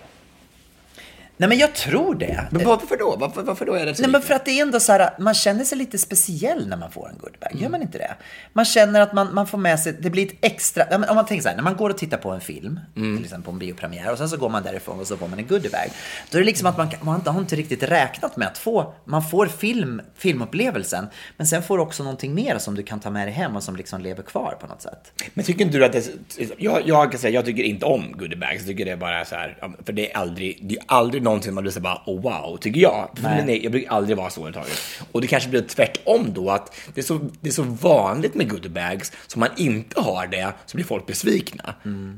Nej 1.40 1.48
men 1.48 1.58
jag 1.58 1.74
tror 1.74 2.14
det. 2.14 2.46
Men 2.50 2.66
varför 2.66 2.96
då? 2.96 3.16
Varför, 3.16 3.42
varför 3.42 3.66
då 3.66 3.74
är 3.74 3.86
det 3.86 3.94
så 3.94 4.02
Nej 4.02 4.10
men 4.10 4.22
för 4.22 4.34
att 4.34 4.44
det 4.44 4.50
är 4.50 4.62
ändå 4.62 4.80
så 4.80 4.92
här, 4.92 5.10
man 5.18 5.34
känner 5.34 5.64
sig 5.64 5.78
lite 5.78 5.98
speciell 5.98 6.68
när 6.68 6.76
man 6.76 6.90
får 6.90 7.08
en 7.08 7.18
goodiebag. 7.18 7.50
Gör 7.54 7.68
man 7.68 7.82
inte 7.82 7.98
det? 7.98 8.14
Man 8.52 8.64
känner 8.64 9.00
att 9.00 9.12
man, 9.12 9.34
man 9.34 9.46
får 9.46 9.58
med 9.58 9.80
sig, 9.80 9.92
det 9.92 10.10
blir 10.10 10.26
ett 10.26 10.34
extra, 10.40 10.84
om 11.08 11.14
man 11.14 11.26
tänker 11.26 11.42
så 11.42 11.48
här, 11.48 11.56
när 11.56 11.62
man 11.62 11.76
går 11.76 11.90
och 11.90 11.98
tittar 11.98 12.16
på 12.16 12.30
en 12.30 12.40
film, 12.40 12.80
till 12.94 13.24
exempel 13.24 13.44
på 13.44 13.50
en 13.50 13.58
biopremiär, 13.58 14.12
och 14.12 14.18
sen 14.18 14.28
så 14.28 14.36
går 14.36 14.48
man 14.48 14.62
därifrån 14.62 15.00
och 15.00 15.06
så 15.06 15.16
får 15.16 15.28
man 15.28 15.38
en 15.38 15.46
goodiebag. 15.46 15.90
Då 16.30 16.38
är 16.38 16.42
det 16.42 16.46
liksom 16.46 16.66
att 16.66 16.76
man, 16.76 16.88
man 17.00 17.26
har 17.26 17.40
inte 17.40 17.56
riktigt 17.56 17.82
räknat 17.82 18.36
med 18.36 18.48
att 18.48 18.58
få, 18.58 18.94
man 19.04 19.22
får 19.22 19.46
film, 19.46 20.02
filmupplevelsen, 20.16 21.06
men 21.36 21.46
sen 21.46 21.62
får 21.62 21.76
du 21.76 21.82
också 21.82 22.02
någonting 22.02 22.34
mer 22.34 22.58
som 22.58 22.74
du 22.74 22.82
kan 22.82 23.00
ta 23.00 23.10
med 23.10 23.26
dig 23.26 23.34
hem 23.34 23.56
och 23.56 23.62
som 23.62 23.76
liksom 23.76 24.00
lever 24.00 24.22
kvar 24.22 24.56
på 24.60 24.66
något 24.66 24.82
sätt. 24.82 25.12
Men 25.34 25.44
tycker 25.44 25.64
inte 25.64 25.78
du 25.78 25.84
att 25.84 25.92
det 25.92 26.10
jag, 26.58 26.88
jag 26.88 27.10
kan 27.10 27.20
säga, 27.20 27.34
jag 27.34 27.44
tycker 27.44 27.62
inte 27.62 27.86
om 27.86 28.12
goodiebags. 28.12 28.56
Jag 28.56 28.66
tycker 28.66 28.84
det 28.84 28.90
är 28.90 28.96
bara 28.96 29.24
så 29.24 29.34
här, 29.34 29.56
för 29.84 29.92
det 29.92 30.12
är 30.12 30.16
aldrig, 30.16 30.58
det 30.62 30.74
är 30.74 30.82
aldrig 30.86 31.22
någonsin 31.30 31.54
man 31.54 31.62
blir 31.62 31.72
så 31.72 31.80
bara, 31.80 32.02
oh 32.06 32.20
wow, 32.22 32.56
tycker 32.56 32.80
jag. 32.80 33.08
Nej. 33.22 33.44
nej. 33.46 33.62
jag 33.62 33.72
brukar 33.72 33.90
aldrig 33.90 34.16
vara 34.16 34.30
så 34.30 34.40
överhuvudtaget. 34.40 34.78
Och 35.12 35.20
det 35.20 35.26
kanske 35.26 35.50
blir 35.50 35.62
tvärtom 35.62 36.32
då, 36.34 36.50
att 36.50 36.74
det 36.94 37.00
är 37.00 37.04
så, 37.04 37.20
det 37.40 37.48
är 37.48 37.52
så 37.52 37.62
vanligt 37.62 38.34
med 38.34 38.50
goodiebags, 38.50 39.12
så 39.26 39.36
om 39.36 39.40
man 39.40 39.48
inte 39.56 40.00
har 40.00 40.26
det 40.26 40.52
så 40.66 40.76
blir 40.76 40.84
folk 40.86 41.06
besvikna. 41.06 41.74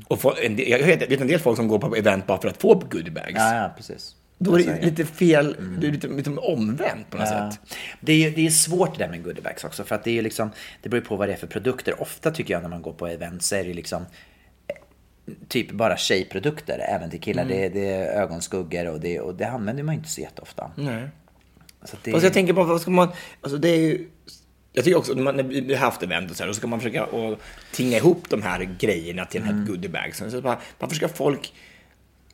Och 0.07 0.21
folk, 0.21 0.37
en 0.43 0.57
jag 0.69 0.79
vet, 0.79 1.21
en 1.21 1.27
del 1.27 1.39
folk 1.39 1.57
som 1.57 1.67
går 1.67 1.79
på 1.79 1.95
event 1.95 2.27
bara 2.27 2.41
för 2.41 2.47
att 2.47 2.61
få 2.61 2.83
goodiebags. 2.89 3.33
Ja, 3.35 3.55
ja 3.55 3.73
precis. 3.77 4.15
Då 4.37 4.59
är 4.59 4.63
det 4.63 4.85
lite 4.85 5.05
fel, 5.05 5.55
det 5.79 5.87
är 5.87 5.91
lite, 5.91 6.07
lite 6.07 6.29
omvänt 6.29 7.09
på 7.09 7.17
något 7.17 7.27
Ja. 7.31 7.51
sätt. 7.51 7.59
Det 7.99 8.25
är 8.25 8.31
det 8.31 8.45
är 8.45 8.49
svårt 8.49 8.97
det 8.97 9.03
där 9.03 9.11
med 9.11 9.23
goodiebags 9.23 9.63
också 9.63 9.83
för 9.83 9.95
att 9.95 10.03
det 10.03 10.17
är 10.17 10.21
liksom 10.21 10.51
Det 10.81 10.89
beror 10.89 11.03
ju 11.03 11.07
på 11.07 11.15
vad 11.15 11.29
det 11.29 11.33
är 11.33 11.37
för 11.37 11.47
produkter. 11.47 12.01
Ofta 12.01 12.31
tycker 12.31 12.53
jag 12.53 12.61
när 12.61 12.69
man 12.69 12.81
går 12.81 12.93
på 12.93 13.07
event 13.07 13.43
så 13.43 13.55
är 13.55 13.63
det 13.63 13.73
liksom 13.73 14.05
Typ 15.47 15.71
bara 15.71 15.97
tjejprodukter 15.97 16.79
även 16.89 17.09
till 17.09 17.19
killar. 17.21 17.45
Det, 17.45 17.65
är- 17.65 17.69
det 17.69 17.89
är 17.91 18.21
ögonskuggor 18.21 18.87
och 18.87 18.99
det, 18.99 19.19
och 19.19 19.35
det 19.35 19.47
använder 19.47 19.83
man 19.83 19.95
ju 19.95 19.97
inte 19.99 20.09
så 20.09 20.21
jätteofta. 20.21 20.71
Nej. 20.75 21.07
Så 21.83 21.97
det, 22.03 22.11
Fast 22.11 22.23
jag 22.23 22.33
tänker 22.33 22.53
bara, 22.53 22.65
vad 22.65 22.81
ska 22.81 22.91
man, 22.91 23.09
alltså 23.41 23.57
det 23.57 23.69
är 23.69 23.77
ju, 23.79 24.07
jag 24.73 24.83
tycker 24.85 24.97
också, 24.97 25.13
när 25.13 25.23
man- 25.23 25.47
vi 25.49 25.73
har 25.73 25.85
haft 25.85 26.03
event 26.03 26.31
och 26.31 26.37
så 26.37 26.43
här, 26.43 26.47
då 26.47 26.53
ska 26.53 26.67
man 26.67 26.79
försöka 26.79 27.03
att 27.03 27.39
tinga 27.71 27.97
ihop 27.97 28.29
de 28.29 28.41
här 28.41 28.63
grejerna 28.79 29.25
till 29.25 29.41
den 29.41 29.55
här 29.59 29.65
goodiebagsen. 29.67 30.31
Så 30.31 30.41
bara, 30.41 30.59
varför 30.79 30.95
ska 30.95 31.07
folk, 31.07 31.53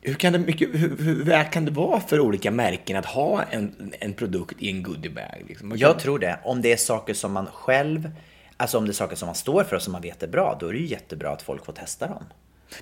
hur, 0.02 0.14
kan 0.14 0.32
det 0.32 0.38
mycket, 0.38 0.68
hur, 0.72 0.96
hur 0.98 1.24
värt 1.24 1.52
kan 1.52 1.64
det 1.64 1.70
vara 1.70 2.00
för 2.00 2.20
olika 2.20 2.50
märken 2.50 2.96
att 2.96 3.06
ha 3.06 3.42
en, 3.42 3.92
en 4.00 4.12
produkt 4.12 4.56
i 4.62 4.70
en 4.70 4.82
goodiebag? 4.82 5.44
Liksom? 5.48 5.72
Jag 5.76 5.98
tror 5.98 6.18
det. 6.18 6.38
Om 6.44 6.62
det 6.62 6.72
är 6.72 6.76
saker 6.76 7.14
som 7.14 7.32
man 7.32 7.46
själv 7.46 8.10
Alltså 8.56 8.78
om 8.78 8.84
det 8.84 8.90
är 8.90 8.92
saker 8.92 9.16
som 9.16 9.26
man 9.26 9.34
står 9.34 9.64
för 9.64 9.76
och 9.76 9.82
som 9.82 9.92
man 9.92 10.02
vet 10.02 10.22
är 10.22 10.28
bra, 10.28 10.56
då 10.60 10.68
är 10.68 10.72
det 10.72 10.78
ju 10.78 10.86
jättebra 10.86 11.30
att 11.30 11.42
folk 11.42 11.64
får 11.64 11.72
testa 11.72 12.06
dem. 12.06 12.24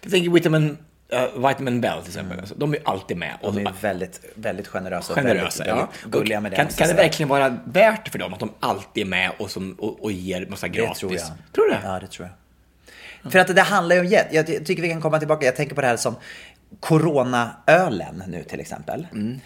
Jag 0.03 0.13
tänker 0.13 0.31
Vitamin, 0.31 0.79
uh, 1.15 1.49
Vitamin 1.49 1.81
Bell 1.81 1.99
till 2.01 2.09
exempel, 2.11 2.41
alltså, 2.41 2.55
de 2.55 2.73
är 2.75 2.79
alltid 2.85 3.17
med. 3.17 3.35
Och 3.43 3.55
De 3.55 3.67
är 3.67 3.73
väldigt, 3.81 4.21
väldigt 4.35 4.67
generösa 4.69 5.13
och 5.13 5.19
generösa. 5.19 5.65
väldigt, 5.65 5.67
Ja. 5.67 5.89
väldigt 6.03 6.13
gulliga 6.13 6.41
med 6.41 6.53
det. 6.53 6.57
kan, 6.57 6.67
kan 6.67 6.89
det 6.89 6.95
verkligen 6.95 7.29
vara 7.29 7.59
värt 7.65 8.05
det 8.05 8.11
för 8.11 8.19
dem 8.19 8.33
att 8.35 8.41
de 8.41 8.51
alltid 8.61 9.03
är 9.07 9.09
med 9.11 9.31
och, 9.39 9.51
som, 9.51 9.73
och, 9.73 10.05
och 10.05 10.13
ger 10.13 10.47
massa 10.47 10.69
Det 10.69 10.79
gratis? 10.79 10.99
tror 10.99 11.13
jag. 11.13 11.23
Tror 11.55 11.65
du 11.65 11.71
det? 11.71 11.81
Ja, 11.85 11.99
det 12.01 12.07
tror 12.07 12.29
jag. 13.23 13.33
För 13.33 13.39
att 13.39 13.55
det 13.57 13.63
handlar 13.63 13.97
ju 13.97 14.01
om, 14.03 14.09
jag 14.09 14.25
jag 14.31 14.47
tycker 14.47 14.83
vi 14.83 14.89
kan 14.89 15.01
komma 15.01 15.19
tillbaka, 15.19 15.47
jag 15.47 15.57
tänker 15.57 15.75
på 15.75 15.81
det 15.81 15.87
här 15.87 15.97
som 15.97 16.15
Coronaölen 16.81 18.23
nu 18.29 18.43
till 18.45 18.61
exempel. 18.61 19.07
Mm. 19.13 19.41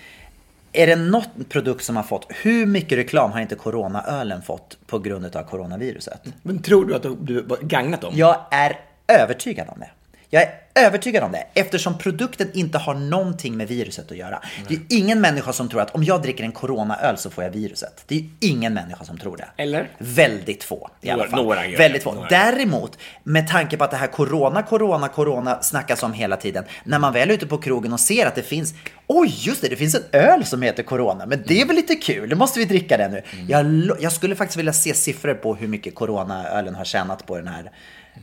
Är 0.72 0.86
det 0.86 0.96
något 0.96 1.28
produkt 1.48 1.84
som 1.84 1.96
har 1.96 2.02
fått, 2.02 2.26
hur 2.42 2.66
mycket 2.66 2.98
reklam 2.98 3.32
har 3.32 3.40
inte 3.40 3.54
Coronaölen 3.54 4.42
fått 4.42 4.78
på 4.86 4.98
grund 4.98 5.36
av 5.36 5.42
coronaviruset? 5.42 6.20
Men 6.42 6.62
tror 6.62 6.84
du 6.86 6.94
att 6.94 7.02
du 7.02 7.16
du 7.20 7.46
har 7.48 7.56
gagnat 7.62 8.00
dem? 8.00 8.12
Jag 8.16 8.40
är 8.50 8.80
övertygad 9.08 9.68
om 9.68 9.80
det. 9.80 9.90
Jag 10.34 10.42
är 10.42 10.50
övertygad 10.74 11.24
om 11.24 11.32
det 11.32 11.44
eftersom 11.54 11.98
produkten 11.98 12.50
inte 12.54 12.78
har 12.78 12.94
någonting 12.94 13.56
med 13.56 13.68
viruset 13.68 14.10
att 14.10 14.16
göra. 14.16 14.42
Det 14.68 14.74
är 14.74 14.80
ingen 14.88 15.20
människa 15.20 15.52
som 15.52 15.68
tror 15.68 15.80
att 15.80 15.94
om 15.94 16.04
jag 16.04 16.22
dricker 16.22 16.44
en 16.44 16.52
coronaöl 16.52 17.18
så 17.18 17.30
får 17.30 17.44
jag 17.44 17.50
viruset. 17.50 18.04
Det 18.06 18.16
är 18.16 18.24
ingen 18.40 18.74
människa 18.74 19.04
som 19.04 19.18
tror 19.18 19.36
det. 19.36 19.48
Eller? 19.62 19.88
Väldigt 19.98 20.64
få 20.64 20.90
i 21.00 21.10
alla 21.10 21.24
fall. 21.28 21.44
några 21.44 21.66
gör 21.66 21.78
Väldigt 21.78 22.02
få. 22.02 22.12
några. 22.12 22.28
Däremot, 22.28 22.98
med 23.22 23.48
tanke 23.48 23.76
på 23.76 23.84
att 23.84 23.90
det 23.90 23.96
här 23.96 24.06
corona, 24.06 24.62
corona, 24.62 25.08
corona 25.08 25.62
snackas 25.62 26.02
om 26.02 26.12
hela 26.12 26.36
tiden. 26.36 26.64
När 26.84 26.98
man 26.98 27.12
väl 27.12 27.30
är 27.30 27.34
ute 27.34 27.46
på 27.46 27.58
krogen 27.58 27.92
och 27.92 28.00
ser 28.00 28.26
att 28.26 28.34
det 28.34 28.42
finns, 28.42 28.74
oj 29.06 29.28
just 29.38 29.62
det, 29.62 29.68
det 29.68 29.76
finns 29.76 29.94
en 29.94 30.04
öl 30.12 30.44
som 30.44 30.62
heter 30.62 30.82
corona. 30.82 31.26
Men 31.26 31.42
det 31.46 31.60
är 31.60 31.66
väl 31.66 31.76
lite 31.76 31.94
kul, 31.94 32.28
då 32.28 32.36
måste 32.36 32.58
vi 32.58 32.64
dricka 32.64 32.96
den 32.96 33.10
nu. 33.10 33.22
Jag, 33.48 33.66
lo- 33.66 33.96
jag 34.00 34.12
skulle 34.12 34.36
faktiskt 34.36 34.58
vilja 34.58 34.72
se 34.72 34.94
siffror 34.94 35.34
på 35.34 35.54
hur 35.54 35.68
mycket 35.68 35.94
coronaölen 35.94 36.74
har 36.74 36.84
tjänat 36.84 37.26
på 37.26 37.36
den 37.36 37.48
här, 37.48 37.70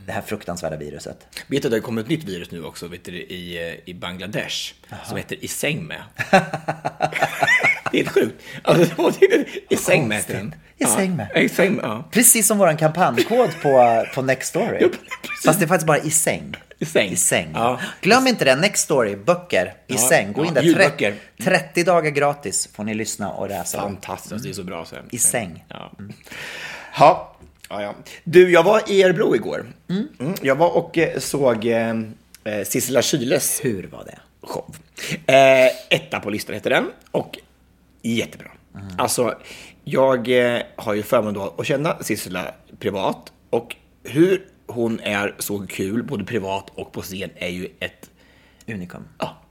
det 0.06 0.12
här 0.12 0.22
fruktansvärda 0.22 0.76
viruset. 0.76 1.26
Vet 1.46 1.62
du 1.62 1.68
att 1.68 1.72
det 1.72 1.76
har 1.76 1.82
kommit 1.82 2.04
ett 2.04 2.10
nytt 2.10 2.24
virus 2.24 2.50
nu 2.50 2.64
också 2.64 2.86
vet 2.86 3.04
du, 3.04 3.12
i, 3.12 3.80
i 3.84 3.94
Bangladesh 3.94 4.74
som 5.04 5.16
heter 5.16 5.44
i 5.44 5.48
säng 5.48 5.84
med. 5.84 6.02
det 7.92 8.00
är 8.00 8.04
helt 8.04 8.08
sjukt. 8.08 8.42
Alltså, 8.62 9.12
I 9.68 9.76
säng 9.76 10.08
med 10.08 10.16
heter 10.16 10.34
den. 10.34 10.54
I 10.78 10.84
säng 10.86 11.16
med. 11.16 11.28
Ja, 11.34 11.40
I 11.40 11.48
säng 11.48 11.72
med, 11.72 11.84
ja. 11.84 12.08
Precis 12.10 12.46
som 12.46 12.58
våran 12.58 12.76
kampanjkod 12.76 13.50
på, 13.62 14.04
på 14.14 14.22
Nextory. 14.22 14.88
Fast 15.44 15.58
det 15.58 15.64
är 15.64 15.68
faktiskt 15.68 15.86
bara 15.86 15.98
i 15.98 16.10
säng. 16.10 16.54
I 16.78 16.84
säng. 16.84 17.10
I 17.10 17.16
säng. 17.16 17.50
Ja. 17.54 17.80
Glöm 18.00 18.26
inte 18.26 18.44
det, 18.44 18.56
Nextory, 18.56 19.16
böcker 19.16 19.74
i 19.86 19.92
Ja, 19.92 19.98
säng. 19.98 20.32
Gå 20.32 20.44
in 20.44 20.54
där, 20.54 20.62
ljudböcker. 20.62 21.14
30, 21.38 21.44
30 21.44 21.84
dagar 21.84 22.10
gratis 22.10 22.68
får 22.72 22.84
ni 22.84 22.94
lyssna 22.94 23.32
och 23.32 23.48
läsa. 23.48 23.80
Fantastiskt, 23.80 24.44
det 24.44 24.50
är 24.50 24.52
så 24.52 24.64
bra. 24.64 24.84
Så. 24.84 24.96
I 25.10 25.18
säng. 25.18 25.64
Ja. 25.68 25.92
Ja. 26.98 27.36
Ja, 27.70 27.82
ja. 27.82 27.94
Du, 28.24 28.50
jag 28.50 28.62
var 28.62 28.90
i 28.90 29.02
Örebro 29.04 29.34
igår. 29.36 29.66
Mm. 29.88 30.34
Jag 30.42 30.56
var 30.56 30.76
och 30.76 30.98
eh, 30.98 31.18
såg 31.18 31.66
eh, 31.66 31.90
eh, 32.44 32.64
Sissela 32.64 33.02
Kyles 33.02 33.60
Hur 33.64 33.86
var 33.86 34.04
det? 34.04 34.18
show. 34.42 34.76
Eh, 35.26 35.66
etta 35.90 36.20
på 36.20 36.30
listan 36.30 36.54
heter 36.54 36.70
den 36.70 36.84
och 37.10 37.38
jättebra. 38.02 38.50
Alltså, 38.98 39.38
jag 39.84 40.28
eh, 40.28 40.62
har 40.76 40.94
ju 40.94 41.02
förmånen 41.02 41.50
att 41.58 41.66
känna 41.66 42.02
Sissela 42.02 42.54
privat 42.78 43.32
och 43.50 43.76
hur 44.04 44.46
hon 44.66 45.00
är 45.00 45.34
så 45.38 45.66
kul 45.66 46.02
både 46.02 46.24
privat 46.24 46.70
och 46.74 46.92
på 46.92 47.02
scen 47.02 47.30
är 47.36 47.48
ju 47.48 47.68
ett 47.80 48.10
Unikum. 48.68 49.04
Ja, 49.18 49.42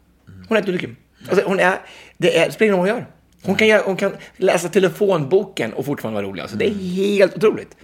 hon 0.47 0.57
är 0.57 0.61
ett 0.61 0.69
unikum. 0.69 0.95
Alltså, 1.29 1.45
hon 1.47 1.59
är, 1.59 1.79
det, 2.17 2.37
är, 2.37 2.51
spelar 2.51 2.73
ingen 2.73 2.77
roll 2.77 2.87
vad 2.87 2.95
hon 2.95 3.01
gör. 3.01 3.11
Hon 3.43 3.55
kan, 3.55 3.67
göra, 3.67 3.81
hon 3.85 3.97
kan 3.97 4.15
läsa 4.37 4.69
telefonboken 4.69 5.73
och 5.73 5.85
fortfarande 5.85 6.21
vara 6.21 6.31
rolig. 6.31 6.41
Alltså, 6.41 6.57
det 6.57 6.65
är 6.65 6.73
helt 6.73 7.37
otroligt. 7.37 7.75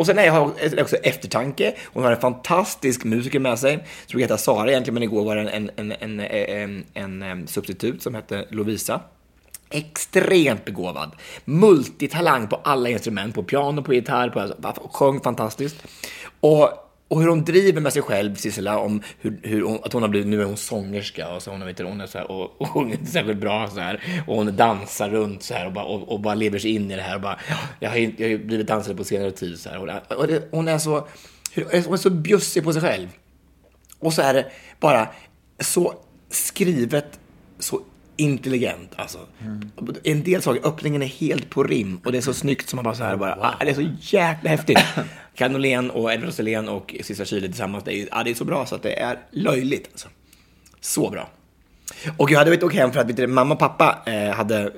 Och 0.00 0.06
sen 0.06 0.18
har 0.18 0.24
jag 0.24 0.80
också 0.80 0.96
eftertanke. 0.96 1.74
Hon 1.92 2.04
har 2.04 2.12
en 2.12 2.20
fantastisk 2.20 3.04
musiker 3.04 3.38
med 3.38 3.58
sig. 3.58 3.72
som 4.00 4.08
tror 4.08 4.20
heta 4.20 4.38
Sara 4.38 4.70
egentligen, 4.70 4.94
men 4.94 5.02
igår 5.02 5.24
var 5.24 5.36
det 5.36 5.50
en, 5.50 5.70
en, 5.76 5.92
en, 5.92 6.20
en, 6.20 6.84
en, 6.94 7.22
en 7.22 7.46
substitut 7.46 8.02
som 8.02 8.14
hette 8.14 8.46
Lovisa. 8.48 9.00
Extremt 9.70 10.64
begåvad. 10.64 11.10
Multitalang 11.44 12.48
på 12.48 12.60
alla 12.64 12.88
instrument, 12.88 13.34
på 13.34 13.42
piano, 13.42 13.82
på 13.82 13.94
gitarr, 13.94 14.28
på, 14.28 14.88
sjöng 14.92 15.20
fantastiskt. 15.20 15.76
Och 16.40 16.68
och 17.10 17.20
hur 17.20 17.28
hon 17.28 17.44
driver 17.44 17.80
med 17.80 17.92
sig 17.92 18.02
själv, 18.02 18.34
Sissela, 18.34 18.78
om 18.78 19.02
hur, 19.20 19.40
hur 19.42 19.62
hon, 19.62 19.78
att 19.84 19.92
hon 19.92 20.02
har 20.02 20.08
blivit, 20.08 20.28
nu 20.28 20.40
är 20.40 20.44
hon 20.44 20.56
sångerska 20.56 21.28
och 21.34 21.42
så 21.42 21.50
hon, 21.50 21.66
vet, 21.66 21.78
hon 21.78 22.00
är 22.00 22.06
så 22.06 22.18
här, 22.18 22.30
och, 22.30 22.60
och 22.60 22.68
sjunger 22.68 22.92
inte 22.94 23.10
särskilt 23.10 23.40
bra 23.40 23.68
så 23.70 23.80
här, 23.80 24.24
och 24.26 24.36
hon 24.36 24.56
dansar 24.56 25.10
runt 25.10 25.42
så 25.42 25.54
här 25.54 25.66
och 25.66 25.72
bara, 25.72 25.84
och, 25.84 26.08
och 26.12 26.20
bara 26.20 26.34
lever 26.34 26.58
sig 26.58 26.70
in 26.74 26.90
i 26.90 26.96
det 26.96 27.02
här 27.02 27.14
och 27.14 27.20
bara, 27.20 27.38
"Ja, 27.48 27.56
jag 27.80 27.90
har, 27.90 27.96
ju- 27.96 28.14
jag 28.16 28.30
har 28.30 28.38
blivit 28.38 28.66
dansare 28.66 28.94
på 28.94 29.04
senare 29.04 29.30
tid 29.30 29.58
så 29.58 29.68
här, 29.68 29.78
och, 29.78 30.16
och 30.18 30.26
det, 30.26 30.48
hon 30.50 30.68
är 30.68 30.78
så, 30.78 31.08
hur- 31.52 31.64
hon 31.84 31.92
är 31.94 31.96
så 31.96 32.10
bjussig 32.10 32.64
på 32.64 32.72
sig 32.72 32.82
själv. 32.82 33.08
Och 33.98 34.12
så 34.12 34.22
är 34.22 34.34
det 34.34 34.46
bara 34.80 35.08
så 35.58 35.94
skrivet, 36.30 37.18
så 37.58 37.80
intelligent 38.20 38.92
alltså. 38.96 39.18
En 40.04 40.22
del 40.22 40.42
saker, 40.42 40.66
öppningen 40.66 41.02
är 41.02 41.06
helt 41.06 41.50
på 41.50 41.62
rim 41.62 42.00
och 42.04 42.12
det 42.12 42.18
är 42.18 42.22
så 42.22 42.34
snyggt 42.34 42.68
som 42.68 42.76
man 42.76 42.84
bara 42.84 42.94
så 42.94 43.04
här 43.04 43.16
bara, 43.16 43.38
ah, 43.40 43.64
det 43.64 43.70
är 43.70 43.74
så 43.74 43.90
jäkla 44.00 44.50
häftigt. 44.50 44.78
Norlén 45.38 45.90
och 45.90 46.12
Edward 46.12 46.28
Roselén 46.28 46.68
och 46.68 46.94
Sissa 47.02 47.24
Kyle 47.24 47.42
tillsammans, 47.42 47.84
det 47.84 47.94
är, 47.94 48.08
ah, 48.10 48.22
det 48.22 48.30
är 48.30 48.34
så 48.34 48.44
bra 48.44 48.66
så 48.66 48.74
att 48.74 48.82
det 48.82 49.00
är 49.00 49.18
löjligt 49.30 49.88
alltså. 49.92 50.08
Så 50.80 51.10
bra. 51.10 51.28
Och 52.16 52.30
jag 52.30 52.38
hade 52.38 52.50
vet, 52.50 52.62
åkt 52.62 52.74
hem 52.74 52.92
för 52.92 53.00
att 53.00 53.10
vet 53.10 53.30
mamma 53.30 53.54
och 53.54 53.60
pappa 53.60 53.98
eh, 54.06 54.30
hade, 54.30 54.72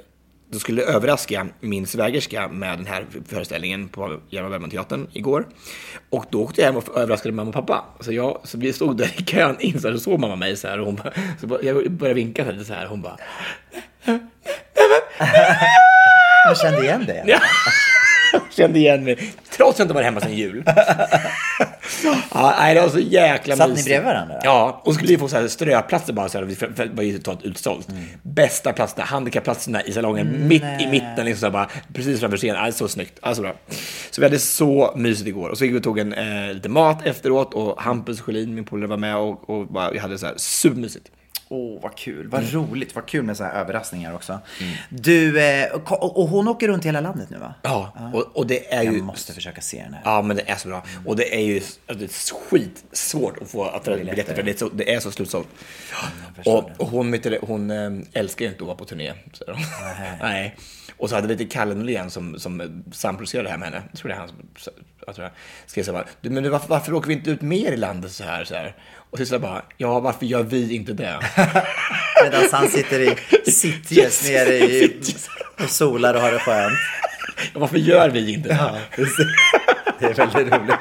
de 0.52 0.60
skulle 0.60 0.82
överraska 0.82 1.46
min 1.60 1.86
svägerska 1.86 2.48
med 2.48 2.78
den 2.78 2.86
här 2.86 3.06
föreställningen 3.28 3.88
på 3.88 4.20
Hjalmar 4.30 4.50
Bergman-teatern 4.50 5.06
igår. 5.12 5.46
Och 6.10 6.24
då 6.30 6.42
åkte 6.42 6.60
jag 6.60 6.66
hem 6.66 6.76
och 6.76 6.96
överraskade 6.96 7.34
mamma 7.34 7.48
och 7.48 7.54
pappa. 7.54 7.84
Så, 8.00 8.12
jag, 8.12 8.40
så 8.44 8.58
vi 8.58 8.72
stod 8.72 8.96
där 8.96 9.20
i 9.20 9.22
kön 9.22 9.56
in 9.60 9.80
så, 9.80 9.98
såg 9.98 10.20
mamma 10.20 10.36
mig 10.36 10.56
så 10.56 10.68
här 10.68 10.80
och 10.80 10.86
hon 10.86 10.96
bara, 10.96 11.12
så 11.40 11.46
bara, 11.46 11.62
jag 11.62 11.90
började 11.90 12.14
vinka 12.14 12.50
lite 12.50 12.64
så 12.64 12.74
här 12.74 12.84
och 12.84 12.90
hon 12.90 13.02
bara, 13.02 13.16
Jag 16.44 16.58
kände 16.58 16.82
igen. 16.82 17.06
Ja. 17.26 17.40
Kände 18.50 18.78
igen 18.78 19.04
mig, 19.04 19.16
trots 19.50 19.70
att 19.72 19.78
jag 19.78 19.84
inte 19.84 19.94
var 19.94 20.02
hemma 20.02 20.20
sedan 20.20 20.36
jul. 20.36 20.62
ja, 22.34 22.54
nej, 22.58 22.74
det 22.74 22.80
var 22.80 22.88
så 22.88 22.98
jäkla 22.98 23.56
Satt 23.56 23.68
ni 23.68 23.72
mysigt. 23.72 23.88
bredvid 23.88 24.06
varandra? 24.06 24.40
Ja, 24.44 24.82
och 24.84 24.94
skulle 24.94 25.08
vi 25.08 25.18
få 25.18 25.28
så 25.28 25.36
här 25.36 25.48
ströplatser 25.48 26.12
bara 26.12 26.28
så 26.28 26.38
här, 26.38 26.54
för 26.54 26.84
det 26.86 26.90
var 26.94 27.02
ju 27.02 27.18
totalt 27.18 27.42
utsålt. 27.42 27.88
Bästa 28.22 28.72
platserna, 28.72 29.04
handikappplatserna 29.04 29.82
i 29.82 29.92
salongen, 29.92 30.48
mitt 30.48 30.62
i 30.62 30.86
mitten, 30.90 31.24
liksom 31.26 31.40
så 31.40 31.46
här, 31.46 31.52
bara, 31.52 31.68
precis 31.94 32.20
framför 32.20 32.36
scenen. 32.36 32.64
Ja, 32.64 32.72
så 32.72 32.88
snyggt, 32.88 33.18
alltså 33.22 33.42
bra. 33.42 33.52
Så 34.10 34.20
vi 34.20 34.26
hade 34.26 34.38
så 34.38 34.92
mysigt 34.96 35.28
igår. 35.28 35.48
Och 35.48 35.58
så 35.58 35.64
gick 35.64 35.74
vi 35.74 35.78
och 35.78 35.82
tog 35.82 35.98
en, 35.98 36.12
eh, 36.12 36.54
lite 36.54 36.68
mat 36.68 37.06
efteråt 37.06 37.54
och 37.54 37.82
Hampus 37.82 38.20
Sjölin, 38.20 38.54
min 38.54 38.64
polare, 38.64 38.86
var 38.88 38.96
med 38.96 39.16
och, 39.16 39.50
och 39.50 39.66
bara, 39.66 39.90
vi 39.90 39.98
hade 39.98 40.18
så 40.18 40.26
här 40.26 40.34
supermysigt. 40.36 41.10
Åh, 41.54 41.78
vad 41.82 41.96
kul. 41.96 42.28
Vad 42.28 42.52
roligt. 42.52 42.94
Vad 42.94 43.06
kul 43.06 43.22
med 43.22 43.36
så 43.36 43.44
här 43.44 43.52
överraskningar 43.60 44.14
också. 44.14 44.40
Du, 44.88 45.40
eh, 45.40 45.72
och, 45.72 46.28
hon 46.28 46.48
åker 46.48 46.68
runt 46.68 46.84
hela 46.84 47.00
landet 47.00 47.30
nu 47.30 47.38
va? 47.38 47.54
Ja, 47.62 48.10
och, 48.14 48.36
och 48.36 48.46
det 48.46 48.72
är 48.72 48.82
Jag 48.82 48.94
ju... 48.94 49.02
måste 49.02 49.32
försöka 49.32 49.60
se 49.60 49.82
den 49.82 49.94
här. 49.94 50.02
Ja, 50.04 50.22
men 50.22 50.36
det 50.36 50.50
är 50.50 50.56
så 50.56 50.68
bra. 50.68 50.84
Och 51.06 51.16
det 51.16 51.34
är 51.34 51.40
ju 51.40 51.54
alltså, 51.56 51.94
det 51.94 52.04
är 52.04 52.48
skitsvårt 52.48 53.42
att 53.42 53.50
få 53.50 53.64
att 53.64 53.84
biljetter, 53.84 54.34
för 54.34 54.42
det 54.42 54.50
är 54.50 54.56
så, 54.56 54.68
det 54.68 54.94
är 54.94 55.00
så 55.00 55.10
slutsålt. 55.10 55.48
Och, 56.46 56.70
och 56.76 56.88
hon, 56.88 57.20
hon 57.42 57.70
eh, 57.70 57.90
älskar 58.12 58.44
ju 58.44 58.50
inte 58.50 58.62
att 58.62 58.66
vara 58.66 58.76
på 58.76 58.84
turné. 58.84 59.12
Så. 59.32 59.44
Nej. 60.20 60.56
Och 60.96 61.08
så 61.08 61.14
hade 61.14 61.28
vi 61.28 61.34
lite 61.34 61.52
Kalle 61.52 61.74
Norlén 61.74 62.10
som, 62.10 62.38
som 62.38 62.82
samproducerade 62.92 63.48
det 63.48 63.50
här 63.50 63.58
med 63.58 63.68
henne. 63.68 63.82
Jag 63.90 63.98
tror 63.98 64.08
det 64.08 64.14
är 64.14 64.18
han 64.18 64.28
som 64.28 64.72
jag 65.06 65.14
tror 65.14 65.24
jag, 65.24 65.32
skrev 65.66 65.82
så 65.82 65.92
här, 65.92 66.06
men 66.20 66.50
varför, 66.50 66.68
varför 66.68 66.94
åker 66.94 67.08
vi 67.08 67.14
inte 67.14 67.30
ut 67.30 67.42
mer 67.42 67.72
i 67.72 67.76
landet 67.76 68.12
så 68.12 68.24
här? 68.24 68.44
Så 68.44 68.54
här? 68.54 68.76
Och 69.10 69.18
så 69.18 69.38
bara, 69.38 69.62
ja, 69.76 70.00
varför 70.00 70.26
gör 70.26 70.42
vi 70.42 70.74
inte 70.74 70.92
det? 70.92 71.18
Medan 72.22 72.44
han 72.52 72.68
sitter 72.68 73.00
i 73.00 73.16
Sitges 73.50 74.28
nere 74.28 74.54
i 74.54 75.02
och 75.62 75.70
solar 75.70 76.14
och 76.14 76.20
har 76.20 76.32
det 76.32 76.38
skönt. 76.38 76.78
Ja, 77.54 77.60
varför 77.60 77.78
gör 77.78 78.08
vi 78.08 78.32
inte 78.32 78.48
det? 78.48 79.04
Det 79.98 80.06
är 80.06 80.14
väldigt 80.14 80.52
roligt. 80.52 80.80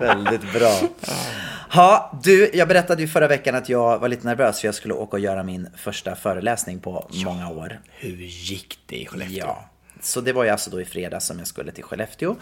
Väldigt 0.00 0.52
bra. 0.52 0.80
Ja, 1.72 2.20
du, 2.22 2.50
jag 2.54 2.68
berättade 2.68 3.02
ju 3.02 3.08
förra 3.08 3.28
veckan 3.28 3.54
att 3.54 3.68
jag 3.68 3.98
var 3.98 4.08
lite 4.08 4.26
nervös 4.26 4.60
för 4.60 4.68
jag 4.68 4.74
skulle 4.74 4.94
åka 4.94 5.16
och 5.16 5.20
göra 5.20 5.42
min 5.42 5.68
första 5.76 6.16
föreläsning 6.16 6.80
på 6.80 7.10
många 7.24 7.48
år. 7.48 7.80
Hur 7.90 8.16
gick 8.16 8.78
det 8.86 8.96
i 8.96 9.06
Skellefteå? 9.06 9.38
Ja, 9.38 9.68
så 10.00 10.20
det 10.20 10.32
var 10.32 10.44
ju 10.44 10.50
alltså 10.50 10.70
då 10.70 10.80
i 10.80 10.84
fredags 10.84 11.26
som 11.26 11.38
jag 11.38 11.46
skulle 11.46 11.72
till 11.72 11.84
Skellefteå. 11.84 12.36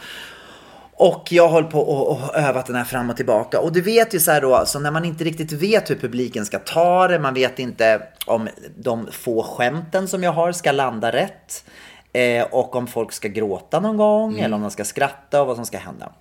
Och 0.99 1.29
jag 1.31 1.49
höll 1.49 1.65
på 1.65 1.81
och, 1.81 2.11
och 2.11 2.35
övat 2.35 2.67
den 2.67 2.77
här 2.77 2.85
fram 2.85 3.11
och 3.11 3.17
tillbaka. 3.17 3.61
Och 3.61 3.73
du 3.73 3.81
vet 3.81 4.15
ju 4.15 4.21
så 4.21 4.31
här 4.31 4.41
då, 4.41 4.55
alltså 4.55 4.79
när 4.79 4.91
man 4.91 5.05
inte 5.05 5.25
riktigt 5.25 5.53
vet 5.53 5.91
hur 5.91 5.97
publiken 5.97 6.47
ska 6.47 6.59
ta 6.59 7.09
det, 7.09 7.19
man 7.19 7.35
vet 7.35 7.59
inte 7.59 8.03
om 8.27 8.49
de 8.77 9.09
få 9.13 9.43
skämten 9.43 10.09
som 10.09 10.23
jag 10.23 10.33
har 10.33 10.53
ska 10.53 10.73
landa 10.73 11.13
rätt. 11.13 11.65
Eh, 12.13 12.45
och 12.45 12.77
om 12.77 12.87
folk 12.87 13.13
ska 13.13 13.29
gråta 13.29 13.81
någon 13.81 13.97
gång 13.97 14.39
eller 14.39 14.57
om 14.57 14.63
de 14.63 14.71
ska 14.71 14.85
skratta 14.85 15.41
och 15.41 15.47
vad 15.47 15.57
som 15.57 15.67
ska 15.67 15.79
hända. 15.79 16.13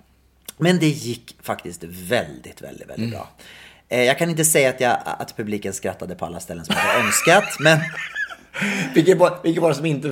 Men 0.56 0.78
det 0.78 0.88
gick 0.88 1.36
faktiskt 1.42 1.84
väldigt, 1.84 2.62
väldigt, 2.62 2.88
väldigt 2.88 3.10
bra. 3.10 3.28
Eh, 3.88 4.04
jag 4.04 4.18
kan 4.18 4.30
inte 4.30 4.44
säga 4.44 4.70
att, 4.70 4.80
jag, 4.80 4.96
att 5.04 5.36
publiken 5.36 5.72
skrattade 5.72 6.14
på 6.14 6.26
alla 6.26 6.40
ställen 6.40 6.64
som 6.64 6.74
jag 6.78 6.82
hade 6.82 7.06
önskat, 7.06 7.44
men 7.60 7.78
Vilket 8.94 9.18
var, 9.18 9.38
vilket 9.42 9.62
var 9.62 9.68
det 9.68 9.74
som 9.74 9.86
inte... 9.86 10.08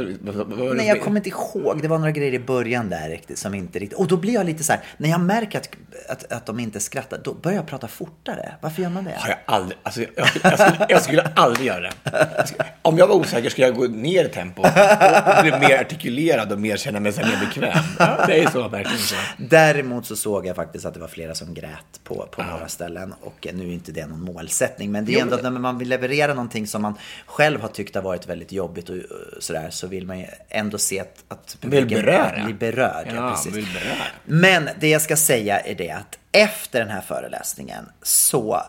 Nej, 0.74 0.86
jag 0.86 1.02
kommer 1.02 1.16
inte 1.16 1.28
ihåg. 1.28 1.82
Det 1.82 1.88
var 1.88 1.98
några 1.98 2.10
grejer 2.10 2.32
i 2.32 2.38
början 2.38 2.88
där 2.88 3.08
riktigt 3.08 3.38
som 3.38 3.54
inte 3.54 3.78
riktigt... 3.78 3.98
Och 3.98 4.06
då 4.06 4.16
blir 4.16 4.34
jag 4.34 4.46
lite 4.46 4.64
så 4.64 4.72
här, 4.72 4.82
när 4.96 5.08
jag 5.08 5.20
märker 5.20 5.58
att, 5.58 5.68
att, 6.08 6.32
att 6.32 6.46
de 6.46 6.60
inte 6.60 6.80
skrattar, 6.80 7.20
då 7.24 7.34
börjar 7.34 7.56
jag 7.56 7.66
prata 7.66 7.88
fortare. 7.88 8.54
Varför 8.60 8.82
gör 8.82 8.90
man 8.90 9.04
det? 9.04 9.14
har 9.18 9.28
jag 9.28 9.38
aldrig... 9.46 9.78
Alltså, 9.82 10.00
jag, 10.00 10.10
jag, 10.16 10.28
skulle, 10.28 10.50
jag, 10.50 10.58
skulle, 10.58 10.86
jag 10.88 11.02
skulle 11.02 11.22
aldrig 11.22 11.66
göra 11.66 11.80
det. 11.80 12.46
Skulle, 12.46 12.64
om 12.82 12.98
jag 12.98 13.06
var 13.06 13.14
osäker 13.14 13.50
skulle 13.50 13.66
jag 13.66 13.76
gå 13.76 13.84
ner 13.84 14.24
i 14.24 14.28
tempo 14.28 14.62
och 14.62 15.42
bli 15.42 15.50
mer 15.50 15.80
artikulerad 15.80 16.52
och 16.52 16.60
mer 16.60 16.76
känna 16.76 17.00
mig 17.00 17.12
mer 17.16 17.46
bekväm. 17.46 17.84
Ja, 17.98 18.24
det 18.26 18.42
är 18.42 18.50
så 18.50 18.68
verkligen 18.68 18.98
så. 18.98 19.14
Däremot 19.36 20.06
så 20.06 20.16
såg 20.16 20.46
jag 20.46 20.56
faktiskt 20.56 20.84
att 20.86 20.94
det 20.94 21.00
var 21.00 21.08
flera 21.08 21.34
som 21.34 21.54
grät 21.54 22.00
på, 22.04 22.28
på 22.30 22.42
några 22.42 22.68
ställen. 22.68 23.14
Och 23.20 23.48
nu 23.52 23.68
är 23.68 23.72
inte 23.72 23.92
det 23.92 24.06
någon 24.06 24.20
målsättning. 24.20 24.92
Men 24.92 25.04
det 25.04 25.14
är 25.14 25.22
ändå 25.22 25.34
att 25.34 25.42
när 25.42 25.50
man 25.50 25.78
vill 25.78 25.88
leverera 25.88 26.34
någonting 26.34 26.66
som 26.66 26.82
man 26.82 26.94
själv 27.26 27.60
har 27.60 27.68
tyckt 27.68 27.94
har 27.94 28.02
varit 28.02 28.26
väldigt 28.26 28.33
jobbigt 28.52 28.88
och 28.88 28.96
uh, 28.96 29.02
sådär, 29.38 29.70
så 29.70 29.86
vill 29.86 30.06
man 30.06 30.18
ju 30.18 30.26
ändå 30.48 30.78
se 30.78 31.00
att, 31.00 31.24
att 31.28 31.56
Vill 31.60 31.86
beröra. 31.86 32.44
blir 32.44 32.54
berörd. 32.54 33.12
Ja, 33.14 33.30
precis. 33.30 33.54
vill 33.54 33.68
beröra. 33.74 34.06
Men 34.24 34.68
det 34.80 34.88
jag 34.88 35.02
ska 35.02 35.16
säga 35.16 35.60
är 35.60 35.74
det 35.74 35.90
att 35.90 36.18
efter 36.32 36.80
den 36.80 36.88
här 36.88 37.00
föreläsningen 37.00 37.84
så 38.02 38.62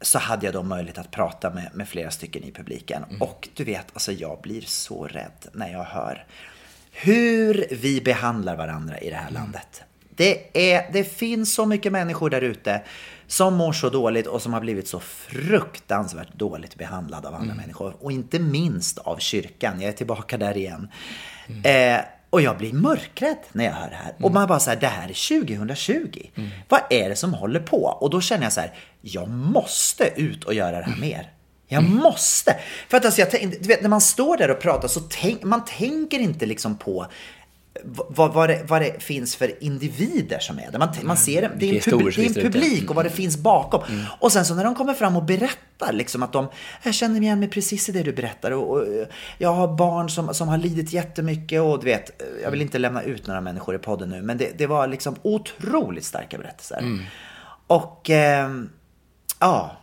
så 0.00 0.18
hade 0.18 0.46
jag 0.46 0.54
då 0.54 0.62
möjlighet 0.62 0.98
att 0.98 1.10
prata 1.10 1.50
med, 1.50 1.70
med 1.74 1.88
flera 1.88 2.10
stycken 2.10 2.44
i 2.44 2.52
publiken. 2.52 3.04
Och 3.20 3.48
du 3.54 3.64
vet, 3.64 3.86
alltså 3.92 4.12
jag 4.12 4.40
blir 4.40 4.60
så 4.60 5.06
rädd 5.06 5.48
när 5.52 5.72
jag 5.72 5.84
hör 5.84 6.26
hur 6.92 7.66
vi 7.70 8.00
behandlar 8.00 8.56
varandra 8.56 8.98
i 8.98 9.10
det 9.10 9.16
här 9.16 9.30
landet. 9.30 9.82
Det, 10.16 10.72
är, 10.72 10.92
det 10.92 11.04
finns 11.04 11.54
så 11.54 11.66
mycket 11.66 11.92
människor 11.92 12.30
där 12.30 12.40
ute 12.40 12.82
som 13.26 13.54
mår 13.54 13.72
så 13.72 13.90
dåligt 13.90 14.26
och 14.26 14.42
som 14.42 14.52
har 14.52 14.60
blivit 14.60 14.88
så 14.88 15.00
fruktansvärt 15.00 16.34
dåligt 16.34 16.76
behandlade 16.76 17.28
av 17.28 17.34
andra 17.34 17.54
människor. 17.54 17.96
Och 18.00 18.12
inte 18.12 18.38
minst 18.38 18.98
av 18.98 19.16
kyrkan. 19.18 19.80
Jag 19.80 19.88
är 19.88 19.92
tillbaka 19.92 20.38
där 20.38 20.56
igen. 20.56 20.88
Eh, 21.64 22.00
och 22.30 22.42
jag 22.42 22.58
blir 22.58 22.72
mörkrädd 22.72 23.38
när 23.52 23.64
jag 23.64 23.72
hör 23.72 23.90
det 23.90 23.96
här. 23.96 24.14
Och 24.20 24.32
man 24.32 24.48
bara 24.48 24.60
så 24.60 24.70
här, 24.70 24.76
det 24.80 24.86
här 24.86 25.08
är 25.08 25.44
2020. 25.44 26.26
Vad 26.68 26.80
är 26.90 27.08
det 27.08 27.16
som 27.16 27.34
håller 27.34 27.60
på? 27.60 27.84
Och 27.84 28.10
då 28.10 28.20
känner 28.20 28.42
jag 28.42 28.52
så 28.52 28.60
här, 28.60 28.74
jag 29.00 29.28
måste 29.28 30.12
ut 30.16 30.44
och 30.44 30.54
göra 30.54 30.78
det 30.78 30.84
här 30.84 31.00
mer. 31.00 31.32
Jag 31.68 31.84
måste! 31.84 32.56
För 32.88 32.96
att 32.96 33.04
alltså, 33.04 33.20
jag 33.20 33.30
du 33.60 33.68
vet, 33.68 33.82
när 33.82 33.88
man 33.88 34.00
står 34.00 34.36
där 34.36 34.50
och 34.50 34.60
pratar 34.60 34.88
så 34.88 35.00
tänk, 35.00 35.42
man 35.42 35.64
tänker 35.64 36.18
inte 36.18 36.46
liksom 36.46 36.76
på 36.76 37.06
vad, 37.84 38.32
vad, 38.32 38.48
det, 38.48 38.64
vad 38.68 38.82
det 38.82 39.02
finns 39.02 39.36
för 39.36 39.64
individer 39.64 40.38
som 40.38 40.58
är 40.58 40.70
där. 40.70 40.78
Man, 40.78 40.88
man 41.02 41.16
ser 41.16 41.42
det, 41.42 41.50
det 41.56 41.70
är 41.70 41.74
en, 41.74 41.98
pub, 41.98 42.12
det 42.16 42.22
är 42.22 42.26
en 42.26 42.52
publik 42.52 42.90
och 42.90 42.96
vad 42.96 43.04
det 43.04 43.10
finns 43.10 43.36
bakom. 43.36 43.82
Och 44.20 44.32
sen 44.32 44.44
så 44.44 44.54
när 44.54 44.64
de 44.64 44.74
kommer 44.74 44.94
fram 44.94 45.16
och 45.16 45.24
berättar 45.24 45.92
liksom 45.92 46.22
att 46.22 46.32
de, 46.32 46.48
jag 46.82 46.94
känner 46.94 47.20
igen 47.20 47.40
mig 47.40 47.48
precis 47.48 47.88
i 47.88 47.92
det 47.92 48.02
du 48.02 48.12
berättar 48.12 48.50
och, 48.50 48.70
och 48.70 48.86
jag 49.38 49.52
har 49.52 49.76
barn 49.76 50.10
som, 50.10 50.34
som 50.34 50.48
har 50.48 50.58
lidit 50.58 50.92
jättemycket 50.92 51.60
och 51.60 51.78
du 51.78 51.84
vet, 51.84 52.22
jag 52.42 52.50
vill 52.50 52.62
inte 52.62 52.78
lämna 52.78 53.02
ut 53.02 53.26
några 53.26 53.40
människor 53.40 53.74
i 53.74 53.78
podden 53.78 54.08
nu, 54.10 54.22
men 54.22 54.38
det, 54.38 54.58
det 54.58 54.66
var 54.66 54.86
liksom 54.86 55.16
otroligt 55.22 56.04
starka 56.04 56.38
berättelser. 56.38 57.06
Och 57.66 58.10
ehm, 58.10 58.70
ja, 59.38 59.76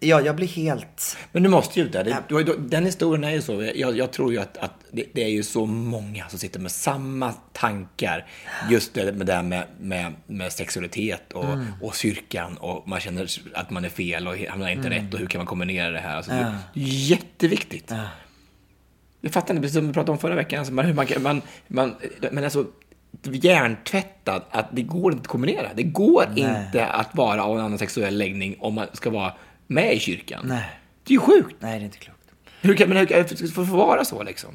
ja, 0.00 0.20
jag 0.20 0.36
blir 0.36 0.46
helt... 0.46 1.16
Men 1.32 1.42
du 1.42 1.48
måste 1.48 1.80
ju. 1.80 1.88
Det, 1.88 2.16
Den 2.58 2.84
historien 2.84 3.24
är 3.24 3.30
ju 3.30 3.42
så. 3.42 3.70
Jag, 3.74 3.96
jag 3.96 4.12
tror 4.12 4.32
ju 4.32 4.38
att, 4.38 4.56
att 4.56 4.77
det, 4.92 5.04
det 5.14 5.24
är 5.24 5.28
ju 5.28 5.42
så 5.42 5.66
många 5.66 6.28
som 6.28 6.38
sitter 6.38 6.60
med 6.60 6.70
samma 6.72 7.32
tankar. 7.32 8.26
Just 8.70 8.94
det 8.94 9.12
med 9.12 9.26
det 9.26 9.32
här 9.34 9.42
med, 9.42 9.64
med, 9.80 10.12
med 10.26 10.52
sexualitet 10.52 11.32
och, 11.32 11.44
Mm. 11.44 11.66
och 11.82 11.94
kyrkan 11.94 12.56
och 12.56 12.88
man 12.88 13.00
känner 13.00 13.28
att 13.54 13.70
man 13.70 13.84
är 13.84 13.88
fel 13.88 14.26
och 14.28 14.36
hamnar 14.38 14.68
inte 14.68 14.86
Mm. 14.88 15.04
rätt 15.04 15.14
och 15.14 15.20
hur 15.20 15.26
kan 15.26 15.38
man 15.38 15.46
kombinera 15.46 15.90
det 15.90 15.98
här. 15.98 16.16
Alltså, 16.16 16.30
Det 16.30 16.36
är 16.80 16.84
jätteviktigt. 16.84 17.92
Jag 19.20 19.32
fattar 19.32 19.54
inte, 19.54 19.62
precis 19.62 19.74
som 19.76 19.86
vi 19.86 19.92
pratade 19.92 20.12
om 20.12 20.18
förra 20.18 20.34
veckan, 20.34 20.58
alltså, 20.58 20.74
man, 20.74 20.94
man, 20.94 21.06
kan- 21.06 21.22
man, 21.22 21.42
man, 21.68 21.94
men 22.32 22.44
alltså 22.44 22.66
hjärntvättad 23.22 24.42
att 24.50 24.66
det 24.72 24.82
går 24.82 25.12
inte 25.12 25.20
att 25.22 25.26
kombinera. 25.28 25.68
Det 25.74 25.82
går 25.82 26.24
inte 26.36 26.86
att 26.86 27.14
vara 27.14 27.44
av 27.44 27.58
en 27.58 27.64
annan 27.64 27.78
sexuell 27.78 28.18
läggning 28.18 28.56
om 28.60 28.74
man 28.74 28.86
ska 28.92 29.10
vara 29.10 29.32
med 29.66 29.94
i 29.94 29.98
kyrkan. 29.98 30.40
Nej. 30.44 30.70
Det 31.04 31.10
är 31.10 31.14
ju 31.14 31.20
sjukt. 31.20 31.56
Nej, 31.60 31.78
det 31.78 31.82
är 31.82 31.84
inte 31.84 31.98
klokt. 31.98 32.17
Hur 32.68 32.76
kan, 32.76 32.88
men 32.88 32.98
hur 32.98 33.06
kan 33.06 33.18
det 33.28 33.48
få 33.48 33.62
vara 33.62 34.04
så 34.04 34.22
liksom? 34.22 34.50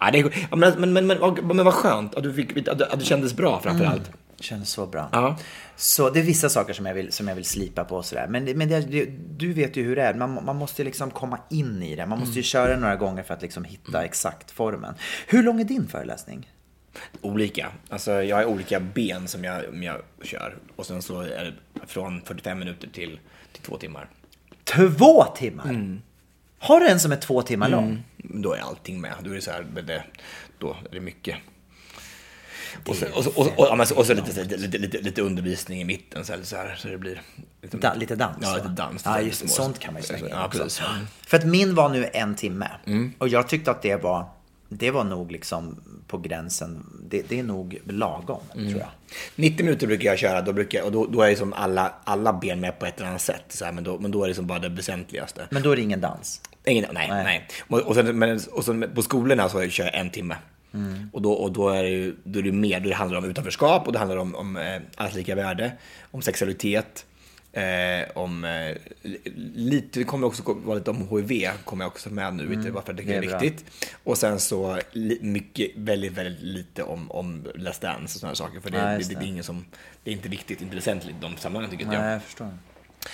Ja, 0.00 0.10
det 0.10 0.18
är, 0.18 0.46
ja, 0.50 0.56
men, 0.56 0.80
men, 0.80 0.92
men, 0.92 1.06
men, 1.06 1.34
men 1.46 1.64
vad 1.64 1.74
skönt 1.74 2.14
att 2.14 2.22
du, 2.22 2.34
fick, 2.34 2.68
att, 2.68 2.78
du- 2.78 2.84
att 2.84 2.98
du 3.00 3.04
kändes 3.04 3.34
bra 3.36 3.60
framför 3.60 3.84
allt. 3.84 4.10
Känns 4.40 4.70
så 4.70 4.86
bra. 4.86 5.08
Ja. 5.12 5.38
Så 5.76 6.10
det 6.10 6.20
är 6.20 6.24
vissa 6.24 6.48
saker 6.48 6.72
som 6.72 6.86
jag 6.86 6.94
vill, 6.94 7.12
som 7.12 7.28
jag 7.28 7.34
vill 7.34 7.44
slipa 7.44 7.84
på 7.84 7.96
och 7.96 8.04
sådär. 8.04 8.26
Men, 8.28 8.44
det- 8.44 8.54
men 8.54 8.68
det, 8.68 8.80
det, 8.80 9.04
du 9.36 9.52
vet 9.52 9.76
ju 9.76 9.82
hur 9.84 9.96
det 9.96 10.02
är. 10.02 10.14
Man, 10.14 10.44
man 10.44 10.56
måste 10.56 10.84
liksom 10.84 11.10
komma 11.10 11.38
in 11.50 11.82
i 11.82 11.96
det. 11.96 12.06
Man 12.06 12.18
måste 12.18 12.34
ju 12.36 12.42
köra 12.42 12.76
några 12.76 12.96
gånger 12.96 13.22
för 13.22 13.34
att 13.34 13.42
liksom 13.42 13.64
hitta 13.64 14.04
exakt 14.04 14.50
formen. 14.50 14.94
Hur 15.26 15.42
lång 15.42 15.60
är 15.60 15.64
din 15.64 15.88
föreläsning? 15.88 16.52
Olika. 17.20 17.72
Alltså, 17.88 18.22
jag 18.22 18.36
har 18.36 18.44
olika 18.44 18.80
ben 18.80 19.28
som 19.28 19.44
jag, 19.44 19.64
som 19.64 19.82
jag 19.82 19.96
kör. 20.22 20.56
Och 20.76 20.86
sen 20.86 21.02
så 21.02 21.20
är 21.20 21.44
det 21.44 21.86
från 21.86 22.20
45 22.20 22.58
minuter 22.58 22.88
till, 22.88 23.18
till 23.52 23.62
två 23.62 23.76
timmar. 23.76 24.08
Två 24.64 25.24
timmar? 25.24 25.64
Har 26.58 26.80
du 26.80 26.88
en 26.88 27.00
som 27.00 27.12
är 27.12 27.16
två 27.16 27.42
timmar 27.42 27.68
lång? 27.68 28.02
Då 28.16 28.52
är 28.52 28.60
allting 28.60 29.00
med. 29.00 29.14
Då 29.24 29.30
är 29.30 29.34
det 29.34 29.40
så 29.40 29.50
här, 29.50 29.66
det, 29.86 30.02
då 30.58 30.70
är 30.70 30.94
det 30.94 31.00
mycket. 31.00 31.36
Och 32.86 32.96
så, 32.96 33.06
och, 33.14 33.24
så, 33.24 33.30
och, 33.30 33.46
och, 33.46 33.66
ja, 33.70 33.74
men 33.74 33.86
så- 33.86 33.96
och 33.96 34.06
så 34.06 34.14
lite, 34.14 34.34
så- 34.34 34.42
lite, 34.56 34.78
lite, 34.78 34.98
lite 34.98 35.22
undervisning 35.22 35.80
i 35.80 35.84
mitten 35.84 36.24
så, 36.24 36.32
här, 36.32 36.42
så, 36.42 36.56
här, 36.56 36.76
så 36.78 36.88
det 36.88 36.98
blir... 36.98 37.22
Lite, 37.62 37.76
Da, 37.76 37.94
lite 37.94 38.16
dans? 38.16 38.36
Ja, 38.42 38.54
lite 38.56 38.68
dans. 38.68 39.02
Ja, 39.04 39.20
just 39.20 39.48
Sånt 39.50 39.78
kan 39.78 39.92
man 39.92 40.02
ju 40.02 40.06
slänga 40.06 40.24
in 40.26 40.30
Ja. 40.30 40.50
Mm. 40.94 41.06
För 41.26 41.36
att 41.36 41.44
min 41.46 41.74
var 41.74 41.88
nu 41.88 42.08
en 42.12 42.34
timme. 42.34 42.70
Och 43.18 43.28
jag 43.28 43.48
tyckte 43.48 43.70
att 43.70 43.82
det 43.82 43.96
var, 43.96 44.26
det 44.68 44.90
var 44.90 45.04
nog 45.04 45.32
liksom 45.32 45.80
på 46.06 46.18
gränsen. 46.18 46.86
Det, 47.08 47.28
det 47.28 47.38
är 47.38 47.42
nog 47.42 47.78
lagom, 47.84 48.40
Mm. 48.54 48.68
tror 48.68 48.80
jag. 48.80 48.88
90 49.36 49.64
minuter 49.64 49.86
brukar 49.86 50.08
jag 50.10 50.18
köra 50.18 50.42
då 50.42 50.52
brukar, 50.52 50.78
jag- 50.78 50.86
och 50.86 50.92
då, 50.92 51.06
då 51.06 51.22
är 51.22 51.28
liksom 51.28 51.52
alla, 51.52 51.92
alla 52.04 52.32
ben 52.32 52.60
med 52.60 52.78
på 52.78 52.86
ett 52.86 52.98
eller 52.98 53.08
annat 53.08 53.20
sätt. 53.20 53.44
Så 53.48 53.64
här, 53.64 53.72
men, 53.72 53.84
då, 53.84 53.98
men 53.98 54.10
då 54.10 54.18
är 54.18 54.22
det 54.22 54.28
liksom 54.28 54.46
bara 54.46 54.58
det 54.58 54.68
väsentligaste. 54.68 55.46
Men 55.50 55.62
då 55.62 55.70
är 55.72 55.76
det 55.76 55.82
ingen 55.82 56.00
dans. 56.00 56.40
Ingen, 56.64 56.84
nej, 56.92 57.08
Nej. 57.08 57.24
nej. 57.24 57.48
Och, 57.68 57.78
och, 57.80 57.94
sen, 57.94 58.18
men, 58.18 58.40
och 58.52 58.64
sen 58.64 58.90
på 58.94 59.02
skolorna 59.02 59.48
så 59.48 59.68
kör 59.68 59.84
jag 59.84 59.94
en 59.94 60.10
timme. 60.10 60.36
Mm. 60.74 61.10
Och, 61.12 61.22
då, 61.22 61.32
och 61.32 61.52
då 61.52 61.68
är 61.68 61.82
det 61.82 61.88
ju 61.88 62.16
då 62.24 62.38
är 62.38 62.42
det 62.42 62.52
mer, 62.52 62.80
då 62.80 62.92
handlar 62.94 63.20
det 63.20 63.24
om 63.26 63.30
utanförskap 63.30 63.86
och 63.86 63.92
det 63.92 63.98
handlar 63.98 64.16
om, 64.16 64.34
om 64.34 64.56
eh, 64.56 64.80
allas 64.96 65.14
lika 65.14 65.34
värde, 65.34 65.72
om 66.10 66.22
sexualitet, 66.22 67.06
eh, 67.58 68.06
om 68.14 68.44
eh, 68.44 68.76
lite, 69.54 69.98
det 69.98 70.04
kommer 70.04 70.26
också 70.26 70.42
vara 70.52 70.78
lite 70.78 70.90
om 70.90 71.08
HIV, 71.08 71.50
kommer 71.64 71.84
jag 71.84 71.90
också 71.90 72.10
med 72.10 72.34
nu, 72.34 72.44
mm. 72.44 72.72
varför 72.72 72.92
jag 72.92 72.98
tycker 72.98 73.10
det 73.10 73.16
är, 73.16 73.20
det 73.20 73.26
är 73.26 73.30
bra. 73.30 73.38
viktigt. 73.38 73.64
Och 74.04 74.18
sen 74.18 74.40
så 74.40 74.78
li, 74.92 75.18
mycket, 75.22 75.70
väldigt, 75.76 76.12
väldigt 76.12 76.42
lite 76.42 76.82
om, 76.82 77.10
om 77.10 77.46
Let's 77.54 77.82
Dance 77.82 78.04
och 78.04 78.10
sådana 78.10 78.34
saker, 78.34 78.60
för 78.60 78.70
det, 78.70 78.78
Ja, 78.78 78.84
det, 78.84 79.14
det, 79.14 79.24
är 79.24 79.28
ingen 79.28 79.44
som, 79.44 79.64
det 80.04 80.10
är 80.10 80.14
inte 80.14 80.28
viktigt, 80.28 80.62
inte 80.62 80.76
väsentligt 80.76 81.16
de 81.20 81.36
sammanhangen 81.36 81.70
tycker 81.70 81.84
inte 81.84 81.96
jag. 81.96 82.02
Nej, 82.02 82.12
jag 82.12 82.22
förstår. 82.22 82.50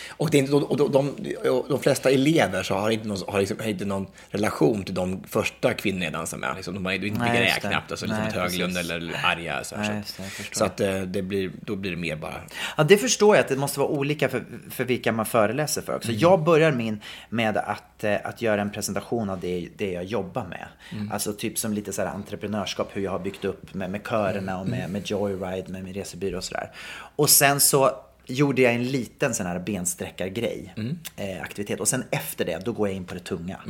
Och, 0.08 0.30
det 0.30 0.38
är 0.38 0.42
inte, 0.42 0.52
och 0.52 0.76
de, 0.76 0.92
de, 0.92 1.14
de, 1.44 1.64
de 1.68 1.80
flesta 1.80 2.10
elever 2.10 2.62
så 2.62 2.74
har 2.74 2.90
inte 2.90 3.08
någon, 3.08 3.18
har 3.28 3.38
liksom, 3.38 3.58
har 3.60 3.66
inte 3.66 3.84
någon 3.84 4.06
relation 4.30 4.84
till 4.84 4.94
de 4.94 5.22
första 5.28 5.74
kvinnorna 5.74 6.10
dansar 6.10 6.38
med. 6.38 6.56
Liksom, 6.56 6.74
de 6.74 6.84
har 6.84 6.92
inte 6.92 7.18
Nej, 7.18 7.54
knappt, 7.60 7.90
alltså, 7.90 8.06
liksom 8.06 8.24
Nej, 8.24 8.28
ett 8.28 8.34
Höglund 8.34 8.76
eller 8.76 9.20
Arja. 9.24 9.64
Så, 9.64 9.76
här, 9.76 9.92
Nej, 9.94 10.02
så, 10.06 10.22
det, 10.22 10.56
så 10.56 10.64
att 10.64 10.80
eh, 10.80 11.00
det 11.00 11.22
blir, 11.22 11.50
då 11.60 11.76
blir 11.76 11.90
det 11.90 11.96
mer 11.96 12.16
bara... 12.16 12.40
Ja, 12.76 12.84
det 12.84 12.96
förstår 12.96 13.36
jag 13.36 13.42
att 13.42 13.48
det 13.48 13.56
måste 13.56 13.80
vara 13.80 13.88
olika 13.88 14.28
för, 14.28 14.44
för 14.70 14.84
vilka 14.84 15.12
man 15.12 15.26
föreläser 15.26 15.82
för 15.82 15.96
också. 15.96 16.12
Jag 16.12 16.44
börjar 16.44 16.72
min 16.72 17.00
med 17.28 17.56
att, 17.56 18.04
eh, 18.04 18.16
att 18.24 18.42
göra 18.42 18.60
en 18.60 18.70
presentation 18.70 19.30
av 19.30 19.40
det, 19.40 19.68
det 19.76 19.92
jag 19.92 20.04
jobbar 20.04 20.46
med. 20.46 20.66
Alltså 21.12 21.32
typ 21.32 21.58
som 21.58 21.72
lite 21.72 21.92
så 21.92 22.02
här 22.02 22.08
entreprenörskap, 22.08 22.90
hur 22.92 23.02
jag 23.02 23.10
har 23.10 23.18
byggt 23.18 23.44
upp 23.44 23.74
med, 23.74 23.90
med 23.90 24.00
körerna 24.08 24.60
och 24.60 24.68
med, 24.68 24.90
med 24.90 25.10
Joyride, 25.10 25.68
med 25.68 25.84
min 25.84 25.94
resebyrå 25.94 26.36
och 26.36 26.44
sådär. 26.44 26.70
Och 27.16 27.30
sen 27.30 27.60
så 27.60 27.90
gjorde 28.26 28.62
jag 28.62 28.74
en 28.74 28.84
liten 28.84 29.34
sån 29.34 29.46
här 29.46 29.58
bensträckargrej, 29.58 30.74
eh, 31.16 31.42
aktivitet. 31.42 31.80
Och 31.80 31.88
sen 31.88 32.04
efter 32.10 32.44
det, 32.44 32.64
då 32.64 32.72
går 32.72 32.88
jag 32.88 32.96
in 32.96 33.04
på 33.04 33.14
det 33.14 33.20
tunga. 33.20 33.60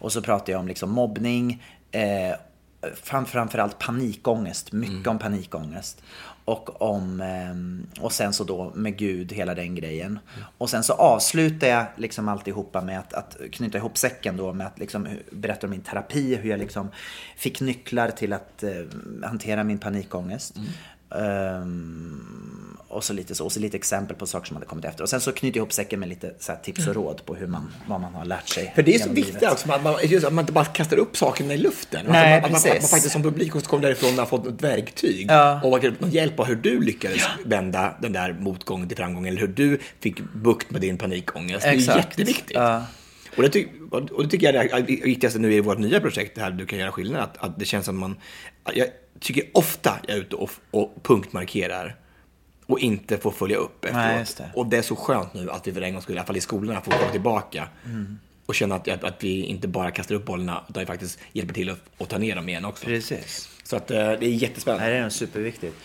Och 0.00 0.12
så 0.12 0.22
pratar 0.22 0.52
jag 0.52 0.60
om 0.60 0.68
liksom 0.68 0.90
mobbning, 0.90 1.62
eh, 1.90 2.36
fram, 2.94 3.26
framförallt 3.26 3.78
panikångest, 3.78 4.72
mycket 4.72 5.06
om 5.06 5.18
panikångest. 5.18 6.02
Och, 6.44 6.82
om, 6.82 7.20
ehm, 7.20 7.86
och 8.00 8.12
sen 8.12 8.32
så 8.32 8.44
då 8.44 8.72
med 8.74 8.96
Gud, 8.96 9.32
hela 9.32 9.54
den 9.54 9.74
grejen. 9.74 10.18
Och 10.58 10.70
sen 10.70 10.82
så 10.82 10.92
avslutar 10.92 11.66
jag 11.66 11.84
liksom 11.96 12.28
alltihopa 12.28 12.80
med 12.80 12.98
att, 12.98 13.14
att 13.14 13.36
knyta 13.52 13.78
ihop 13.78 13.98
säcken 13.98 14.36
då 14.36 14.52
med 14.52 14.66
att 14.66 14.78
liksom 14.78 15.08
berätta 15.30 15.66
om 15.66 15.70
min 15.70 15.80
terapi, 15.80 16.36
hur 16.36 16.50
jag 16.50 16.58
liksom 16.58 16.90
fick 17.36 17.60
nycklar 17.60 18.10
till 18.10 18.32
att 18.32 18.62
eh, 18.62 18.70
hantera 19.22 19.64
min 19.64 19.78
panikångest. 19.78 20.56
Ehm, 21.14 22.51
och 22.92 23.04
så 23.04 23.12
lite 23.12 23.34
så, 23.34 23.44
och 23.44 23.52
så 23.52 23.60
lite 23.60 23.76
exempel 23.76 24.16
på 24.16 24.26
saker 24.26 24.46
som 24.46 24.56
hade 24.56 24.66
kommit 24.66 24.84
efter. 24.84 25.02
Och 25.02 25.08
sen 25.08 25.20
så 25.20 25.32
knyter 25.32 25.56
jag 25.58 25.62
ihop 25.62 25.72
säcken 25.72 26.00
med 26.00 26.08
lite 26.08 26.34
så 26.38 26.52
tips 26.62 26.86
och 26.86 26.94
råd 26.94 27.26
på 27.26 27.34
hur 27.34 27.46
man, 27.46 27.72
vad 27.86 28.00
man 28.00 28.14
har 28.14 28.24
lärt 28.24 28.48
sig. 28.48 28.72
För 28.74 28.82
det 28.82 28.94
är 28.94 28.98
så 28.98 29.08
viktigt 29.08 29.34
livet. 29.34 29.52
också, 29.52 29.72
att 29.72 29.82
man, 29.82 29.94
just 30.02 30.26
att 30.26 30.32
man 30.32 30.42
inte 30.42 30.52
bara 30.52 30.64
kastar 30.64 30.96
upp 30.96 31.16
sakerna 31.16 31.54
i 31.54 31.58
luften. 31.58 32.06
Nej, 32.08 32.36
att, 32.36 32.42
man, 32.42 32.56
att, 32.56 32.64
man, 32.64 32.72
man 32.80 32.88
faktiskt 32.88 33.12
som 33.12 33.22
publik 33.22 33.56
också 33.56 33.70
kommer 33.70 33.82
därifrån 33.82 34.10
och 34.10 34.18
har 34.18 34.26
fått 34.26 34.46
ett 34.46 34.62
verktyg. 34.62 35.26
Ja. 35.30 35.60
Och 35.64 35.84
någon 36.00 36.10
hjälp 36.10 36.40
av 36.40 36.46
hur 36.46 36.56
du 36.56 36.80
lyckades 36.80 37.22
vända 37.44 37.94
den 38.00 38.12
där 38.12 38.32
motgången 38.32 38.88
till 38.88 38.96
framgång. 38.96 39.26
Eller 39.28 39.40
hur 39.40 39.48
du 39.48 39.78
fick 40.00 40.20
bukt 40.34 40.70
med 40.70 40.80
din 40.80 40.98
panikångest. 40.98 41.62
Det 41.62 41.68
är 41.68 41.74
Exakt. 41.74 41.98
jätteviktigt. 41.98 42.56
Ja. 42.56 42.82
Och 43.36 43.42
det, 43.42 43.48
ty- 43.48 43.66
och 43.90 44.22
det 44.22 44.28
tycker 44.28 44.52
jag 44.52 44.64
är 44.64 44.80
det 44.80 45.04
viktigaste 45.04 45.38
nu 45.38 45.54
i 45.54 45.60
vårt 45.60 45.78
nya 45.78 46.00
projekt, 46.00 46.34
det 46.34 46.40
här 46.40 46.50
du 46.50 46.66
kan 46.66 46.78
göra 46.78 46.92
skillnad, 46.92 47.22
att, 47.22 47.36
att 47.38 47.58
det 47.58 47.64
känns 47.64 47.86
som 47.86 47.98
man... 47.98 48.16
Jag 48.74 48.86
tycker 49.20 49.44
ofta 49.54 49.98
jag 50.06 50.16
är 50.16 50.20
ute 50.20 50.36
och, 50.36 50.50
och 50.70 50.94
punktmarkerar 51.02 51.96
och 52.72 52.78
inte 52.80 53.18
får 53.18 53.30
följa 53.30 53.56
upp 53.56 53.84
efteråt. 53.84 54.04
Nej, 54.04 54.24
det. 54.36 54.50
Och 54.54 54.66
det 54.66 54.76
är 54.76 54.82
så 54.82 54.96
skönt 54.96 55.34
nu 55.34 55.50
att 55.50 55.66
vi 55.66 55.72
för 55.72 55.80
en 55.80 55.92
gångs 55.92 56.04
skull, 56.04 56.16
i 56.16 56.18
alla 56.18 56.26
fall 56.26 56.36
i 56.36 56.40
skolorna, 56.40 56.80
får 56.80 56.92
komma 56.92 57.10
tillbaka 57.10 57.68
Mm. 57.84 58.18
och 58.46 58.54
känna 58.54 58.74
att, 58.74 58.88
att, 58.88 59.04
att 59.04 59.24
vi 59.24 59.44
inte 59.44 59.68
bara 59.68 59.90
kastar 59.90 60.14
upp 60.14 60.24
bollarna, 60.24 60.64
utan 60.68 60.80
vi 60.80 60.86
faktiskt 60.86 61.18
hjälper 61.32 61.54
till 61.54 61.70
att, 61.70 61.80
att 61.98 62.08
ta 62.08 62.18
ner 62.18 62.36
dem 62.36 62.48
igen 62.48 62.64
också. 62.64 62.84
Precis. 62.84 63.48
Så 63.64 63.76
att 63.76 63.90
eh, 63.90 63.96
det 63.98 64.26
är 64.26 64.30
jättespännande. 64.30 64.84
Nej, 64.84 64.94
det 65.00 65.06
är 65.06 65.10
superviktigt. 65.10 65.76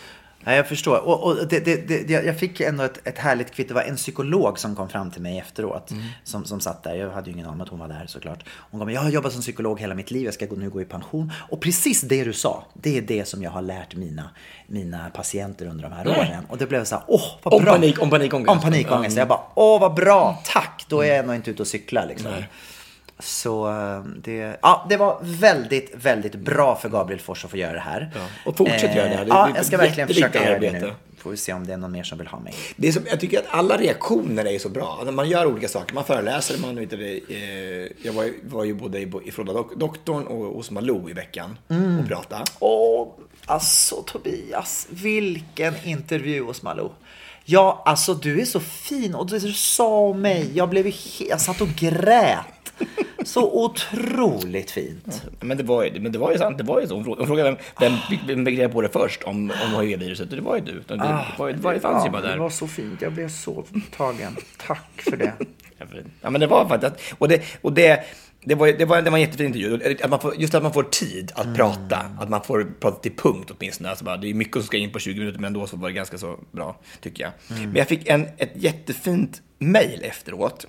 Ja, 0.48 0.54
jag 0.54 0.68
förstår. 0.68 0.96
Och, 0.98 1.22
och 1.24 1.48
det, 1.48 1.60
det, 1.60 1.76
det, 2.08 2.10
jag 2.24 2.38
fick 2.38 2.60
ändå 2.60 2.84
ett, 2.84 3.06
ett 3.08 3.18
härligt 3.18 3.50
kvitto. 3.54 3.68
Det 3.68 3.74
var 3.74 3.82
en 3.82 3.96
psykolog 3.96 4.58
som 4.58 4.76
kom 4.76 4.88
fram 4.88 5.10
till 5.10 5.22
mig 5.22 5.38
efteråt. 5.38 5.90
Som, 6.24 6.44
som 6.44 6.60
satt 6.60 6.82
där. 6.82 6.94
Jag 6.94 7.10
hade 7.10 7.26
ju 7.30 7.32
ingen 7.34 7.46
aning 7.46 7.54
om 7.54 7.60
att 7.60 7.68
hon 7.68 7.78
var 7.78 7.88
där 7.88 8.04
såklart. 8.06 8.44
Hon 8.70 8.80
kom, 8.80 8.90
jag 8.90 9.00
har 9.00 9.10
jobbat 9.10 9.32
som 9.32 9.40
psykolog 9.42 9.80
hela 9.80 9.94
mitt 9.94 10.10
liv. 10.10 10.24
Jag 10.24 10.34
ska 10.34 10.46
nu 10.56 10.70
gå 10.70 10.80
i 10.82 10.84
pension. 10.84 11.32
Och 11.50 11.60
precis 11.60 12.00
det 12.00 12.24
du 12.24 12.32
sa. 12.32 12.64
Det 12.74 12.98
är 12.98 13.02
det 13.02 13.28
som 13.28 13.42
jag 13.42 13.50
har 13.50 13.62
lärt 13.62 13.94
mina, 13.94 14.30
mina 14.66 15.10
patienter 15.14 15.66
under 15.66 15.82
de 15.82 15.92
här 15.92 16.08
åren. 16.08 16.44
Och 16.48 16.58
det 16.58 16.66
blev 16.66 16.84
så 16.84 16.94
här, 16.94 17.04
åh 17.06 17.22
vad 17.42 17.54
Om 17.54 17.62
bra. 17.64 17.72
panik- 17.76 17.98
om 18.02 18.10
panikångest. 18.10 18.50
Om 18.50 18.60
panikångest. 18.60 19.16
Jag 19.16 19.28
bara, 19.28 19.40
åh 19.54 19.80
vad 19.80 19.94
bra, 19.94 20.42
tack. 20.44 20.84
Då 20.88 21.00
är 21.02 21.06
jag 21.08 21.16
ändå 21.16 21.34
inte 21.34 21.50
ute 21.50 21.62
och 21.62 21.68
cyklar 21.68 22.06
liksom. 22.08 22.30
Så 23.20 23.68
eh, 23.68 24.00
det, 24.22 24.58
ja, 24.62 24.86
det 24.88 24.96
var 24.96 25.18
väldigt, 25.22 25.92
väldigt 25.94 26.34
bra 26.34 26.76
för 26.76 26.88
Gabriel 26.88 27.20
Fors 27.20 27.44
att 27.44 27.50
få 27.50 27.56
göra 27.56 27.72
det 27.72 27.80
här. 27.80 28.10
Ja, 28.14 28.20
och 28.44 28.56
fortsätt 28.56 28.96
göra 28.96 29.08
det 29.08 29.16
här. 29.16 29.24
Det- 29.24 29.28
ja, 29.30 29.46
det 29.46 29.52
är 29.52 29.56
jag 29.56 29.66
ska 29.66 29.76
verkligen 29.76 30.08
försöka 30.08 30.44
göra 30.44 30.58
det 30.58 30.72
nu. 30.72 30.92
Får 31.18 31.30
vi 31.30 31.36
se 31.36 31.52
om 31.52 31.66
det 31.66 31.72
är 31.72 31.76
någon 31.76 31.92
mer 31.92 32.02
som 32.02 32.18
vill 32.18 32.26
ha 32.26 32.38
mig. 32.40 32.54
Det 32.76 32.88
är 32.88 32.92
som, 32.92 33.02
jag 33.10 33.20
tycker 33.20 33.38
att 33.38 33.44
alla 33.50 33.76
reaktioner 33.76 34.44
är 34.44 34.58
så 34.58 34.68
bra. 34.68 35.00
När 35.04 35.12
man 35.12 35.28
gör 35.28 35.46
olika 35.46 35.68
saker, 35.68 35.94
man 35.94 36.04
föreläser, 36.04 36.58
man 36.58 36.76
vet 36.76 36.90
det, 36.90 37.20
eh, 37.28 37.92
Jag 38.02 38.12
var, 38.12 38.24
ju- 38.24 38.40
var 38.44 38.64
ju 38.64 38.74
både 38.74 38.98
i, 38.98 39.12
i 39.24 39.30
Frodda 39.30 39.52
dok, 39.52 39.74
doktorn 39.76 40.26
och 40.26 40.54
hos 40.54 40.70
Malou 40.70 41.10
i 41.10 41.12
veckan 41.12 41.58
Mm. 41.70 41.98
och 42.00 42.06
pratade. 42.08 42.44
Åh, 42.58 43.08
alltså 43.46 44.02
Tobias, 44.06 44.86
vilken 44.90 45.74
intervju 45.84 46.42
hos 46.44 46.62
Malou. 46.62 46.90
Ja, 47.44 47.82
alltså 47.86 48.14
du 48.14 48.40
är 48.40 48.44
så 48.44 48.60
fin 48.60 49.14
och 49.14 49.26
du 49.26 49.40
sa 49.52 49.98
om 49.98 50.20
mig, 50.22 50.50
jag 50.54 50.68
blev 50.68 50.86
ju 50.86 50.92
he- 50.92 51.26
jag 51.30 51.40
satt 51.40 51.60
och 51.60 51.68
grät. 51.68 52.38
Så 53.24 53.64
otroligt 53.64 54.70
fint. 54.70 55.22
Men 55.40 55.56
det 55.56 55.62
var 55.62 55.84
ju, 55.84 56.00
men 56.00 56.12
det 56.12 56.18
var 56.18 56.32
ju 56.32 56.38
sant, 56.38 56.58
det 56.58 56.64
var 56.64 56.80
ju 56.80 56.86
så. 56.86 56.94
Hon 57.02 57.26
frågade, 57.26 57.50
vem, 57.50 57.58
vem, 57.80 58.18
vem 58.26 58.44
begrep 58.44 58.72
på 58.72 58.80
det 58.82 58.88
först 58.88 59.22
om, 59.22 59.52
om 59.66 59.80
HIV-viruset 59.82 60.30
och 60.30 60.36
det 60.36 60.42
var 60.42 60.56
ju 60.56 60.62
du. 60.62 60.72
Det, 60.72 60.96
det, 60.96 61.24
var, 61.38 61.52
det, 61.52 61.58
var, 61.58 61.74
det 61.74 61.80
fanns 61.80 62.06
ju 62.06 62.10
bara 62.10 62.18
Ah, 62.18 62.22
det 62.22 62.28
där. 62.28 62.36
var 62.38 62.50
så 62.50 62.66
fint, 62.68 63.02
jag 63.02 63.12
blev 63.12 63.28
så 63.28 63.64
tagen. 63.96 64.36
Tack 64.66 65.02
för 65.10 65.16
det. 65.16 65.32
Ja, 66.20 66.30
men 66.30 66.40
det 66.40 66.46
var 66.46 66.68
faktiskt, 66.68 67.14
och 67.18 67.28
det, 67.28 67.42
och 67.60 67.72
det, 67.72 68.04
det 68.44 68.54
var, 68.54 68.66
det 68.68 68.84
var, 68.84 69.02
det 69.02 69.10
var 69.10 69.18
en 69.18 69.22
jättefin 69.24 69.46
intervju. 69.46 69.96
Att 70.02 70.10
man 70.10 70.20
får, 70.20 70.34
just 70.36 70.54
att 70.54 70.62
man 70.62 70.72
får 70.72 70.82
tid 70.82 71.32
att 71.34 71.56
prata, 71.56 71.96
att 72.20 72.28
man 72.28 72.42
får 72.42 72.66
prata 72.80 73.00
till 73.00 73.12
punkt 73.16 73.50
åtminstone. 73.58 73.88
Alltså 73.90 74.04
bara, 74.04 74.16
det 74.16 74.30
är 74.30 74.34
mycket 74.34 74.54
som 74.54 74.62
ska 74.62 74.76
in 74.76 74.92
på 74.92 74.98
20 74.98 75.18
minuter, 75.18 75.38
men 75.38 75.46
ändå 75.46 75.66
så 75.66 75.76
var 75.76 75.88
det 75.88 75.94
ganska 75.94 76.18
så 76.18 76.38
bra, 76.52 76.76
tycker 77.00 77.22
jag. 77.24 77.32
Men 77.58 77.76
jag 77.76 77.88
fick 77.88 78.08
en, 78.08 78.26
ett 78.36 78.52
jättefint 78.54 79.42
mejl 79.58 80.04
efteråt. 80.04 80.66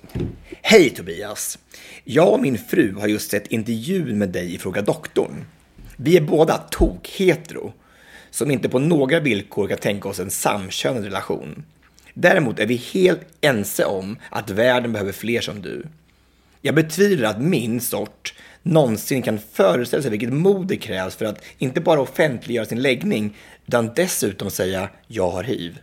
Hej 0.62 0.90
Tobias! 0.90 1.58
Jag 2.04 2.32
och 2.32 2.40
min 2.40 2.58
fru 2.58 2.94
har 2.94 3.08
just 3.08 3.30
sett 3.30 3.46
intervjun 3.46 4.18
med 4.18 4.28
dig 4.28 4.54
i 4.54 4.58
Fråga 4.58 4.82
Doktorn. 4.82 5.44
Vi 5.96 6.16
är 6.16 6.20
båda 6.20 6.58
tok-hetero, 6.70 7.72
som 8.30 8.50
inte 8.50 8.68
på 8.68 8.78
några 8.78 9.20
villkor 9.20 9.68
kan 9.68 9.78
tänka 9.78 10.08
oss 10.08 10.20
en 10.20 10.30
samkönad 10.30 11.04
relation. 11.04 11.64
Däremot 12.14 12.58
är 12.58 12.66
vi 12.66 12.76
helt 12.76 13.26
ense 13.40 13.84
om 13.84 14.18
att 14.30 14.50
världen 14.50 14.92
behöver 14.92 15.12
fler 15.12 15.40
som 15.40 15.62
du. 15.62 15.86
Jag 16.60 16.74
betvivlar 16.74 17.30
att 17.30 17.42
min 17.42 17.80
sort 17.80 18.34
någonsin 18.62 19.22
kan 19.22 19.38
föreställa 19.52 20.02
sig 20.02 20.10
vilket 20.10 20.32
mod 20.32 20.66
det 20.66 20.76
krävs 20.76 21.16
för 21.16 21.24
att 21.24 21.44
inte 21.58 21.80
bara 21.80 22.00
offentliggöra 22.00 22.66
sin 22.66 22.82
läggning, 22.82 23.36
utan 23.66 23.94
dessutom 23.94 24.50
säga 24.50 24.88
“jag 25.06 25.30
har 25.30 25.42
hiv”. 25.42 25.78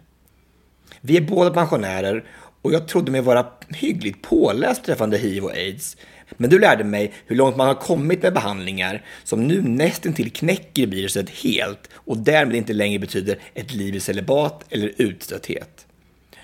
Vi 1.02 1.18
är 1.18 1.22
båda 1.22 1.50
pensionärer 1.50 2.24
och 2.68 2.74
jag 2.74 2.88
trodde 2.88 3.12
mig 3.12 3.22
vara 3.22 3.46
hyggligt 3.70 4.22
påläst 4.22 4.82
beträffande 4.82 5.18
hiv 5.18 5.44
och 5.44 5.52
aids. 5.52 5.98
Men 6.38 6.50
du 6.50 6.60
lärde 6.60 6.84
mig 6.84 7.14
hur 7.26 7.36
långt 7.36 7.58
man 7.58 7.68
har 7.68 7.76
kommit 7.76 8.24
med 8.24 8.34
behandlingar 8.34 9.06
som 9.24 9.48
nu 9.48 9.62
nästintill 9.62 10.32
knäcker 10.32 10.88
viruset 10.88 11.30
helt 11.30 11.90
och 11.94 12.18
därmed 12.18 12.56
inte 12.56 12.74
längre 12.74 13.00
betyder 13.00 13.40
ett 13.54 13.74
liv 13.74 13.96
i 13.96 14.00
celibat 14.00 14.66
eller 14.70 14.92
utstötthet. 14.98 15.86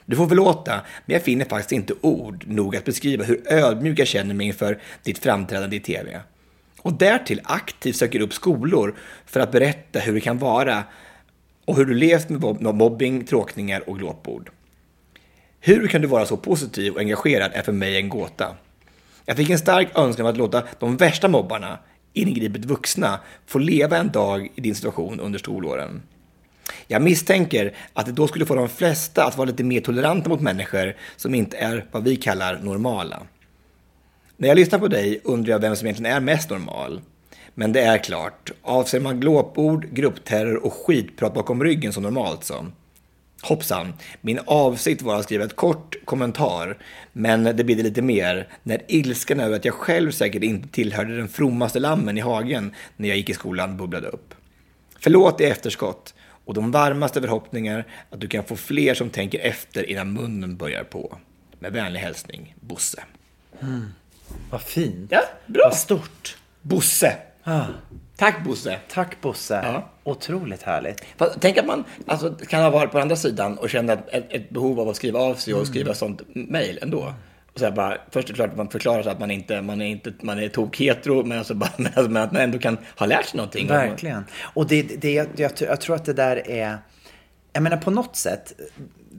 Du 0.05 0.15
får 0.15 0.27
förlåta, 0.27 0.81
men 1.05 1.13
jag 1.13 1.23
finner 1.23 1.45
faktiskt 1.45 1.71
inte 1.71 1.93
ord 2.01 2.47
nog 2.47 2.75
att 2.75 2.85
beskriva 2.85 3.23
hur 3.23 3.53
ödmjuk 3.53 3.99
jag 3.99 4.07
känner 4.07 4.35
mig 4.35 4.47
inför 4.47 4.79
ditt 5.03 5.19
framträdande 5.19 5.75
i 5.75 5.79
TV. 5.79 6.19
Och 6.81 6.93
därtill 6.93 7.41
aktivt 7.43 7.95
söker 7.95 8.19
upp 8.19 8.33
skolor 8.33 8.95
för 9.25 9.39
att 9.39 9.51
berätta 9.51 9.99
hur 9.99 10.13
det 10.13 10.21
kan 10.21 10.37
vara 10.37 10.83
och 11.65 11.75
hur 11.75 11.85
du 11.85 11.93
levt 11.93 12.29
med 12.29 12.75
mobbing, 12.75 13.25
tråkningar 13.25 13.89
och 13.89 13.99
glåpord. 13.99 14.49
Hur 15.65 15.87
kan 15.87 16.01
du 16.01 16.07
vara 16.07 16.25
så 16.25 16.37
positiv 16.37 16.93
och 16.93 16.99
engagerad 16.99 17.51
är 17.53 17.61
för 17.61 17.71
mig 17.71 17.97
en 17.97 18.09
gåta. 18.09 18.55
Jag 19.25 19.37
fick 19.37 19.49
en 19.49 19.59
stark 19.59 19.87
önskan 19.97 20.25
om 20.25 20.31
att 20.31 20.37
låta 20.37 20.63
de 20.79 20.97
värsta 20.97 21.27
mobbarna, 21.27 21.79
ingripet 22.13 22.65
vuxna, 22.65 23.19
få 23.45 23.59
leva 23.59 23.97
en 23.97 24.11
dag 24.11 24.51
i 24.55 24.61
din 24.61 24.75
situation 24.75 25.19
under 25.19 25.39
skolåren. 25.39 26.01
Jag 26.87 27.01
misstänker 27.01 27.73
att 27.93 28.05
det 28.05 28.11
då 28.11 28.27
skulle 28.27 28.45
få 28.45 28.55
de 28.55 28.69
flesta 28.69 29.25
att 29.25 29.37
vara 29.37 29.49
lite 29.49 29.63
mer 29.63 29.81
toleranta 29.81 30.29
mot 30.29 30.41
människor 30.41 30.95
som 31.15 31.35
inte 31.35 31.57
är 31.57 31.85
vad 31.91 32.03
vi 32.03 32.15
kallar 32.15 32.59
normala. 32.59 33.21
När 34.37 34.47
jag 34.47 34.55
lyssnar 34.55 34.79
på 34.79 34.87
dig 34.87 35.21
undrar 35.23 35.51
jag 35.51 35.59
vem 35.59 35.75
som 35.75 35.87
egentligen 35.87 36.15
är 36.15 36.19
mest 36.19 36.49
normal. 36.49 37.01
Men 37.53 37.71
det 37.71 37.81
är 37.81 37.97
klart, 37.97 38.51
avser 38.61 38.99
man 38.99 39.19
glåpord, 39.19 39.87
gruppterror 39.91 40.65
och 40.65 40.73
skitprat 40.73 41.33
bakom 41.33 41.63
ryggen 41.63 41.93
som 41.93 42.03
normalt 42.03 42.43
så. 42.43 42.65
Hoppsan, 43.43 43.93
min 44.21 44.39
avsikt 44.45 45.01
var 45.01 45.15
att 45.15 45.23
skriva 45.23 45.45
ett 45.45 45.55
kort 45.55 45.95
kommentar, 46.05 46.77
men 47.13 47.43
det 47.43 47.63
blir 47.63 47.75
det 47.75 47.83
lite 47.83 48.01
mer 48.01 48.47
när 48.63 48.81
ilskan 48.87 49.39
över 49.39 49.55
att 49.55 49.65
jag 49.65 49.73
själv 49.73 50.11
säkert 50.11 50.43
inte 50.43 50.67
tillhörde 50.67 51.17
den 51.17 51.27
frommaste 51.27 51.79
lammen 51.79 52.17
i 52.17 52.21
hagen 52.21 52.75
när 52.97 53.07
jag 53.07 53.17
gick 53.17 53.29
i 53.29 53.33
skolan 53.33 53.77
bubblade 53.77 54.07
upp. 54.07 54.33
Förlåt 54.99 55.41
i 55.41 55.43
efterskott 55.43 56.13
och 56.45 56.53
de 56.53 56.71
varmaste 56.71 57.21
förhoppningar 57.21 57.85
att 58.09 58.19
du 58.19 58.27
kan 58.27 58.43
få 58.43 58.55
fler 58.55 58.93
som 58.93 59.09
tänker 59.09 59.39
efter 59.39 59.89
innan 59.89 60.13
munnen 60.13 60.57
börjar 60.57 60.83
på. 60.83 61.17
Med 61.59 61.73
vänlig 61.73 61.99
hälsning, 61.99 62.55
Bosse. 62.59 63.03
Vad 64.49 64.61
fint. 64.61 65.11
Ja, 65.11 65.21
bra. 65.45 65.63
Vad 65.65 65.77
stort. 65.77 66.37
Bosse. 66.61 67.17
Ah, 67.43 67.65
Tack 68.17 68.43
Bosse. 68.43 68.79
tack 68.89 69.21
Bosse. 69.21 69.61
Ja. 69.63 69.89
Otroligt 70.03 70.63
härligt. 70.63 71.05
Fast, 71.17 71.37
tänk 71.41 71.57
att 71.57 71.65
man 71.65 71.83
alltså, 72.07 72.35
kan 72.49 72.63
ha 72.63 72.69
varit 72.69 72.91
på 72.91 72.99
andra 72.99 73.15
sidan 73.15 73.57
och 73.57 73.69
känna 73.69 73.93
ett, 73.93 74.25
ett, 74.29 74.49
behov 74.49 74.79
av 74.79 74.89
att 74.89 74.95
skriva 74.95 75.19
av 75.19 75.35
sig 75.35 75.53
och 75.53 75.67
skriva 75.67 75.93
sånt 75.93 76.21
mejl 76.33 76.79
ändå. 76.81 77.13
Och 77.53 77.59
så 77.59 77.71
bara, 77.71 77.97
först 78.11 78.29
är 78.29 78.33
det 78.33 78.35
klart 78.35 78.49
att 78.49 78.57
man 78.57 78.69
förklarar 78.69 79.03
sig 79.03 79.11
att 79.11 79.19
man 79.19 79.31
inte 79.31 79.61
man 79.61 79.81
är, 79.81 79.85
inte, 79.85 80.13
man 80.21 80.39
är 80.39 80.49
tok-hetero, 80.49 81.23
men, 81.23 81.37
alltså 81.37 81.53
bara, 81.53 81.69
men, 81.77 81.85
alltså, 81.85 82.11
men 82.11 82.23
att 82.23 82.31
man 82.31 82.41
ändå 82.41 82.59
kan 82.59 82.77
ha 82.97 83.05
lärt 83.05 83.25
sig 83.25 83.37
någonting. 83.37 83.67
Verkligen. 83.67 84.25
Och 84.41 84.67
det, 84.67 84.81
det, 85.01 85.13
jag, 85.13 85.27
jag, 85.35 85.51
jag 85.59 85.81
tror 85.81 85.95
att 85.95 86.05
det 86.05 86.13
där 86.13 86.49
är... 86.49 86.77
Jag 87.53 87.63
menar 87.63 87.77
på 87.77 87.91
något 87.91 88.15
sätt, 88.15 88.53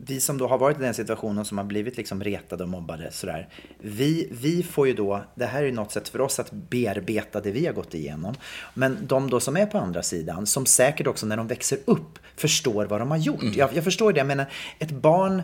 vi 0.06 0.20
som 0.20 0.38
då 0.38 0.48
har 0.48 0.58
varit 0.58 0.78
i 0.78 0.82
den 0.82 0.94
situationen 0.94 1.44
som 1.44 1.58
har 1.58 1.64
blivit 1.64 1.96
liksom 1.96 2.24
retade 2.24 2.62
och 2.62 2.68
mobbade 2.68 3.10
sådär. 3.10 3.48
Vi, 3.80 4.28
vi 4.32 4.62
får 4.62 4.86
ju 4.86 4.94
då, 4.94 5.24
det 5.34 5.46
här 5.46 5.62
är 5.62 5.66
ju 5.66 5.72
något 5.72 5.92
sätt 5.92 6.08
för 6.08 6.20
oss 6.20 6.38
att 6.38 6.52
bearbeta 6.52 7.40
det 7.40 7.50
vi 7.50 7.66
har 7.66 7.72
gått 7.72 7.94
igenom. 7.94 8.34
Men 8.74 8.98
de 9.06 9.30
då 9.30 9.40
som 9.40 9.56
är 9.56 9.66
på 9.66 9.78
andra 9.78 10.02
sidan, 10.02 10.46
som 10.46 10.66
säkert 10.66 11.06
också 11.06 11.26
när 11.26 11.36
de 11.36 11.46
växer 11.46 11.78
upp 11.84 12.18
förstår 12.36 12.86
vad 12.86 13.00
de 13.00 13.10
har 13.10 13.18
gjort. 13.18 13.56
Jag, 13.56 13.70
jag 13.74 13.84
förstår 13.84 14.12
det, 14.12 14.18
jag 14.18 14.26
menar 14.26 14.46
ett 14.78 14.90
barn 14.90 15.42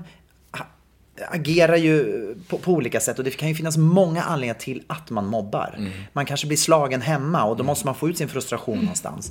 agerar 1.29 1.77
ju 1.77 2.27
på, 2.49 2.59
på 2.59 2.73
olika 2.73 3.01
sätt 3.01 3.19
och 3.19 3.25
det 3.25 3.31
kan 3.31 3.49
ju 3.49 3.55
finnas 3.55 3.77
många 3.77 4.23
anledningar 4.23 4.55
till 4.55 4.83
att 4.87 5.11
man 5.11 5.27
mobbar. 5.27 5.91
Man 6.13 6.27
kanske 6.27 6.47
blir 6.47 6.57
slagen 6.57 7.01
hemma 7.01 7.45
och 7.45 7.57
då 7.57 7.65
måste 7.65 7.87
man 7.87 7.95
få 7.95 8.09
ut 8.09 8.19
sin 8.19 8.29
frustration 8.29 8.79
någonstans. 8.79 9.31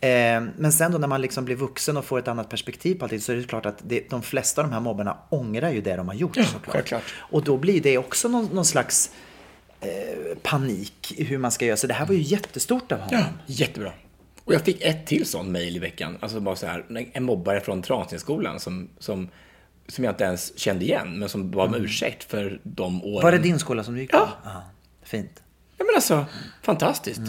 Eh, 0.00 0.08
men 0.56 0.72
sen 0.72 0.92
då 0.92 0.98
när 0.98 1.08
man 1.08 1.20
liksom 1.20 1.44
blir 1.44 1.56
vuxen 1.56 1.96
och 1.96 2.04
får 2.04 2.18
ett 2.18 2.28
annat 2.28 2.48
perspektiv 2.48 2.94
på 2.94 3.04
allting 3.04 3.20
så 3.20 3.32
är 3.32 3.36
det 3.36 3.44
klart 3.44 3.66
att 3.66 3.78
det, 3.82 4.10
de 4.10 4.22
flesta 4.22 4.62
av 4.62 4.68
de 4.68 4.74
här 4.74 4.80
mobbarna 4.80 5.16
ångrar 5.28 5.70
ju 5.70 5.80
det 5.80 5.96
de 5.96 6.08
har 6.08 6.14
gjort 6.14 6.36
såklart. 6.36 6.66
självklart. 6.66 7.14
Och 7.16 7.44
då 7.44 7.56
blir 7.56 7.80
det 7.80 7.98
också 7.98 8.28
någon, 8.28 8.44
någon 8.44 8.64
slags 8.64 9.10
eh, 9.80 9.88
panik 10.42 11.14
i 11.16 11.24
hur 11.24 11.38
man 11.38 11.50
ska 11.50 11.66
göra. 11.66 11.76
Så 11.76 11.86
det 11.86 11.94
här 11.94 12.06
var 12.06 12.14
ju 12.14 12.22
jättestort 12.22 12.92
av 12.92 12.98
honom. 12.98 13.20
Ja, 13.20 13.24
jättebra. 13.46 13.92
Och 14.44 14.54
jag 14.54 14.64
fick 14.64 14.82
ett 14.82 15.06
till 15.06 15.26
sånt 15.26 15.48
mejl 15.48 15.76
i 15.76 15.78
veckan. 15.78 16.16
Alltså 16.20 16.40
bara 16.40 16.56
så 16.56 16.66
här, 16.66 16.84
en 17.12 17.24
mobbare 17.24 17.60
från 17.60 17.82
Transtensskolan 17.82 18.60
som, 18.60 18.88
som, 18.98 19.28
som 19.88 20.04
jag 20.04 20.12
inte 20.12 20.24
ens 20.24 20.58
kände 20.58 20.84
igen, 20.84 21.18
men 21.18 21.28
som 21.28 21.50
bad 21.50 21.68
om 21.68 21.74
ursäkt 21.74 22.24
för 22.24 22.60
de 22.62 23.04
åren. 23.04 23.22
Var 23.22 23.32
det 23.32 23.38
din 23.38 23.58
skola 23.58 23.84
som 23.84 23.94
du 23.94 24.00
gick 24.00 24.10
på? 24.10 24.16
Ja. 24.16 24.28
ja. 24.44 24.62
Fint. 25.02 25.42
Ja, 25.78 25.84
men 25.84 25.94
alltså, 25.94 26.24
fantastiskt. 26.62 27.20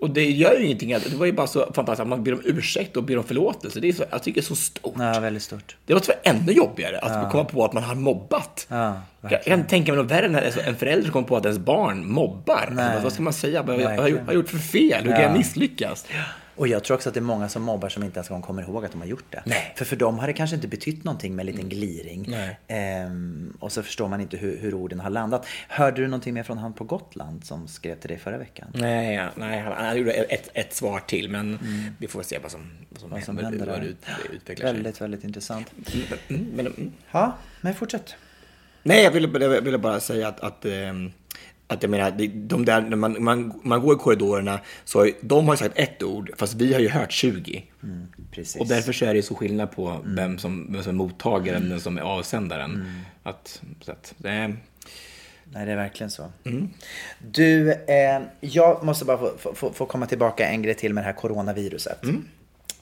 Och 0.00 0.10
det 0.10 0.30
gör 0.30 0.58
ju 0.58 0.64
ingenting. 0.64 0.90
Det 0.90 1.14
var 1.14 1.26
ju 1.26 1.32
bara 1.32 1.46
så 1.46 1.72
fantastiskt 1.72 2.00
att 2.00 2.08
man 2.08 2.24
ber 2.24 2.32
om 2.32 2.40
ursäkt 2.44 2.96
och 2.96 3.04
ber 3.04 3.18
om 3.18 3.24
förlåtelse. 3.24 3.80
Det 3.80 3.88
är 3.88 3.92
så, 3.92 4.04
jag 4.10 4.22
tycker 4.22 4.40
det 4.40 4.44
är 4.44 4.48
så 4.48 4.56
stort. 4.56 4.94
Ja, 4.98 5.20
väldigt 5.20 5.42
stort. 5.42 5.76
Det 5.86 5.94
var 5.94 6.02
ännu 6.22 6.52
jobbigare 6.52 6.98
att 6.98 7.32
komma 7.32 7.44
på 7.44 7.64
att 7.64 7.72
man 7.72 7.82
har 7.82 7.94
mobbat. 7.94 8.66
Ja. 8.68 9.00
Jag 9.20 9.32
jag 9.32 9.44
kan 9.44 9.66
tänka 9.66 9.92
mig 9.92 10.02
något 10.02 10.10
värre 10.10 10.28
när 10.28 10.44
alltså, 10.44 10.60
en 10.60 10.76
förälder 10.76 11.10
kommer 11.10 11.28
på 11.28 11.36
att 11.36 11.44
ens 11.44 11.58
barn 11.58 12.12
mobbar. 12.12 12.76
Alltså, 12.78 13.02
vad 13.02 13.12
ska 13.12 13.22
man 13.22 13.32
säga? 13.32 13.62
Vad 13.62 13.80
jag, 13.80 13.88
vad 13.88 13.98
har 13.98 14.08
jag 14.08 14.34
gjort 14.34 14.48
för 14.48 14.58
fel? 14.58 15.04
Hur 15.04 15.12
kan 15.12 15.22
jag 15.22 15.32
misslyckas? 15.32 16.06
Och 16.58 16.68
jag 16.68 16.84
tror 16.84 16.94
också 16.94 17.08
att 17.08 17.14
det 17.14 17.20
är 17.20 17.22
många 17.22 17.48
som 17.48 17.62
mobbar 17.62 17.88
som 17.88 18.02
inte 18.02 18.18
ens 18.18 18.28
gång 18.28 18.42
kommer 18.42 18.62
ihåg 18.62 18.84
att 18.84 18.92
de 18.92 19.00
har 19.00 19.08
gjort 19.08 19.24
det. 19.30 19.42
Nej. 19.46 19.72
För 19.76 19.84
för 19.84 19.96
dem 19.96 20.18
har 20.18 20.26
det 20.26 20.32
kanske 20.32 20.56
inte 20.56 20.68
betytt 20.68 21.04
någonting 21.04 21.36
med 21.36 21.48
en 21.48 21.54
liten 21.54 21.68
gliring. 21.68 22.26
Nej. 22.28 22.58
Ehm, 22.68 23.56
och 23.60 23.72
så 23.72 23.82
förstår 23.82 24.08
man 24.08 24.20
inte 24.20 24.36
hur, 24.36 24.58
hur 24.58 24.74
orden 24.74 25.00
har 25.00 25.10
landat. 25.10 25.46
Hörde 25.68 26.00
du 26.00 26.06
någonting 26.06 26.34
mer 26.34 26.42
från 26.42 26.58
han 26.58 26.72
på 26.72 26.84
Gotland 26.84 27.44
som 27.44 27.68
skrev 27.68 27.94
till 27.94 28.08
dig 28.08 28.18
förra 28.18 28.38
veckan? 28.38 28.68
Nej, 28.74 29.14
ja, 29.14 29.28
nej 29.34 29.60
han, 29.60 29.72
han 29.72 29.98
gjorde 29.98 30.12
ett, 30.12 30.48
ett 30.54 30.74
svar 30.74 31.00
till, 31.00 31.30
men 31.30 31.58
vi 31.98 32.08
får 32.08 32.22
se 32.22 32.38
vad 32.38 32.50
som, 32.50 32.70
vad 32.88 33.00
som, 33.00 33.10
Vad 33.10 33.22
som 33.22 33.38
händer, 33.38 33.58
händer 33.58 33.80
hur 33.80 33.96
det 34.28 34.36
utvecklar 34.36 34.66
sig. 34.66 34.74
Väldigt, 34.74 35.00
väldigt 35.00 35.24
intressant. 35.24 35.72
Mm, 36.28 36.46
men, 36.54 36.66
mm. 36.66 36.92
Ja, 37.10 37.36
men 37.60 37.74
fortsätt. 37.74 38.14
Nej, 38.82 39.04
jag 39.04 39.10
ville, 39.10 39.44
jag 39.44 39.62
ville 39.62 39.78
bara 39.78 40.00
säga 40.00 40.28
att, 40.28 40.40
att, 40.40 40.64
ehm, 40.64 41.12
att 41.70 41.82
jag 41.82 41.90
menar, 41.90 42.10
de 42.48 42.64
där, 42.64 42.80
när 42.80 42.96
man, 42.96 43.22
man, 43.24 43.60
man 43.64 43.80
går 43.80 43.94
i 43.96 43.98
korridorerna, 43.98 44.60
så 44.84 45.10
de 45.20 45.46
har 45.46 45.54
ju 45.54 45.58
sagt 45.58 45.78
ett 45.78 46.02
ord, 46.02 46.30
fast 46.36 46.54
vi 46.54 46.72
har 46.72 46.80
ju 46.80 46.88
hört 46.88 47.12
20. 47.12 47.64
Precis. 48.30 48.60
Och 48.60 48.66
därför 48.68 48.92
så 48.92 49.04
är 49.04 49.14
det 49.14 49.22
så 49.22 49.34
skillnad 49.34 49.70
på 49.70 50.00
vem, 50.04 50.38
som, 50.38 50.72
vem 50.72 50.82
som 50.82 50.90
är 50.90 50.94
mottagaren 50.94 51.62
och 51.64 51.70
vem 51.70 51.80
som 51.80 51.98
är 51.98 52.02
avsändaren. 52.02 53.02
Att, 53.22 53.62
så 53.80 53.92
att, 53.92 54.14
det 54.16 54.28
är, 54.28 54.56
Nej, 55.52 55.66
det 55.66 55.72
är 55.72 55.76
verkligen 55.76 56.10
så. 56.10 56.32
Du, 57.18 57.72
eh, 57.72 58.20
jag 58.40 58.84
måste 58.84 59.04
bara 59.04 59.18
få, 59.18 59.54
få- 59.54 59.72
få, 59.72 59.86
komma 59.86 60.06
tillbaka 60.06 60.48
en 60.48 60.62
grej 60.62 60.74
till 60.74 60.94
med 60.94 61.04
det 61.04 61.06
här 61.06 61.12
coronaviruset. 61.12 61.98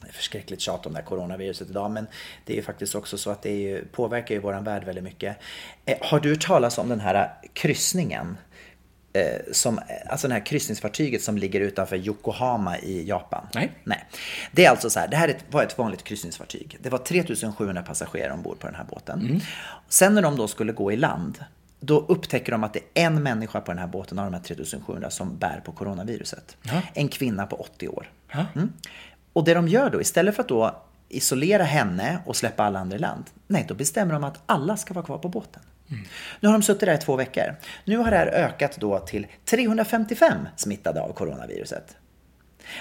Det 0.01 0.09
är 0.09 0.13
förskräckligt 0.13 0.61
tjat 0.61 0.87
om 0.87 0.93
det 0.93 0.99
här 0.99 1.07
coronaviruset 1.07 1.71
idag, 1.71 1.91
men 1.91 2.07
det 2.45 2.53
är 2.53 2.57
ju 2.57 2.63
faktiskt 2.63 2.95
också 2.95 3.19
så 3.19 3.31
att 3.31 3.43
det 3.43 3.51
är 3.51 3.57
ju, 3.61 3.85
påverkar 3.93 4.35
ju 4.35 4.41
våran 4.41 4.65
värld 4.65 4.85
väldigt 4.85 5.05
mycket. 5.05 5.37
Eh, 5.87 5.97
har 6.01 6.21
du 6.21 6.31
hört 6.31 6.47
talas 6.47 6.79
om 6.79 6.89
den 6.89 7.01
här 7.01 7.31
kryssningen? 7.53 8.37
Eh, 9.17 9.41
som, 9.53 9.81
alltså 10.07 10.29
det 10.29 10.35
här 10.35 10.47
kryssningsfartyget 10.47 11.23
som 11.23 11.39
ligger 11.39 11.61
utanför 11.61 11.97
Yokohama 11.97 12.79
i 12.79 13.09
Japan. 13.09 13.47
Nej. 13.55 13.73
Nej. 13.85 14.05
Det 14.53 14.65
är 14.65 14.71
alltså 14.71 14.91
så 14.91 15.01
här, 15.01 15.09
det 15.09 15.17
här 15.17 15.37
var 15.51 15.63
ett 15.63 15.79
vanligt 15.79 16.05
kryssningsfartyg. 16.05 16.79
Det 16.83 16.91
var 16.91 16.99
3700 16.99 17.83
passagerare 17.83 18.33
ombord 18.33 18.59
på 18.59 18.67
den 18.67 18.77
här 18.77 18.85
båten. 18.85 19.41
Sen 19.89 20.15
när 20.15 20.23
de 20.23 20.37
då 20.37 20.49
skulle 20.49 20.73
gå 20.73 20.93
i 20.93 20.97
land, 20.97 21.45
då 21.81 21.99
upptäcker 22.09 22.53
de 22.53 22.65
att 22.65 22.73
det 22.73 22.81
är 22.95 23.07
en 23.07 23.23
människa 23.23 23.61
på 23.61 23.71
den 23.71 23.79
här 23.79 23.87
båten 23.87 24.19
av 24.19 24.25
de 24.25 24.35
här 24.35 24.43
3700 24.43 25.11
som 25.11 25.37
bär 25.39 25.61
på 25.65 25.73
coronaviruset. 25.73 26.57
En 26.95 27.09
kvinna 27.09 27.47
på 27.47 27.57
80 27.57 27.89
år. 27.89 28.11
Mm. 28.55 28.73
Och 29.33 29.45
det 29.45 29.55
de 29.55 29.69
gör 29.69 29.91
då, 29.91 30.01
istället 30.01 30.35
för 30.35 30.43
att 30.43 30.49
då 30.49 30.83
isolera 31.09 31.65
henne 31.65 32.19
och 32.27 32.37
släppa 32.37 32.65
alla 32.65 32.79
andra 32.79 32.97
i 32.97 32.99
land, 32.99 33.25
nej, 33.47 33.65
då 33.69 33.75
bestämmer 33.75 34.13
de 34.13 34.25
att 34.25 34.43
alla 34.47 34.77
ska 34.77 34.95
vara 34.95 35.05
kvar 35.05 35.19
på 35.19 35.29
båten. 35.29 35.63
Mm. 35.91 36.05
Nu 36.41 36.49
har 36.49 36.53
de 36.53 36.63
suttit 36.63 36.81
där 36.81 36.95
i 36.95 36.99
två 36.99 37.17
veckor. 37.17 37.57
Nu 37.85 37.97
har 37.97 38.11
det 38.11 38.17
här 38.17 38.27
ökat 38.27 38.77
då 38.77 38.99
till 38.99 39.27
355 39.45 40.49
smittade 40.57 41.01
av 41.01 41.13
coronaviruset. 41.13 41.97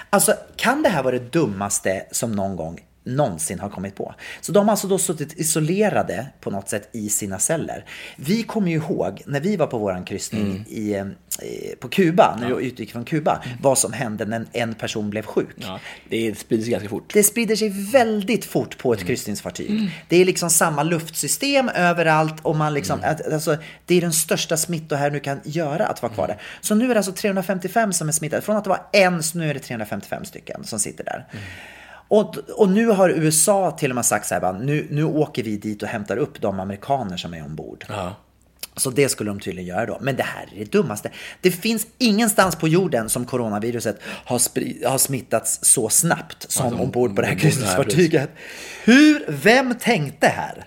Alltså, 0.10 0.34
kan 0.56 0.84
det 0.84 0.90
här 0.90 1.04
vara 1.04 1.20
det 1.20 1.32
dummaste 1.32 2.06
som 2.12 2.32
någon 2.32 2.56
gång 2.56 2.80
någonsin 3.06 3.60
har 3.60 3.70
kommit 3.70 3.96
på? 3.96 4.16
Så 4.42 4.52
de 4.52 4.66
har 4.66 4.72
alltså 4.72 4.88
då 4.88 4.98
suttit 4.98 5.40
isolerade 5.40 6.28
på 6.40 6.52
något 6.52 6.70
sätt 6.70 6.90
i 6.92 7.10
sina 7.10 7.40
celler. 7.40 7.86
Vi 8.16 8.44
kommer 8.44 8.70
ju 8.70 8.76
ihåg 8.76 9.22
när 9.26 9.40
vi 9.40 9.56
var 9.56 9.68
på 9.68 9.78
våran 9.78 10.06
kryssning 10.06 10.66
i, 10.70 10.96
eh, 10.96 11.06
på 11.80 11.88
Kuba, 11.90 12.38
när 12.40 12.54
vi 12.54 12.66
utgick 12.66 12.92
från 12.92 13.06
Kuba, 13.06 13.44
vad 13.62 13.78
som 13.78 13.94
hände 13.94 14.26
när 14.26 14.46
en 14.52 14.74
person 14.74 15.10
blev 15.10 15.26
sjuk. 15.26 15.56
ja, 15.56 15.80
det 16.10 16.38
sprider 16.40 16.64
sig 16.64 16.72
ganska 16.72 16.90
fort. 16.90 17.14
Det 17.14 17.24
sprider 17.24 17.56
sig 17.56 17.70
väldigt 17.92 18.46
fort 18.46 18.78
på 18.78 18.94
ett 18.94 19.04
kryssningsfartyg. 19.04 19.90
Det 20.10 20.18
är 20.18 20.26
liksom 20.26 20.50
samma 20.50 20.84
luftsystem 20.84 21.70
överallt 21.70 22.36
och 22.42 22.56
man 22.56 22.74
liksom, 22.74 23.00
att, 23.04 23.34
alltså, 23.34 23.58
det 23.86 23.96
är 23.96 24.02
den 24.02 24.14
största 24.14 24.58
smitto 24.58 24.96
här 24.96 25.12
nu 25.12 25.20
kan 25.20 25.42
göra 25.44 25.88
att 25.88 26.02
vara 26.02 26.14
kvar 26.14 26.28
där. 26.28 26.42
Så 26.62 26.76
nu 26.76 26.86
är 26.86 26.90
det 26.90 27.00
alltså 27.00 27.12
355 27.12 27.94
som 27.94 28.08
är 28.08 28.12
smittade. 28.12 28.42
Från 28.42 28.58
att 28.58 28.64
det 28.64 28.70
var 28.70 28.82
en 28.94 29.24
så 29.24 29.38
nu 29.38 29.50
är 29.50 29.54
det 29.54 29.60
355 29.60 30.26
stycken 30.26 30.64
som 30.64 30.80
sitter 30.80 31.04
där. 31.04 31.26
Och, 32.08 32.38
och 32.38 32.70
nu 32.70 32.88
har 32.88 33.10
USA 33.10 33.72
till 33.72 33.92
och 33.92 33.96
med 33.96 34.06
sagt 34.06 34.28
så 34.28 34.34
här, 34.34 34.42
bara, 34.42 34.52
nu, 34.52 34.88
nu 34.90 35.04
åker 35.04 35.44
vi 35.44 35.58
dit 35.58 35.84
och 35.84 35.90
hämtar 35.90 36.18
upp 36.18 36.42
de 36.42 36.60
amerikaner 36.60 37.18
som 37.18 37.34
är 37.34 37.46
ombord. 37.46 37.86
Ja. 37.88 38.16
Så 38.78 38.90
det 38.90 39.10
skulle 39.10 39.30
de 39.30 39.40
tydligen 39.40 39.68
göra 39.68 39.86
då. 39.86 39.98
Men 40.02 40.16
det 40.16 40.24
här 40.24 40.50
är 40.56 40.60
det 40.60 40.72
dummaste. 40.72 41.12
Det 41.42 41.52
finns 41.52 41.88
ingenstans 41.98 42.56
på 42.56 42.68
jorden 42.68 43.10
som 43.10 43.26
coronaviruset 43.26 44.00
har, 44.04 44.42
har 44.90 44.98
smittats 44.98 45.60
så 45.62 45.90
snabbt 45.90 46.52
som 46.52 46.66
Alltså, 46.66 46.82
ombord 46.82 47.16
på 47.16 47.22
det 47.22 47.28
här 47.28 47.36
kryssningsfartyget. 47.36 48.30
Hur, 48.84 49.26
vem 49.28 49.76
tänkte 49.76 50.28
här? 50.28 50.66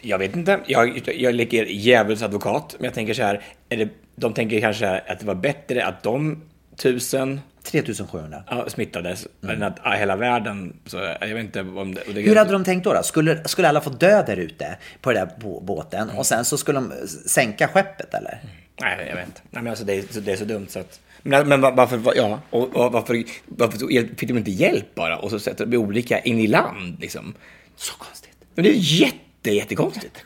Jag 0.00 0.18
vet 0.18 0.36
inte. 0.36 0.60
Jag, 0.66 1.08
jag 1.14 1.34
leker 1.34 1.64
djävulens 1.64 2.22
advokat. 2.22 2.74
Men 2.78 2.84
jag 2.84 2.94
tänker 2.94 3.14
så 3.14 3.22
här. 3.22 3.42
Är 3.68 3.76
det, 3.76 3.88
de 4.16 4.32
tänker 4.32 4.60
kanske 4.60 4.86
här 4.86 5.04
att 5.06 5.20
det 5.20 5.26
var 5.26 5.34
bättre 5.34 5.86
att 5.86 6.02
de 6.02 6.42
tusen 6.76 7.40
3700. 7.64 8.42
ja, 8.50 8.68
smittades 8.70 9.26
än 9.48 9.62
att 9.62 9.76
ja, 9.84 9.90
hela 9.90 10.16
världen... 10.16 10.76
Så, 10.86 10.96
jag 11.20 11.28
vet 11.34 11.44
inte 11.44 11.60
om 11.60 11.94
det... 11.94 12.02
det 12.14 12.20
Hur 12.20 12.36
hade 12.36 12.52
de 12.52 12.64
tänkt 12.64 12.84
då? 12.84 12.92
då? 12.92 13.02
Skulle, 13.02 13.48
skulle 13.48 13.68
alla 13.68 13.80
få 13.80 13.90
dö 13.90 14.22
där 14.26 14.36
ute 14.36 14.76
på 15.00 15.12
den 15.12 15.28
där 15.28 15.34
bå- 15.46 15.64
båten 15.64 16.02
Mm. 16.02 16.18
och 16.18 16.26
sen 16.26 16.44
så 16.44 16.58
skulle 16.58 16.78
de 16.78 16.92
sänka 17.26 17.68
skeppet 17.68 18.14
eller? 18.14 18.38
Nej, 18.80 19.06
jag 19.08 19.16
vet 19.16 19.26
inte. 19.26 19.40
Nej, 19.50 19.62
men 19.62 19.70
alltså, 19.70 19.84
det, 19.84 19.94
är, 19.94 20.02
så- 20.10 20.20
det 20.20 20.32
är 20.32 20.36
så 20.36 20.44
dumt 20.44 20.66
så 20.68 20.78
att... 20.78 21.00
Men, 21.22 21.48
men 21.48 21.60
va- 21.60 21.70
varför, 21.76 21.96
va- 21.96 22.12
ja, 22.16 22.40
och, 22.50 22.76
och 22.76 22.92
varför, 22.92 23.22
varför 23.46 23.78
fick 24.16 24.28
de 24.28 24.38
inte 24.38 24.50
hjälp 24.50 24.94
bara? 24.94 25.18
Och 25.18 25.30
så 25.30 25.38
sätter 25.38 25.66
de 25.66 25.76
olika 25.76 26.18
in 26.20 26.38
i 26.38 26.46
land 26.46 26.96
liksom. 27.00 27.34
Så 27.76 27.94
konstigt. 27.98 28.36
Men 28.54 28.64
det 28.64 28.70
är 28.70 28.74
jätte, 28.78 29.50
jättekonstigt. 29.50 30.24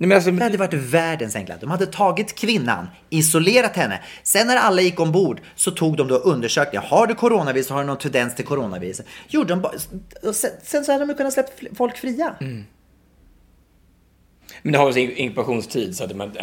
Nej, 0.00 0.08
men 0.08 0.16
alltså, 0.16 0.30
Det 0.30 0.42
hade 0.42 0.58
varit 0.58 0.74
världens 0.74 1.36
enklaste. 1.36 1.66
De 1.66 1.70
hade 1.70 1.86
tagit 1.86 2.34
kvinnan, 2.34 2.88
isolerat 3.10 3.76
henne. 3.76 4.00
Sen 4.22 4.46
när 4.46 4.56
alla 4.56 4.80
gick 4.82 5.00
ombord 5.00 5.40
så 5.54 5.70
tog 5.70 5.96
de 5.96 6.08
då 6.08 6.14
undersökningar. 6.14 6.86
Har 6.86 7.06
du 7.06 7.14
coronavirus? 7.14 7.70
Har 7.70 7.80
du 7.80 7.86
någon 7.86 7.98
tendens 7.98 8.34
till 8.34 8.44
coronavirus? 8.44 9.00
Gjorde 9.28 9.48
de 9.48 9.60
bara, 9.60 9.72
sen, 10.32 10.50
sen 10.62 10.84
så 10.84 10.92
hade 10.92 11.06
de 11.06 11.14
kunnat 11.14 11.32
släppa 11.32 11.50
folk 11.74 11.96
fria. 11.96 12.34
men 14.62 14.72
det 14.72 14.78
har 14.78 14.92
sin 14.92 15.10
inkubationstid 15.10 15.96
så 15.96 16.04
att 16.04 16.16
man... 16.16 16.36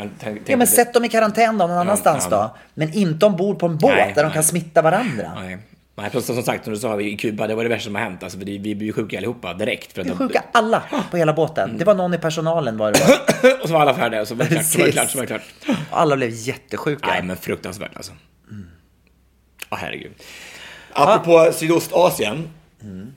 Ja, 0.45 0.57
men 0.57 0.67
sätt 0.67 0.93
dem 0.93 1.05
i 1.05 1.09
karantän 1.09 1.57
då, 1.57 1.67
någon 1.67 1.77
annanstans 1.77 2.27
ja. 2.31 2.37
då. 2.37 2.57
Men 2.73 2.93
inte 2.93 3.25
ombord 3.25 3.59
på 3.59 3.65
en 3.65 3.77
båt 3.77 3.91
Nej, 3.95 4.13
där 4.15 4.23
de 4.23 4.27
nej. 4.27 4.33
kan 4.33 4.43
smitta 4.43 4.81
varandra. 4.81 5.31
Nej. 5.35 5.57
Nej, 5.97 6.09
plus 6.09 6.25
som 6.25 6.43
sagt, 6.43 6.63
som 6.63 6.73
du 6.73 6.79
sa, 6.79 7.01
i 7.01 7.17
Kuba, 7.17 7.47
det 7.47 7.55
var 7.55 7.63
det 7.63 7.69
värsta 7.69 7.83
som 7.85 7.95
har 7.95 8.01
hänt. 8.01 8.23
Alltså, 8.23 8.37
vi, 8.37 8.57
vi 8.57 8.69
ju 8.85 8.93
sjuka 8.93 9.17
allihopa 9.17 9.53
direkt. 9.53 9.93
För 9.93 10.01
att 10.01 10.07
Vi 10.07 10.09
de- 10.11 10.17
sjuka 10.17 10.43
alla 10.51 10.83
på 11.11 11.17
hela 11.17 11.33
båten. 11.33 11.77
Det 11.77 11.85
var 11.85 11.93
någon 11.95 12.13
i 12.13 12.17
personalen 12.17 12.77
var 12.77 12.91
det 12.91 12.99
var. 12.99 13.53
och 13.61 13.67
så 13.67 13.73
var 13.73 13.81
alla 13.81 13.93
färdiga 13.93 14.21
och 14.21 14.27
så 14.27 14.35
var 14.35 14.45
det 14.45 14.49
klart. 14.51 14.65
Så 14.65 14.77
var 14.79 14.85
det 14.85 14.91
klart, 14.91 15.09
så 15.09 15.17
var 15.17 15.25
det 15.25 15.27
klart. 15.27 15.77
Och 15.91 15.99
alla 15.99 16.15
blev 16.15 16.29
jättesjuka. 16.33 17.07
Nej, 17.07 17.23
men 17.23 17.37
fruktansvärt 17.37 17.95
alltså. 17.95 18.11
Ja, 19.69 19.77
herregud. 19.77 20.11
Apropå 20.93 21.51
Sydostasien 21.53 22.49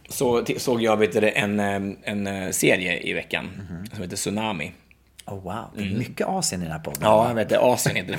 så 0.08 0.42
t- 0.44 0.58
såg 0.58 0.82
jag 0.82 0.96
vet 0.96 1.12
du, 1.12 1.30
en, 1.30 1.60
en 2.02 2.26
eh, 2.26 2.50
serie 2.50 3.00
i 3.00 3.12
veckan 3.12 3.48
som 3.92 4.02
heter 4.02 4.16
Tsunami. 4.16 4.72
Oh, 5.26 5.42
wow, 5.42 5.64
det 5.76 5.82
är 5.82 5.98
mycket 5.98 6.26
Asien 6.26 6.60
i 6.60 6.64
den 6.64 6.72
här 6.72 6.80
podden. 6.80 7.02
Mm. 7.02 7.12
Ja, 7.12 7.28
jag 7.28 7.34
vet 7.34 7.48
det. 7.48 7.58
Asien 7.58 7.96
heter 7.96 8.16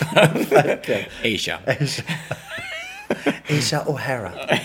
det. 0.85 1.05
Asia. 1.35 1.57
Asia 1.67 2.03
O'Hara. 3.85 4.31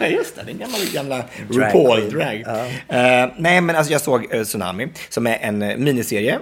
Ja, 0.00 0.06
just 0.06 0.36
det. 0.36 0.42
Den 0.42 0.58
gamla, 0.58 0.76
gamla 0.94 1.16
Drag 1.50 1.74
RuPaul 1.74 2.10
drag. 2.10 2.40
Eh, 2.88 3.30
nej, 3.36 3.60
men 3.60 3.76
alltså 3.76 3.92
jag 3.92 4.00
såg 4.00 4.34
eh, 4.34 4.42
Tsunami, 4.42 4.88
som 5.08 5.26
är 5.26 5.38
en 5.40 5.62
eh, 5.62 5.76
miniserie 5.76 6.38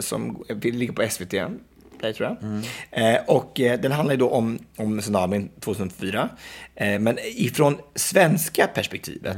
som 0.00 0.44
ligger 0.62 0.92
på 0.92 1.08
SVT. 1.10 1.30
Där, 2.00 2.12
tror 2.12 2.28
jag. 2.28 2.42
Mm. 2.42 3.22
Och 3.26 3.52
den 3.56 3.92
handlar 3.92 4.14
ju 4.14 4.18
då 4.18 4.30
om, 4.30 4.58
om 4.76 5.00
tsunamin 5.00 5.50
2004. 5.60 6.28
Eh, 6.76 6.98
men 6.98 7.18
ifrån 7.22 7.76
svenska 7.94 8.66
perspektivet. 8.66 9.36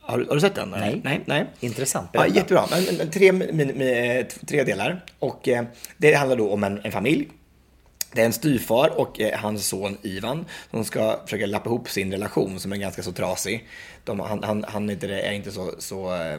Har, 0.00 0.18
du- 0.18 0.24
har 0.26 0.34
du 0.34 0.40
sett 0.40 0.54
den? 0.54 0.74
Mm. 0.74 0.80
Nej. 0.80 1.00
nej, 1.04 1.20
nej. 1.26 1.46
Intressant, 1.60 2.10
Ja, 2.12 2.26
jättebra. 2.26 2.64
Men, 2.70 2.84
men, 2.98 3.10
tre, 3.10 3.32
min, 3.32 3.56
min, 3.56 4.24
tre 4.46 4.62
delar. 4.64 5.04
Och 5.18 5.48
eh, 5.48 5.64
det 5.96 6.14
handlar 6.14 6.36
då 6.36 6.50
om 6.52 6.64
en, 6.64 6.80
en 6.84 6.92
familj. 6.92 7.28
Det 8.14 8.20
är 8.20 8.26
en 8.26 8.32
styvfar 8.32 9.00
och 9.00 9.20
eh, 9.20 9.38
hans 9.38 9.68
son 9.68 9.98
Ivan 10.02 10.44
som 10.70 10.84
ska 10.84 11.20
försöka 11.24 11.46
lappa 11.46 11.68
ihop 11.68 11.88
sin 11.88 12.12
relation 12.12 12.60
som 12.60 12.72
är 12.72 12.76
ganska 12.76 13.02
så 13.02 13.12
trasig. 13.12 13.68
De, 14.04 14.20
han, 14.20 14.42
han, 14.42 14.64
han 14.68 14.88
är 14.88 14.92
inte, 14.92 15.14
är 15.14 15.32
inte 15.32 15.52
så, 15.52 15.74
så 15.78 16.14
eh, 16.14 16.38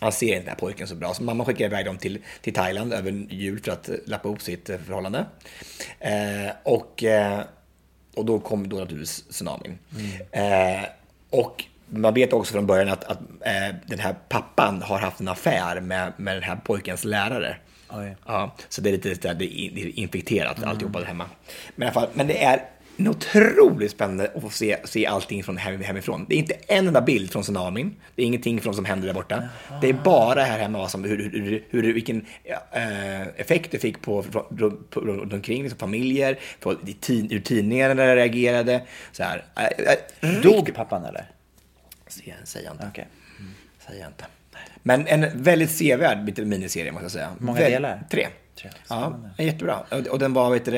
han 0.00 0.12
ser 0.12 0.26
inte 0.26 0.38
den 0.38 0.48
här 0.48 0.54
pojken 0.54 0.88
så 0.88 0.94
bra, 0.94 1.14
så 1.14 1.22
mamma 1.22 1.44
skickar 1.44 1.64
iväg 1.64 1.86
dem 1.86 1.98
till, 1.98 2.18
till 2.40 2.54
Thailand 2.54 2.92
över 2.92 3.10
jul 3.30 3.60
för 3.60 3.72
att 3.72 3.88
eh, 3.88 3.94
lappa 4.06 4.28
ihop 4.28 4.42
sitt 4.42 4.66
förhållande. 4.66 5.26
Eh, 5.98 6.50
och, 6.62 7.04
eh, 7.04 7.40
och 8.14 8.24
då 8.24 8.38
kom 8.38 8.68
då 8.68 8.76
naturligtvis 8.76 9.24
tsunamin. 9.28 9.78
Eh, 10.30 10.84
och 11.30 11.64
man 11.86 12.14
vet 12.14 12.32
också 12.32 12.52
från 12.52 12.66
början 12.66 12.88
att, 12.88 13.04
att 13.04 13.18
den 13.86 13.98
här 13.98 14.14
pappan 14.28 14.82
har 14.82 14.98
haft 14.98 15.20
en 15.20 15.28
affär 15.28 15.80
med, 15.80 16.12
med 16.16 16.36
den 16.36 16.42
här 16.42 16.56
pojkens 16.56 17.04
lärare. 17.04 17.56
Oj. 17.92 18.16
Ja, 18.26 18.54
så 18.68 18.80
det 18.80 18.90
är 18.90 18.92
lite 18.92 19.14
där, 19.14 19.34
det 19.34 19.44
är 19.44 19.98
infekterat 19.98 20.62
alltihopa 20.64 20.98
där 20.98 21.06
hemma. 21.06 21.24
Men 21.76 21.88
i 21.88 21.90
alla 21.90 22.00
fall, 22.00 22.08
men 22.14 22.26
det 22.26 22.44
är 22.44 22.64
en 23.00 23.08
otroligt 23.08 23.90
spännande 23.90 24.32
att 24.34 24.42
få 24.42 24.50
se, 24.50 24.76
se 24.84 25.06
allting 25.06 25.44
från 25.44 25.56
hem, 25.56 25.80
hemifrån. 25.80 26.26
Det 26.28 26.34
är 26.34 26.38
inte 26.38 26.54
en 26.54 26.86
enda 26.86 27.00
bild 27.00 27.30
från 27.30 27.42
tsunamin. 27.42 27.96
Det 28.14 28.22
är 28.22 28.26
ingenting 28.26 28.60
från 28.60 28.74
som 28.74 28.84
händer 28.84 29.06
där 29.06 29.14
borta. 29.14 29.48
Det 29.80 29.88
är 29.88 29.92
bara 29.92 30.42
här 30.42 30.58
hemma 30.58 30.88
som, 30.88 31.04
hur, 31.04 31.30
hur, 31.30 31.64
hur, 31.70 31.94
vilken 31.94 32.26
eh, 32.72 33.22
effekt 33.22 33.70
det 33.70 33.78
fick 33.78 34.02
på, 34.02 34.22
på, 34.22 34.40
på, 34.42 34.70
på 34.90 35.00
runt 35.00 35.32
omkring, 35.32 35.62
liksom 35.62 35.78
familjer, 35.78 36.38
på, 36.60 36.72
i 36.86 36.92
tid, 36.92 37.32
hur 37.32 37.40
tidningarna 37.40 38.16
reagerade. 38.16 38.82
Så 39.12 39.22
här. 39.22 39.44
Eh, 39.56 40.30
eh, 40.30 40.40
Dog 40.40 40.74
pappan 40.74 41.04
eller? 41.04 41.30
Säger 42.44 42.66
jag 42.66 42.74
inte. 42.74 42.86
Okej. 42.90 43.08
Säger 43.86 44.00
jag 44.00 44.08
inte. 44.10 44.24
Men 44.82 45.06
en 45.06 45.42
väldigt 45.42 45.70
sevärd 45.70 46.24
miniserie 46.46 46.92
måste 46.92 47.04
jag 47.04 47.12
säga. 47.12 47.30
Många 47.38 47.58
Väl- 47.60 47.72
delar? 47.72 48.02
Tre. 48.10 48.28
Tre. 48.60 48.70
Ja, 48.88 49.20
jättebra. 49.38 49.78
Och- 50.10 50.18
den 50.18 50.32
var, 50.32 50.50
vet 50.50 50.64
du 50.64 50.70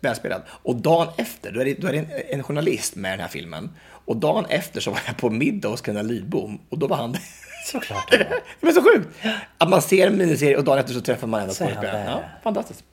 välspelad. 0.00 0.42
Och 0.48 0.76
dagen 0.76 1.08
efter, 1.16 1.52
då 1.52 1.60
är 1.60 1.64
det, 1.64 1.74
då 1.74 1.88
är 1.88 1.92
det 1.92 1.98
en, 1.98 2.06
en 2.28 2.42
journalist 2.42 2.96
med 2.96 3.08
i 3.08 3.12
den 3.12 3.20
här 3.20 3.28
filmen. 3.28 3.70
Och 4.04 4.16
dagen 4.16 4.44
efter 4.48 4.80
så 4.80 4.90
var 4.90 5.00
jag 5.06 5.16
på 5.16 5.30
middag 5.30 5.68
hos 5.68 5.80
Carina 5.80 6.02
Lidbom 6.02 6.60
och 6.68 6.78
då 6.78 6.86
var 6.86 6.96
han 6.96 7.16
Såklart. 7.66 8.10
Det 8.60 8.66
är 8.66 8.72
så 8.72 8.82
sjukt! 8.82 9.08
Att 9.58 9.68
man 9.68 9.82
ser 9.82 10.06
en 10.06 10.18
miniserie 10.18 10.56
och 10.56 10.64
dagen 10.64 10.78
efter 10.78 10.94
så 10.94 11.00
träffar 11.00 11.26
man 11.26 11.40
han 11.40 11.48
skådespelaren. 11.50 12.06
där. 12.06 12.10
Ja, 12.12 12.22
fantastiskt. 12.42 12.84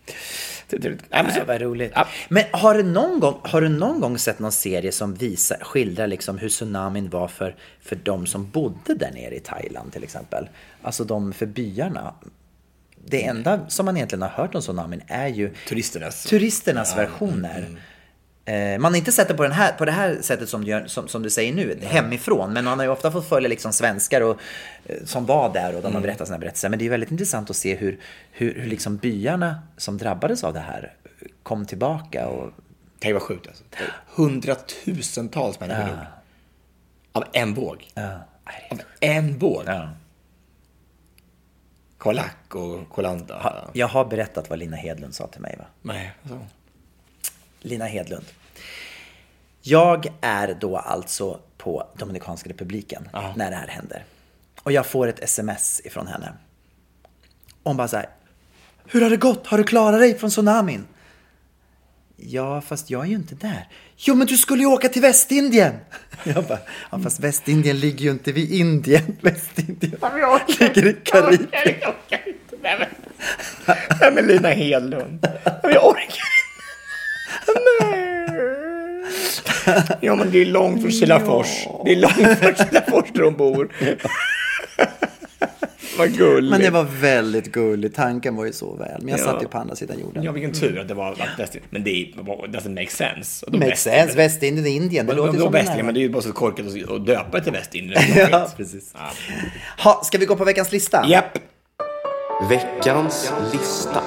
Nej, 0.69 1.31
så- 1.35 1.43
vad 1.47 1.61
roligt. 1.61 1.91
Ja. 1.95 2.07
Men 2.29 2.43
har 2.51 2.73
du, 2.73 2.83
någon 2.83 3.19
gång, 3.19 3.39
har 3.43 3.61
du 3.61 3.69
någon 3.69 3.99
gång 3.99 4.17
sett 4.17 4.39
någon 4.39 4.51
serie 4.51 4.91
som 4.91 5.13
visar, 5.13 5.57
skildrar 5.61 6.07
liksom 6.07 6.37
hur 6.37 6.49
tsunamin 6.49 7.09
var 7.09 7.27
för, 7.27 7.55
för 7.81 7.95
de 8.03 8.25
som 8.27 8.49
bodde 8.49 8.93
där 8.95 9.11
nere 9.11 9.35
i 9.35 9.39
Thailand 9.39 9.93
till 9.93 10.03
exempel? 10.03 10.49
Alltså 10.81 11.03
de 11.03 11.33
för 11.33 11.45
byarna. 11.45 12.13
Det 13.07 13.25
enda 13.25 13.59
som 13.69 13.85
man 13.85 13.97
egentligen 13.97 14.21
har 14.21 14.29
hört 14.29 14.55
om 14.55 14.61
tsunamin 14.61 15.01
är 15.07 15.27
ju 15.27 15.53
Turisternas. 15.67 16.23
turisternas 16.23 16.97
versioner. 16.97 17.59
Eh, 17.69 17.75
Man 18.79 18.91
har 18.91 18.95
inte 18.95 19.11
sett 19.11 19.27
det 19.27 19.33
på, 19.33 19.43
den 19.43 19.51
här, 19.51 19.71
på 19.71 19.85
det 19.85 19.91
här 19.91 20.17
sättet 20.21 20.49
som 20.49 20.63
du, 20.65 20.71
gör, 20.71 20.87
som, 20.87 21.07
som 21.07 21.23
du 21.23 21.29
säger 21.29 21.53
nu, 21.53 21.79
hemifrån. 21.81 22.53
Men 22.53 22.65
man 22.65 22.79
har 22.79 22.85
ju 22.85 22.91
ofta 22.91 23.11
fått 23.11 23.29
följa 23.29 23.49
liksom 23.49 23.73
svenskar 23.73 24.21
och, 24.21 24.39
eh, 24.85 25.03
som 25.05 25.25
var 25.25 25.53
där 25.53 25.75
och 25.75 25.81
de 25.81 25.93
har 25.95 26.01
berättat 26.01 26.27
sina 26.27 26.39
berättelser. 26.39 26.69
Men 26.69 26.79
det 26.79 26.85
är 26.85 26.89
väldigt 26.89 27.11
intressant 27.11 27.49
att 27.49 27.55
se 27.55 27.75
hur, 27.75 27.99
hur, 28.31 28.53
hur 28.55 28.69
liksom 28.69 28.97
byarna 28.97 29.61
som 29.77 29.97
drabbades 29.97 30.43
av 30.43 30.53
det 30.53 30.59
här 30.59 30.93
kom 31.43 31.65
tillbaka. 31.65 32.27
Och, 32.27 32.51
Det 32.99 33.07
ju 33.07 33.13
vara 33.13 33.23
sjukt 33.23 33.47
alltså. 33.47 33.63
Hundratusentals 34.15 35.59
människor 35.59 35.85
dog. 35.85 35.97
Av 37.11 37.23
en 37.33 37.53
våg. 37.53 37.87
Av 38.69 38.81
en 38.99 39.37
våg. 39.37 39.63
ja. 39.65 39.89
Kolak 41.97 42.55
och 42.55 42.89
Kolanda. 42.89 43.63
Jag 43.73 43.87
har 43.87 44.05
berättat 44.05 44.49
vad 44.49 44.59
Lina 44.59 44.77
Hedlund 44.77 45.15
sa 45.15 45.27
till 45.27 45.41
mig. 45.41 45.55
Va? 45.59 45.65
Nej, 45.81 46.13
alltså. 46.21 46.39
Lina 47.65 47.85
Hedlund. 47.85 48.25
Jag 49.61 50.07
är 50.21 50.57
då 50.61 50.77
alltså 50.77 51.39
på 51.57 51.87
Dominikanska 51.97 52.49
republiken 52.49 53.09
när 53.35 53.49
det 53.51 53.55
här 53.55 53.67
händer. 53.67 54.03
Och 54.63 54.71
jag 54.71 54.85
får 54.85 55.07
ett 55.07 55.23
sms 55.23 55.81
ifrån 55.85 56.07
henne. 56.07 56.33
Hon 57.63 57.77
bara 57.77 57.87
så 57.87 57.97
här. 57.97 58.09
Hur 58.87 59.01
har 59.01 59.09
det 59.09 59.17
gått? 59.17 59.47
Har 59.47 59.57
du 59.57 59.63
klarat 59.63 59.99
dig 59.99 60.17
från 60.17 60.29
tsunamin? 60.29 60.85
Ja, 62.15 62.61
fast 62.61 62.89
jag 62.89 63.03
är 63.03 63.07
ju 63.09 63.15
inte 63.15 63.35
där. 63.35 63.67
Jo, 63.97 64.15
men 64.15 64.27
du 64.27 64.37
skulle 64.37 64.61
ju 64.63 64.67
åka 64.67 64.89
till 64.89 65.01
Västindien. 65.01 65.73
Jag 66.23 66.43
bara, 66.43 66.59
ja, 66.91 66.99
fast 66.99 67.19
Västindien 67.19 67.79
ligger 67.79 68.05
ju 68.05 68.11
inte 68.11 68.31
vid 68.31 68.51
Indien. 68.51 69.17
Västindien 69.21 69.97
ligger 70.59 70.87
i 70.87 70.93
Karibien. 71.03 71.49
Nej 72.61 72.77
men, 72.79 72.87
nej, 73.99 74.11
men 74.13 74.27
Lina 74.27 74.49
Hedlund. 74.49 75.27
Jag 75.63 75.87
orkar 75.87 76.01
inte. 76.01 76.34
Ja 80.01 80.15
men 80.15 80.31
det 80.31 80.41
är 80.41 80.45
långt 80.45 80.81
från 80.81 80.91
Kilafors. 80.91 81.67
Det 81.85 81.91
är 81.91 81.95
långt 81.95 82.13
från 82.39 82.55
Kilafors 82.55 83.09
där 83.13 83.23
hon 83.23 83.35
bor. 83.37 83.69
Vad 85.97 86.17
gulligt. 86.17 86.51
Men 86.51 86.61
det 86.61 86.69
var 86.69 86.83
väldigt 86.83 87.51
gulligt. 87.51 87.95
Tanken 87.95 88.35
var 88.35 88.45
ju 88.45 88.53
så 88.53 88.75
väl. 88.75 88.99
Men 89.01 89.07
jag 89.09 89.19
Ja. 89.19 89.23
satt 89.23 89.43
ju 89.43 89.47
på 89.47 89.57
andra 89.57 89.75
sidan 89.75 89.99
jorden. 89.99 90.23
Ja, 90.23 90.31
vilken 90.31 90.53
tur 90.53 90.79
att 90.79 90.87
det 90.87 90.93
var 90.93 91.11
att 91.11 91.39
Västindien. 91.39 91.67
Men 91.69 91.83
det 91.83 91.89
är, 91.89 92.05
doesn't 92.47 92.69
make 92.75 92.89
sense. 92.91 93.45
Makes 93.51 93.67
Västindien- 93.67 93.75
sense. 93.75 94.17
Västindien 94.17 94.67
Indien. 94.67 95.05
Det 95.05 95.13
Men, 95.13 95.17
låter 95.17 95.31
men, 95.33 95.41
som 95.41 95.51
Västindien, 95.51 95.79
en 95.79 95.85
men 95.85 95.93
det 95.95 95.99
är 95.99 96.01
ju 96.01 96.09
bara 96.09 96.21
så 96.21 96.31
korkat 96.31 96.65
att- 96.89 97.05
döpa 97.05 97.39
till 97.41 97.51
Västindien. 97.53 98.01
Ja, 98.31 98.49
precis. 98.57 98.93
Ha, 99.77 100.01
ska 100.03 100.17
vi 100.17 100.25
gå 100.25 100.35
på 100.35 100.45
veckans 100.45 100.71
lista? 100.71 101.05
Japp. 101.07 101.37
Veckans 102.49 103.31
lista. 103.53 104.01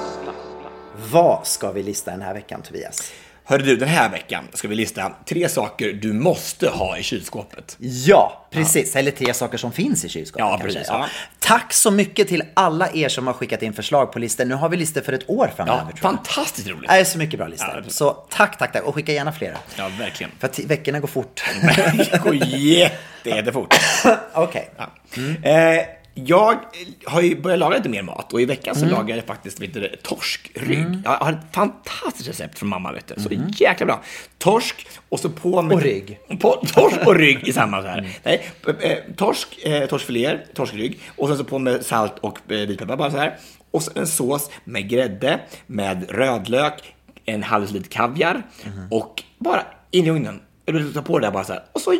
Vad 1.11 1.47
ska 1.47 1.71
vi 1.71 1.83
lista 1.83 2.11
den 2.11 2.21
här 2.21 2.33
veckan, 2.33 2.61
Tobias? 2.61 3.11
Hörru 3.49 3.63
du, 3.63 3.75
den 3.75 3.89
här 3.89 4.09
veckan 4.09 4.47
ska 4.53 4.67
vi 4.67 4.75
lista 4.75 5.11
tre 5.25 5.49
saker 5.49 5.93
du 5.93 6.13
måste 6.13 6.69
ha 6.69 6.97
i 6.97 7.03
kylskåpet. 7.03 7.77
Ja, 7.79 8.47
precis. 8.51 8.95
Eller 8.95 9.11
tre 9.11 9.33
saker 9.33 9.57
som 9.57 9.71
finns 9.71 10.05
i 10.05 10.09
kylskåpet. 10.09 10.47
Ja, 10.49 10.59
precis, 10.63 10.85
ja. 10.87 11.07
Tack 11.39 11.73
så 11.73 11.91
mycket 11.91 12.27
till 12.27 12.43
alla 12.53 12.89
er 12.93 13.09
som 13.09 13.27
har 13.27 13.33
skickat 13.33 13.61
in 13.61 13.73
förslag 13.73 14.11
på 14.11 14.19
listor. 14.19 14.45
Nu 14.45 14.55
har 14.55 14.69
vi 14.69 14.77
listor 14.77 15.01
för 15.01 15.13
ett 15.13 15.29
år 15.29 15.51
framöver. 15.55 15.85
Ja, 15.89 15.97
fantastiskt 15.97 16.67
roligt. 16.67 16.89
Det 16.89 16.95
är 16.95 17.03
så 17.03 17.17
mycket 17.17 17.39
bra 17.39 17.47
listor. 17.47 17.83
Ja, 17.83 17.89
så 17.89 18.11
tack, 18.11 18.57
tack, 18.57 18.73
tack. 18.73 18.83
Och 18.83 18.95
skicka 18.95 19.11
gärna 19.11 19.31
flera. 19.31 19.57
Ja, 19.77 19.91
verkligen. 19.99 20.31
För 20.39 20.47
att 20.47 20.59
veckorna 20.59 20.99
går 20.99 21.07
fort. 21.07 21.43
Det 22.11 22.23
går 22.23 22.35
jätte, 22.35 23.29
jättefort. 23.29 23.75
Okej. 24.33 24.69
Ja. 24.77 24.89
Eh, 25.49 25.85
jag 26.13 26.59
har 27.05 27.21
ju 27.21 27.41
börjat 27.41 27.59
laga 27.59 27.77
lite 27.77 27.89
mer 27.89 28.01
mat 28.01 28.33
och 28.33 28.41
i 28.41 28.45
veckan 28.45 28.75
Mm. 28.77 28.89
så 28.89 28.95
lagar 28.95 29.15
jag 29.15 29.25
faktiskt 29.25 29.61
vet 29.61 29.73
du, 29.73 29.95
torskrygg. 30.03 30.85
Jag 31.05 31.11
har 31.11 31.31
ett 31.31 31.37
fantastiskt 31.55 32.29
recept 32.29 32.59
från 32.59 32.69
mamma, 32.69 32.91
vet 32.91 33.07
du. 33.15 33.21
Så 33.23 33.29
jäkla 33.63 33.85
bra. 33.85 34.01
Torsk 34.37 34.87
och 35.09 35.19
så 35.19 35.29
på 35.29 35.49
med... 35.49 35.59
Mm. 35.59 35.75
Och 35.77 35.81
rygg. 35.81 36.19
Mm. 36.27 36.37
På, 36.39 36.65
torsk 36.73 36.97
och 37.07 37.15
rygg 37.15 37.47
i 37.47 37.53
samma 37.53 37.81
så 37.81 37.87
här. 37.87 38.09
Nej, 38.23 38.49
eh, 38.81 38.97
torsk, 39.15 39.65
eh, 39.65 39.85
torskfiléer, 39.87 40.45
torskrygg 40.53 40.99
och 41.15 41.27
sen 41.27 41.37
så 41.37 41.43
på 41.43 41.59
med 41.59 41.85
salt 41.85 42.13
och 42.21 42.51
eh, 42.51 42.57
vitpeppar 42.67 42.97
bara 42.97 43.11
så 43.11 43.17
här. 43.17 43.37
Och 43.71 43.83
så 43.83 43.91
en 43.95 44.07
sås 44.07 44.49
med 44.63 44.89
grädde, 44.89 45.39
med 45.67 46.11
rödlök, 46.11 46.95
en 47.25 47.43
halv 47.43 47.73
liter 47.73 47.89
kaviar 47.89 48.43
Mm. 48.65 48.87
och 48.91 49.23
bara 49.37 49.63
in 49.91 50.05
i 50.05 50.09
ugnen. 50.09 50.41
Eller 50.65 50.93
ta 50.93 51.01
på 51.01 51.19
det 51.19 51.25
där 51.27 51.31
bara 51.31 51.43
så 51.43 51.53
här. 51.53 51.63
Och 51.73 51.81
så 51.81 51.93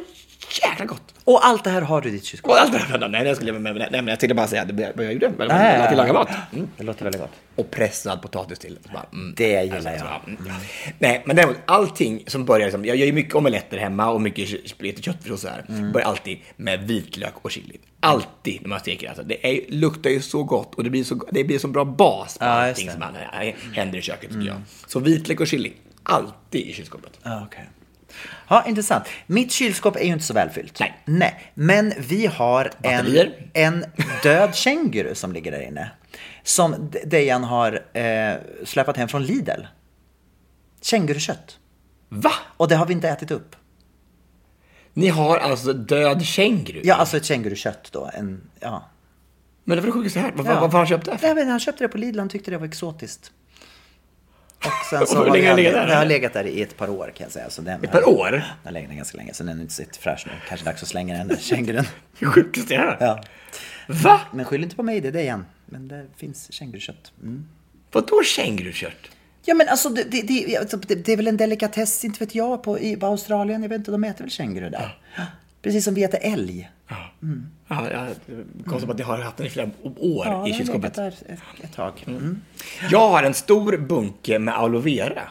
jäkla 0.51 0.85
gott. 0.85 1.13
Och 1.23 1.45
allt 1.45 1.63
det 1.63 1.69
här 1.69 1.81
har 1.81 2.01
du 2.01 2.09
i 2.09 2.11
ditt 2.11 2.23
kylskåp? 2.23 2.51
Och 2.51 2.61
allt 2.61 2.71
det 2.71 2.97
där, 2.97 3.07
nej, 3.07 3.27
jag 3.27 3.35
skulle, 3.35 3.51
men, 3.51 3.75
nej, 3.75 3.87
men 3.91 4.07
jag 4.07 4.19
tänkte 4.19 4.35
bara 4.35 4.47
säga 4.47 4.65
det, 4.65 4.93
jag 4.95 5.13
gjorde. 5.13 5.31
Men, 5.37 5.47
Nej, 5.47 5.79
jag 5.79 5.97
laga 5.97 6.13
mat. 6.13 6.29
Mm. 6.53 6.67
Det 6.77 6.83
låter 6.83 7.03
väldigt 7.03 7.21
gott. 7.21 7.31
Och 7.55 7.71
pressad 7.71 8.21
potatis 8.21 8.59
till. 8.59 8.77
Bara, 8.93 9.05
mm. 9.13 9.33
Det 9.37 9.63
gillar 9.63 9.75
Alltså, 9.75 9.89
jag. 9.89 9.99
så, 9.99 10.29
mm. 10.29 10.51
Nej, 10.99 11.23
men 11.25 11.35
däremot 11.35 11.57
allting 11.65 12.23
som 12.27 12.45
börjar, 12.45 12.65
liksom, 12.65 12.85
jag 12.85 12.95
gör 12.97 13.05
ju 13.05 13.13
mycket 13.13 13.35
omeletter 13.35 13.77
hemma 13.77 14.09
och 14.09 14.21
mycket 14.21 14.69
spagetti 14.69 15.01
köttfärs 15.01 15.31
och 15.31 15.39
så 15.39 15.47
här. 15.47 15.65
Mm. 15.69 15.91
Börjar 15.91 16.07
alltid 16.07 16.37
med 16.55 16.87
vitlök 16.87 17.33
och 17.41 17.51
chili. 17.51 17.77
Alltid 17.99 18.61
när 18.61 18.69
man 18.69 18.79
steker. 18.79 19.07
Alltså, 19.07 19.23
det 19.23 19.47
är, 19.47 19.71
luktar 19.71 20.09
ju 20.09 20.21
så 20.21 20.43
gott 20.43 20.75
och 20.75 20.83
det 20.83 20.89
blir 20.89 21.03
så, 21.03 21.15
det 21.31 21.43
blir 21.43 21.59
så 21.59 21.67
bra 21.67 21.85
bas 21.85 22.37
på 22.37 22.45
Ja, 22.45 22.49
allting 22.49 22.91
som 22.91 23.01
äh, 23.01 23.53
händer 23.73 23.99
i 23.99 24.01
köket 24.01 24.29
tycker 24.29 24.47
jag. 24.47 24.57
Så 24.87 24.99
vitlök 24.99 25.39
och 25.39 25.47
chili, 25.47 25.73
alltid 26.03 26.61
i 26.67 26.73
kylskåpet. 26.73 27.19
Ja, 27.23 27.43
okej. 27.45 27.69
Ja, 28.47 28.63
intressant. 28.67 29.03
Mitt 29.27 29.51
kylskåp 29.51 29.95
är 29.95 30.03
ju 30.03 30.13
inte 30.13 30.25
så 30.25 30.33
välfyllt. 30.33 30.79
Nej. 30.79 30.97
Nej. 31.05 31.51
Men 31.53 31.93
vi 31.97 32.25
har 32.25 32.71
en, 32.81 33.25
en 33.53 33.85
död 34.23 34.55
känguru 34.55 35.15
som 35.15 35.31
ligger 35.33 35.51
där 35.51 35.61
inne. 35.61 35.91
Som 36.43 36.91
Dejan 37.05 37.43
har 37.43 37.97
eh, 37.97 38.33
släpat 38.65 38.97
hem 38.97 39.07
från 39.07 39.23
Lidl. 39.23 39.61
Kängurukött. 40.81 41.57
Va? 42.09 42.31
Och 42.57 42.67
det 42.67 42.75
har 42.75 42.85
vi 42.85 42.93
inte 42.93 43.09
ätit 43.09 43.31
upp. 43.31 43.55
Ni 44.93 45.07
har 45.07 45.37
alltså 45.37 45.73
död 45.73 46.21
känguru? 46.25 46.81
Ja, 46.83 46.95
alltså 46.95 47.17
ett 47.17 47.25
kängurukött 47.25 47.89
då. 47.91 48.09
En, 48.13 48.41
ja. 48.59 48.83
Men 49.63 49.75
det 49.75 49.81
var 49.81 49.85
det 49.87 49.91
sjukaste 49.91 50.19
hört. 50.19 50.33
Vad, 50.35 50.45
Ja. 50.45 50.51
vad, 50.51 50.61
vad 50.61 50.71
har 50.71 50.79
han 50.79 50.87
köpt 50.87 51.05
det 51.05 51.17
för? 51.17 51.27
Nej, 51.27 51.35
men 51.35 51.47
han 51.49 51.59
köpte 51.59 51.83
det 51.83 51.87
på 51.87 51.97
Lidl, 51.97 52.19
han 52.19 52.29
tyckte 52.29 52.51
det 52.51 52.57
var 52.57 52.65
exotiskt. 52.67 53.31
Och 54.65 54.85
sen 54.89 55.07
så 55.07 55.17
har 55.17 55.25
det 55.25 55.55
legat 55.55 55.87
där, 55.87 56.05
legat 56.05 56.33
där 56.33 56.47
i 56.47 56.61
ett 56.61 56.77
par 56.77 56.89
år 56.89 57.11
kan 57.15 57.23
jag 57.25 57.31
säga. 57.31 57.49
Så 57.49 57.61
den, 57.61 57.83
Ett 57.83 57.91
par 57.91 58.09
år? 58.09 58.31
Den 58.31 58.43
har 58.63 58.71
legat 58.71 58.89
där 58.89 58.95
ganska 58.95 59.17
länge, 59.17 59.33
så 59.33 59.43
den 59.43 59.57
är 59.57 59.61
inte 59.61 59.73
så 59.73 59.83
fräsch 59.99 60.23
nu. 60.27 60.31
Kanske 60.47 60.65
dags 60.65 60.83
att 60.83 60.89
slänga 60.89 61.17
den 61.17 61.27
där 61.27 61.37
kängurun. 61.37 61.85
Sjukaste 62.33 62.75
hört. 62.75 62.97
Ja. 62.99 63.23
Va? 63.87 64.21
Men 64.33 64.45
skyll 64.45 64.63
inte 64.63 64.75
på 64.75 64.83
mig, 64.83 65.01
det 65.01 65.07
är 65.07 65.11
det 65.11 65.21
igen. 65.21 65.45
Men 65.65 65.87
det 65.87 66.05
finns 66.17 66.51
kängurukött. 66.53 67.11
Mm. 67.21 67.47
Vadå 67.91 68.23
kängurukött? 68.23 69.09
Ja 69.45 69.55
men 69.55 69.69
alltså 69.69 69.89
det, 69.89 70.03
det, 70.03 70.21
det, 70.21 70.57
alltså, 70.57 70.77
det, 70.77 70.95
det 70.95 71.13
är 71.13 71.17
väl 71.17 71.27
en 71.27 71.37
delikatess, 71.37 72.05
inte 72.05 72.19
vet 72.19 72.35
jag, 72.35 72.63
på, 72.63 72.79
i, 72.79 72.95
på 72.95 73.05
Australien. 73.05 73.61
Jag 73.61 73.69
vet 73.69 73.77
inte, 73.77 73.91
de 73.91 74.03
äter 74.03 74.23
väl 74.23 74.31
känguru 74.31 74.69
där. 74.69 74.97
Precis 75.61 75.85
som 75.85 75.93
vi 75.93 76.03
äter 76.03 76.19
älg. 76.23 76.69
Ja, 76.87 76.95
ja, 77.91 78.07
konstigt 78.67 78.89
att 78.89 78.97
ni 78.97 79.03
har 79.03 79.17
haft 79.17 79.37
den 79.37 79.47
i 79.47 79.49
flera 79.49 79.69
år 79.97 80.25
Ja, 80.27 80.47
i 80.47 80.53
kylskåpet. 80.53 80.93
där 80.93 81.07
ett, 81.07 81.39
ett 81.63 81.73
tag. 81.75 82.03
Mm. 82.07 82.41
Jag 82.91 83.09
har 83.09 83.23
en 83.23 83.33
stor 83.33 83.77
bunke 83.77 84.39
med 84.39 84.57
aloe 84.57 84.81
vera. 84.81 85.21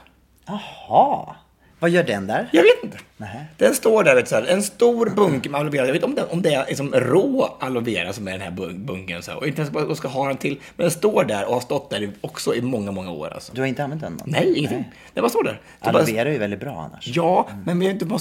Jaha. 0.46 1.34
Vad 1.80 1.90
gör 1.90 2.02
den 2.02 2.26
där? 2.26 2.48
Jag 2.52 2.62
vet 2.62 2.84
inte. 2.84 2.98
Nej. 3.16 3.44
Den 3.56 3.74
står 3.74 4.04
där, 4.04 4.14
vet 4.14 4.30
du, 4.30 4.36
en 4.52 4.62
stor 4.62 5.10
bunk 5.10 5.48
med 5.50 5.60
aloe 5.60 5.70
vera. 5.70 5.86
Jag 5.86 5.92
vet 5.92 6.02
inte 6.02 6.06
om, 6.06 6.14
den, 6.14 6.26
om 6.30 6.42
det 6.42 6.54
är 6.54 6.66
liksom 6.66 6.92
rå 6.94 7.56
aloe 7.60 7.82
vera 7.82 8.12
som 8.12 8.28
är 8.28 8.32
den 8.32 8.40
här 8.40 8.50
bun- 8.50 8.84
bunken. 8.84 9.22
Så 9.22 9.30
här. 9.30 9.38
Och 9.38 9.46
inte 9.46 9.60
ens 9.62 9.72
bara 9.72 9.94
ska 9.94 10.08
ha 10.08 10.28
den 10.28 10.36
till. 10.36 10.58
Men 10.76 10.84
den 10.84 10.90
står 10.90 11.24
där 11.24 11.44
och 11.46 11.54
har 11.54 11.60
stått 11.60 11.90
där 11.90 12.10
också 12.20 12.54
i 12.54 12.62
många, 12.62 12.90
många 12.90 13.10
år. 13.10 13.28
Alltså. 13.34 13.52
Du 13.54 13.60
har 13.60 13.68
inte 13.68 13.84
använt 13.84 14.02
den? 14.02 14.20
Nej, 14.24 14.54
ingenting. 14.58 14.84
Den 15.14 15.22
bara 15.22 15.28
står 15.30 15.44
där. 15.44 15.60
Det 15.80 15.88
Aloe 15.88 16.02
bara, 16.02 16.12
vera 16.12 16.28
är 16.28 16.32
ju 16.32 16.38
väldigt 16.38 16.60
bra 16.60 16.80
annars. 16.82 17.06
ja, 17.16 17.48
men 17.64 17.82
jag 17.82 17.92
vet 17.92 18.02
inte, 18.02 18.18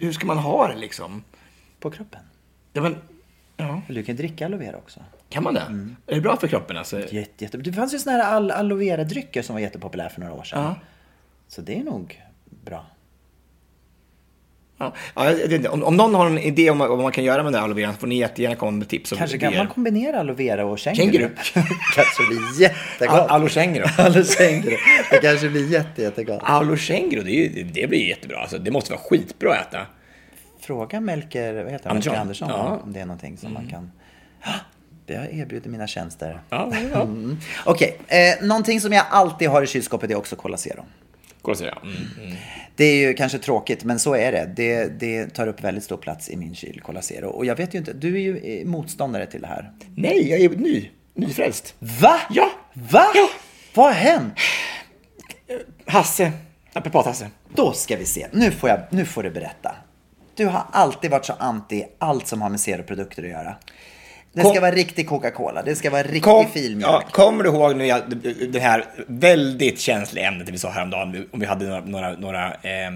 hur 0.00 0.12
ska 0.12 0.26
man 0.26 0.38
ha 0.38 0.68
det 0.68 0.76
liksom? 0.76 1.22
På 1.86 1.90
kroppen. 1.90 2.20
Ja, 2.72 2.82
men, 2.82 2.96
ja. 3.56 3.82
Du 3.88 4.02
kan 4.02 4.16
dricka 4.16 4.46
aloe 4.46 4.58
vera 4.58 4.76
också. 4.76 5.00
Kan 5.28 5.42
man 5.42 5.54
det? 5.54 5.60
Är 6.06 6.14
det 6.14 6.20
bra 6.20 6.36
för 6.36 6.48
kroppen? 6.48 6.76
Alltså? 6.76 7.00
Jätte, 7.14 7.44
jätte. 7.44 7.58
Det 7.58 7.72
fanns 7.72 7.94
ju 7.94 7.98
såna 7.98 8.16
här 8.16 8.34
al- 8.36 8.50
aloe 8.50 8.78
vera-drycker 8.78 9.42
som 9.42 9.54
var 9.54 9.60
jättepopulära 9.60 10.08
för 10.08 10.20
några 10.20 10.34
år 10.34 10.42
sedan. 10.44 10.62
Ja. 10.62 10.74
Så 11.48 11.60
det 11.62 11.78
är 11.78 11.84
nog 11.84 12.22
bra. 12.64 12.86
Ja. 14.78 14.92
Om, 15.70 15.82
om 15.84 15.96
någon 15.96 16.14
har 16.14 16.26
en 16.26 16.38
idé 16.38 16.70
om 16.70 16.78
vad 16.78 16.98
man 16.98 17.12
kan 17.12 17.24
göra 17.24 17.42
med 17.42 17.52
den 17.52 17.58
här 17.60 17.64
aloe 17.64 17.76
veran 17.76 17.96
får 17.96 18.06
ni 18.06 18.18
jättegärna 18.18 18.56
komma 18.56 18.70
med 18.70 18.88
tips. 18.88 19.12
Kanske 19.16 19.38
kan 19.38 19.48
idéer. 19.52 19.64
man 19.64 19.72
kombinera 19.74 20.20
aloe 20.20 20.34
vera 20.36 20.64
och 20.64 20.78
känguru. 20.78 21.02
Känguru. 21.12 21.28
kanske 21.94 22.22
blir 22.28 22.60
jättegott. 22.62 23.20
Al- 23.20 23.28
Aloe 23.28 23.48
känguru. 23.48 23.84
Aloe 23.98 24.24
känguru. 24.24 24.76
Det 25.10 25.18
kanske 25.22 25.48
blir 25.48 25.72
jätte, 25.72 26.02
jättegott. 26.02 26.40
Aloe 26.44 26.76
känguru, 26.76 27.22
det, 27.22 27.62
det 27.62 27.86
blir 27.86 28.08
jättebra. 28.08 28.38
Alltså, 28.38 28.58
det 28.58 28.70
måste 28.70 28.92
vara 28.92 29.00
skitbra 29.00 29.54
att 29.54 29.68
äta. 29.68 29.86
Fråga 30.66 31.00
Melker, 31.00 31.54
vad 31.62 31.72
heter 31.72 31.88
han? 31.88 31.96
Andersson. 31.96 32.14
Andersson 32.14 32.48
Ja. 32.48 32.66
Mm. 32.66 32.80
om 32.82 32.92
det 32.92 33.00
är 33.00 33.06
någonting 33.06 33.36
som 33.36 33.52
man 33.52 33.68
kan... 33.68 33.92
Jag 35.06 35.34
erbjuder 35.34 35.70
mina 35.70 35.86
tjänster. 35.86 36.40
Ja, 36.50 36.72
ja. 36.92 37.02
Mm. 37.02 37.36
Okej, 37.64 37.98
eh, 38.08 38.46
någonting 38.46 38.80
som 38.80 38.92
jag 38.92 39.04
alltid 39.10 39.48
har 39.48 39.62
i 39.62 39.66
kylskåpet 39.66 40.10
är 40.10 40.14
också 40.14 40.36
Cola 40.36 40.56
Zero. 40.56 40.84
Kolla 41.42 41.56
så 41.56 41.64
ja. 41.64 41.78
Mm, 41.82 41.96
mm. 42.22 42.36
Det 42.76 42.84
är 42.84 42.96
ju 42.96 43.14
kanske 43.14 43.38
tråkigt, 43.38 43.84
men 43.84 43.98
så 43.98 44.14
är 44.14 44.32
det. 44.32 44.52
det. 44.56 45.00
Det 45.00 45.26
tar 45.26 45.46
upp 45.46 45.64
väldigt 45.64 45.84
stor 45.84 45.96
plats 45.96 46.30
i 46.30 46.36
min 46.36 46.54
kyl, 46.54 46.80
Cola 46.80 47.02
Zero. 47.02 47.28
Och 47.28 47.46
jag 47.46 47.56
vet 47.56 47.74
ju 47.74 47.78
inte, 47.78 47.92
du 47.92 48.14
är 48.14 48.20
ju 48.20 48.60
eh, 48.60 48.66
motståndare 48.66 49.26
till 49.26 49.40
det 49.40 49.46
här. 49.46 49.72
Nej, 49.96 50.30
jag 50.30 50.40
är 50.40 50.48
ny. 50.48 50.90
Nyfrälst. 51.14 51.74
Va? 51.78 52.20
Ja. 52.30 52.50
Va? 52.72 53.06
Ja. 53.14 53.28
Vad 53.74 53.86
har 53.86 53.92
hänt? 53.92 54.34
Hasse. 55.86 56.32
Apapat-Hasse. 56.72 57.26
Då 57.54 57.72
ska 57.72 57.96
vi 57.96 58.04
se. 58.04 58.26
Nu 58.32 58.50
får, 58.50 58.70
jag, 58.70 58.80
nu 58.90 59.04
får 59.04 59.22
du 59.22 59.30
berätta. 59.30 59.76
Du 60.36 60.46
har 60.46 60.62
alltid 60.72 61.10
varit 61.10 61.24
så 61.24 61.32
anti 61.38 61.84
allt 61.98 62.26
som 62.26 62.42
har 62.42 62.48
med 62.50 62.60
zeroprodukter 62.60 63.22
att 63.22 63.28
göra. 63.28 63.54
Det 64.32 64.42
Kom- 64.42 64.50
ska 64.50 64.60
vara 64.60 64.70
riktig 64.70 65.08
Coca-Cola, 65.08 65.62
det 65.62 65.74
ska 65.74 65.90
vara 65.90 66.02
riktig 66.02 66.22
Kom, 66.22 66.46
filmjölk. 66.46 66.92
ja, 66.92 67.02
kommer 67.10 67.44
du 67.44 67.50
ihåg 67.50 67.76
nu 67.76 67.86
jag, 67.86 68.02
det 68.52 68.60
här 68.60 68.84
väldigt 69.06 69.80
känsliga 69.80 70.28
ämnet 70.28 70.48
vi 70.48 70.58
sa 70.58 70.70
häromdagen, 70.70 71.28
om 71.32 71.40
vi 71.40 71.46
hade 71.46 71.64
några, 71.66 71.80
några, 71.84 72.12
några 72.12 72.54
eh, 72.54 72.94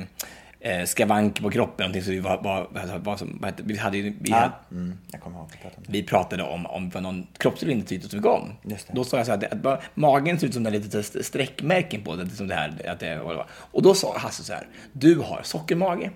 eh, 0.61 0.85
skavank 0.85 1.41
på 1.43 1.51
kroppen, 1.51 1.83
någonting 1.85 2.03
som 2.03 2.13
vi 2.13 2.21
var, 2.21 2.43
var, 2.43 2.69
var, 2.71 2.99
var 2.99 3.17
som, 3.17 3.39
vad 3.41 3.51
hette- 3.51 3.63
vi 3.67 3.77
hade 3.79 3.97
ju- 3.99 4.17
vi, 4.21 4.31
Ja, 4.31 4.51
mm, 4.71 4.99
jag 5.13 5.21
kommer 5.21 5.37
ihåg 5.39 5.49
att 5.65 5.73
vi 5.89 6.03
pratade 6.03 6.43
om 6.43 6.67
om 6.67 6.91
var 6.91 7.01
någon 7.01 7.27
kroppslig 7.39 7.73
intyg 7.73 8.03
som 8.05 8.19
vi 8.19 8.23
gav. 8.23 8.49
Just 8.63 8.87
det. 8.87 8.93
Då 8.95 9.05
sa 9.05 9.17
jag 9.17 9.27
så 9.27 9.33
här, 9.33 9.49
att 9.53 9.63
bara, 9.63 9.81
magen 9.95 10.39
ser 10.39 10.47
ut 10.47 10.55
som 10.55 10.63
det 10.63 10.71
är 10.71 10.73
lite 10.73 11.03
streckmärken 11.25 12.03
på 12.05 12.17
det, 12.17 12.31
som 12.31 12.49
det 12.49 12.55
här, 12.55 12.87
att 12.89 13.01
det, 13.01 13.21
och 13.73 13.83
då 13.83 13.95
sa 13.95 14.19
Hasse 14.19 14.45
så 14.45 14.53
här, 14.53 14.67
du 14.93 15.19
har 15.19 15.41
sockermage. 15.43 16.11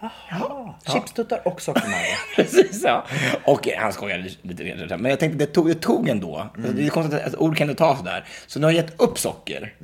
Ja, 0.00 0.78
chipstuttar 0.86 1.48
och 1.48 1.62
sockermage. 1.62 2.18
Precis, 2.36 2.82
ja. 2.84 3.06
Och 3.44 3.68
han 3.76 3.92
skojade 3.92 4.30
lite, 4.42 4.62
lite. 4.62 4.96
Men 4.96 5.10
jag 5.10 5.20
tänkte, 5.20 5.38
det 5.38 5.52
tog, 5.52 5.68
det 5.68 5.74
tog 5.74 6.08
ändå. 6.08 6.48
Det 6.74 6.86
är 6.86 6.90
konstigt 6.90 7.20
att 7.20 7.34
ord 7.34 7.56
kan 7.56 7.70
inte 7.70 7.78
ta 7.78 7.96
sådär. 7.96 8.24
Så 8.46 8.60
nu 8.60 8.66
har 8.66 8.72
jag 8.72 8.84
gett 8.84 9.00
upp 9.00 9.18
socker. 9.18 9.74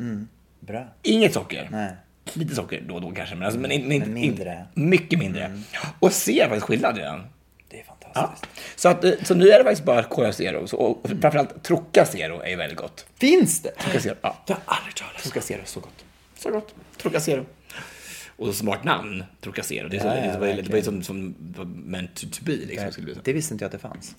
Bra. 0.60 0.86
Inget 1.02 1.34
socker. 1.34 1.68
Nej. 1.70 1.90
Lite 2.32 2.54
socker 2.54 2.82
då 2.88 2.94
och 2.94 3.00
då 3.00 3.10
kanske, 3.10 3.34
men, 3.34 3.44
alltså, 3.44 3.60
men, 3.60 3.70
in, 3.72 3.92
in, 3.92 4.00
Men 4.00 4.14
mindre. 4.14 4.66
In, 4.74 4.88
mycket 4.88 5.18
mindre. 5.18 5.60
Och 5.98 6.12
ser 6.12 6.44
faktiskt 6.44 6.66
skillnad 6.66 6.96
redan. 6.96 7.26
Det 7.70 7.80
är 7.80 7.84
fantastiskt. 7.84 8.46
Ja. 8.54 8.60
Så, 8.76 8.88
att, 8.88 9.04
eh, 9.04 9.12
så 9.22 9.34
nu 9.34 9.48
är 9.48 9.58
det 9.58 9.64
faktiskt 9.64 9.84
bara 9.84 10.02
Cola 10.02 10.32
Zero. 10.32 10.66
Så, 10.66 10.76
och 10.76 11.08
framförallt 11.20 11.62
Trocca 11.62 12.04
Zero 12.04 12.42
är 12.42 12.56
väldigt 12.56 12.78
gott. 12.78 13.06
Finns 13.20 13.62
det? 13.62 13.70
Trocca 13.70 14.00
Zero, 14.00 14.14
ja. 14.20 14.36
Jag 14.46 14.54
har 14.54 14.62
aldrig 14.76 14.94
talat 14.94 15.14
om. 15.14 15.22
Trocca 15.22 15.40
Zero, 15.40 15.60
så 15.64 15.80
gott. 15.80 16.04
Så 16.38 16.50
gott. 16.50 16.74
Trocca 16.96 17.20
Zero. 17.20 17.44
Och 18.36 18.46
så 18.46 18.52
smart 18.52 18.84
namn, 18.84 19.24
Trocca 19.40 19.62
Zero. 19.62 19.88
Det, 19.88 19.96
är 19.96 20.00
så, 20.00 20.06
Ja, 20.06 20.16
ja, 20.16 20.32
det 20.32 20.38
var 20.38 20.46
det 20.46 20.68
var 20.70 20.76
ju 20.76 20.82
som, 20.82 21.02
som 21.02 21.34
var 21.56 21.64
meant 21.64 22.14
to, 22.32 22.44
be. 22.44 22.52
Liksom, 22.52 22.92
skulle 22.92 23.06
jag 23.08 23.14
säga. 23.14 23.22
Det 23.24 23.32
visste 23.32 23.54
inte 23.54 23.64
jag 23.64 23.66
att 23.66 23.72
det 23.72 23.88
fanns. 23.88 24.14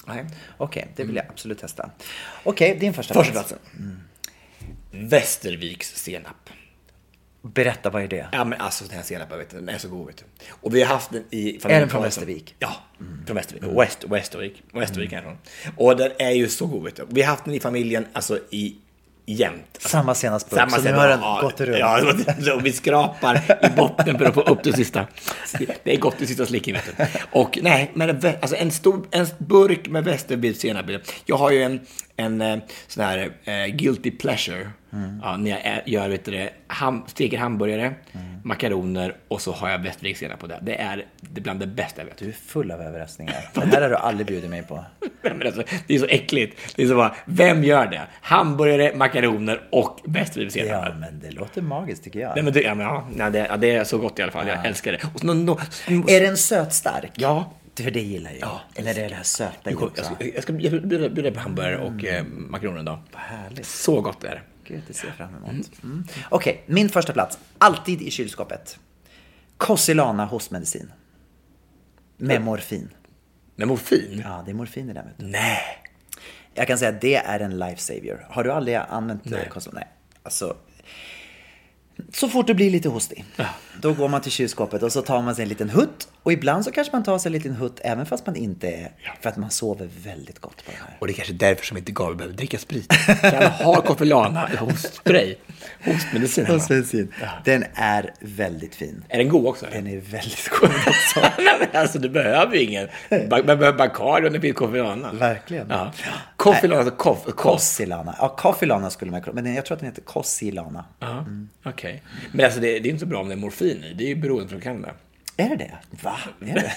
Okej, 0.57 0.88
det 0.95 1.03
vill 1.03 1.16
jag 1.16 1.26
absolut 1.30 1.59
testa. 1.59 1.89
Okej, 2.43 2.78
din 2.80 2.93
första 2.93 3.13
Första 3.13 3.32
plats. 3.32 3.47
platsen. 3.49 3.99
Västerviks 4.91 5.95
senap. 5.95 6.49
Berätta, 7.41 7.89
vad 7.89 8.03
är 8.03 8.07
det? 8.07 8.28
Ja 8.32 8.43
men 8.43 8.61
alltså 8.61 8.86
den 8.86 8.95
här 8.95 9.03
senapen, 9.03 9.38
vet 9.38 9.49
du, 9.49 9.57
den 9.57 9.70
är 9.70 9.78
så 9.78 9.88
god 9.89 10.07
vet 10.07 10.18
du. 10.18 10.24
Och 10.49 10.76
vi 10.76 10.82
har 10.84 10.93
haft 10.93 11.11
den 11.11 11.24
i 11.30 11.55
Är 11.63 11.80
den 11.80 11.89
från 11.89 12.03
Västervik? 12.03 12.55
Ja, 12.59 12.76
från 13.26 13.36
Västervik. 13.36 13.63
West, 13.80 14.03
Västervik. 14.03 14.63
Västervik 14.74 15.11
är 15.11 15.16
den 15.16 15.24
från. 15.24 15.38
Och 15.78 15.97
den 15.97 16.11
är 16.20 16.32
ju 16.32 16.47
så 16.47 16.66
god 16.66 16.84
vet 16.84 16.95
du. 16.95 17.05
Vi 17.09 17.22
har 17.22 17.30
haft 17.30 17.45
den 17.45 17.53
i 17.53 17.59
familjen, 17.59 18.05
alltså 18.13 18.39
i 18.49 18.76
jämt. 19.26 19.78
Samma 19.80 20.15
senapsburk, 20.15 20.59
Samma 20.59 20.78
så 20.78 20.84
nu 20.84 20.93
har 20.93 21.07
den 21.07 21.19
ja, 21.21 21.39
gått 21.41 21.61
runt. 21.61 21.80
Ja, 22.39 22.53
och 22.55 22.65
vi 22.65 22.73
skrapar 22.73 23.41
i 23.61 23.69
botten 23.69 24.17
för 24.17 24.26
att 24.26 24.34
få 24.34 24.41
upp 24.41 24.63
det 24.63 24.73
sista. 24.73 25.07
Det 25.84 25.93
är 25.93 25.97
gott 25.97 26.15
det 26.19 26.28
sista 26.28 26.45
slicken, 26.45 26.73
vet 26.73 26.97
du. 26.97 27.05
Och 27.32 27.59
nej, 27.61 27.91
men 27.93 28.09
alltså 28.41 28.55
en 28.55 28.71
stor 28.71 29.07
en 29.11 29.28
burk 29.38 29.88
med 29.88 30.03
Västerviks 30.03 30.59
senap. 30.59 30.86
Jag 31.26 31.38
har 31.38 31.51
ju 31.51 31.63
en, 31.63 31.80
en 32.18 32.41
eh, 32.41 32.57
sån 32.88 33.03
här 33.03 33.32
eh, 33.43 33.66
guilty 33.76 34.11
pleasure. 34.11 34.70
Mm. 34.93 35.20
Ja, 35.24 35.38
när 35.38 35.51
jag 35.51 35.59
ä- 35.59 35.82
gör, 35.86 36.09
vet 36.09 36.26
du 36.26 36.32
det, 36.32 36.49
ham, 36.68 37.03
steker 37.07 37.38
hamburgare, 37.38 37.93
Mm. 38.13 38.26
makaroner 38.43 39.16
och 39.28 39.41
så 39.41 39.51
har 39.51 39.70
jag 39.70 39.80
Västerviks 39.80 40.24
på 40.39 40.47
det. 40.47 40.59
Det 40.61 40.82
är 40.82 41.05
det 41.22 41.41
bland 41.41 41.59
det 41.59 41.68
bästa 41.68 42.01
jag 42.01 42.05
vet. 42.05 42.18
Du 42.18 42.28
är 42.28 42.32
full 42.32 42.72
av 42.72 42.82
överraskningar. 42.82 43.49
Det 43.53 43.66
här 43.66 43.82
har 43.82 43.89
du 43.89 43.95
aldrig 43.95 44.28
bjudit 44.28 44.49
mig 44.49 44.63
på. 44.63 44.86
Alltså, 45.45 45.63
det 45.88 45.95
är 45.95 45.99
så 45.99 46.05
äckligt. 46.05 46.76
Det 46.76 46.84
är 46.84 46.88
så 46.88 46.95
bara, 46.95 47.16
vem 47.26 47.63
gör 47.63 47.88
det? 47.88 48.01
Hamburgare, 48.22 48.95
makaroner 48.95 49.61
och 49.72 49.99
Västerviks. 50.05 50.55
Ja, 50.55 50.93
men 50.99 51.20
det 51.20 51.32
låter 51.32 51.61
magiskt 51.61 52.03
tycker 52.03 52.20
jag. 52.20 52.32
Nej, 52.36 52.43
men 52.43 52.53
det, 52.53 52.61
ja, 52.61 52.76
men, 52.76 52.88
ja, 53.18 53.30
det, 53.30 53.39
ja, 53.49 53.57
det 53.57 53.72
är 53.76 53.84
så 53.84 53.97
gott 53.97 54.20
i 54.20 54.22
alla 54.22 54.32
fall. 54.32 54.47
Jag 54.47 54.66
älskar 54.66 54.91
det. 54.91 54.99
Så, 55.20 55.28
no, 55.28 55.34
no, 55.34 55.59
Är 56.09 56.22
den 56.22 56.38
sötstark? 56.38 57.11
Ja. 57.16 57.53
För 57.84 57.91
det 57.91 58.01
gillar 58.01 58.32
jag. 58.32 58.39
Ja. 58.41 58.61
Eller 58.76 58.91
är 58.91 58.95
det 58.95 59.07
det 59.07 59.15
här 59.15 59.23
söta 59.23 59.69
i 59.69 59.73
Jag, 59.73 59.84
också? 59.84 60.03
ska, 60.03 60.26
jag 60.26 60.43
ska 60.43 60.53
bjuda 60.53 61.09
bjuda 61.09 61.32
på 61.32 61.39
hamburgare 61.39 61.78
och 61.78 62.05
eh, 62.05 62.26
makaroner 62.26 62.84
då. 62.84 62.99
Vad 63.11 63.21
härligt. 63.21 63.65
Så 63.65 64.01
gott 64.01 64.21
det 64.21 64.28
är. 64.28 64.43
Gud, 64.63 64.82
det 64.88 64.93
ser 64.93 65.07
jag 65.07 65.15
fram 65.15 65.30
emot. 65.36 65.71
Mm. 65.84 66.07
Okej, 66.30 66.63
min 66.65 66.89
första 66.89 67.13
plats. 67.13 67.39
Alltid 67.57 68.01
i 68.01 68.11
kylskåpet. 68.11 68.80
Cosilana 69.57 70.26
hostmedicin. 70.26 70.91
Med 72.17 72.41
morfin. 72.41 72.89
Med 73.55 73.67
morfin? 73.67 74.21
Ja, 74.26 74.43
det 74.45 74.51
är 74.51 74.55
morfin 74.55 74.89
i 74.89 74.93
den. 74.93 75.09
Nej. 75.17 75.59
Jag 76.53 76.67
kan 76.67 76.78
säga 76.78 76.91
att 76.91 77.01
det 77.01 77.15
är 77.15 77.39
en 77.39 77.59
lifesaver. 77.59 78.28
Har 78.30 78.43
du 78.43 78.51
aldrig 78.51 78.76
använt. 78.76 79.26
Nej. 79.26 79.49
Cosilana? 79.49 79.80
Nej. 79.80 79.89
Alltså, 80.23 80.57
så 82.14 82.30
fort 82.30 82.48
du 82.48 82.54
blir 82.54 82.72
lite 82.72 82.89
hostig, 82.89 83.26
då 83.82 83.93
går 83.93 84.08
man 84.08 84.22
till 84.22 84.32
kylskåpet 84.32 84.84
och 84.84 84.91
så 84.91 85.02
tar 85.02 85.22
man 85.22 85.36
sig 85.36 85.43
en 85.43 85.50
liten 85.50 85.70
hutt. 85.70 86.08
Och 86.24 86.34
ibland 86.34 86.66
så 86.66 86.72
kanske 86.72 86.96
man 86.96 87.04
tar 87.04 87.18
sig 87.18 87.30
en 87.30 87.34
liten 87.34 87.56
hutt 87.56 87.80
även 87.84 88.06
fast 88.06 88.26
man 88.26 88.36
inte 88.36 88.68
är... 88.68 88.91
För 89.22 89.30
att 89.30 89.38
man 89.38 89.52
sover 89.52 89.89
väldigt 90.04 90.39
gott 90.39 90.66
på 90.66 90.72
det 90.72 90.78
här. 90.78 90.98
Och 91.00 91.08
det 91.08 91.14
är 91.14 91.16
kanske 91.16 91.34
därför 91.34 91.66
som 91.66 91.78
inte 91.78 91.91
Gabriel 91.91 92.18
behöver 92.18 92.36
dricka 92.36 92.58
sprit. 92.58 92.88
Kan 93.22 93.52
ha 93.52 93.82
Coffeelana 93.82 94.50
hostspray. 94.60 95.36
Hostmedicin. 95.86 96.46
Hostmedicin. 96.46 97.14
Den 97.43 97.66
är 97.74 98.14
väldigt 98.20 98.76
fin. 98.76 99.04
Är 99.10 99.18
den 99.18 99.30
god 99.30 99.48
också? 99.48 99.66
Den 99.72 99.88
är 99.88 99.98
väldigt 99.98 100.50
god 100.50 100.70
också. 100.88 101.20
Nej, 101.38 101.58
men 101.60 101.82
alltså 101.82 102.00
du 102.00 102.10
behöver 102.10 102.56
ju 102.56 102.62
ingen. 102.62 102.88
Man 103.10 103.46
behöver 103.46 103.74
Bacardi 103.74 104.28
om 104.28 104.34
det 104.34 104.41
finns 104.41 104.58
Coffeelana. 104.58 105.14
Verkligen. 105.14 105.70
Ja. 105.70 105.91
Coffeelana, 106.36 106.82
alltså 106.82 106.96
koff, 106.96 107.24
koff. 107.26 107.36
Cossilana. 107.36 108.16
Ja, 108.20 108.36
Coffeelana 108.38 108.89
skulle 108.89 109.12
man 109.12 109.22
kunna... 109.22 109.41
Men 109.41 109.56
jag 109.56 109.66
tror 109.66 109.76
att 109.76 109.80
den 109.80 109.89
heter 109.89 110.02
Cossilana. 110.02 110.86
Ja, 111.00 111.26
okej. 111.64 111.84
Men 112.31 112.45
alltså 112.45 112.59
det, 112.59 112.79
det 112.79 112.89
är 112.89 112.91
inte 112.91 112.99
så 112.99 113.05
bra 113.05 113.19
om 113.19 113.27
det 113.27 113.33
är 113.33 113.38
morfin 113.38 113.83
i. 113.83 113.93
Det 113.93 114.03
är 114.03 114.07
ju 114.07 114.15
beroendeframkallande. 114.15 114.93
Är 115.38 115.49
det 115.49 115.55
det? 115.55 115.71
Va? 116.01 116.17
Är 116.41 116.53
det? 116.55 116.71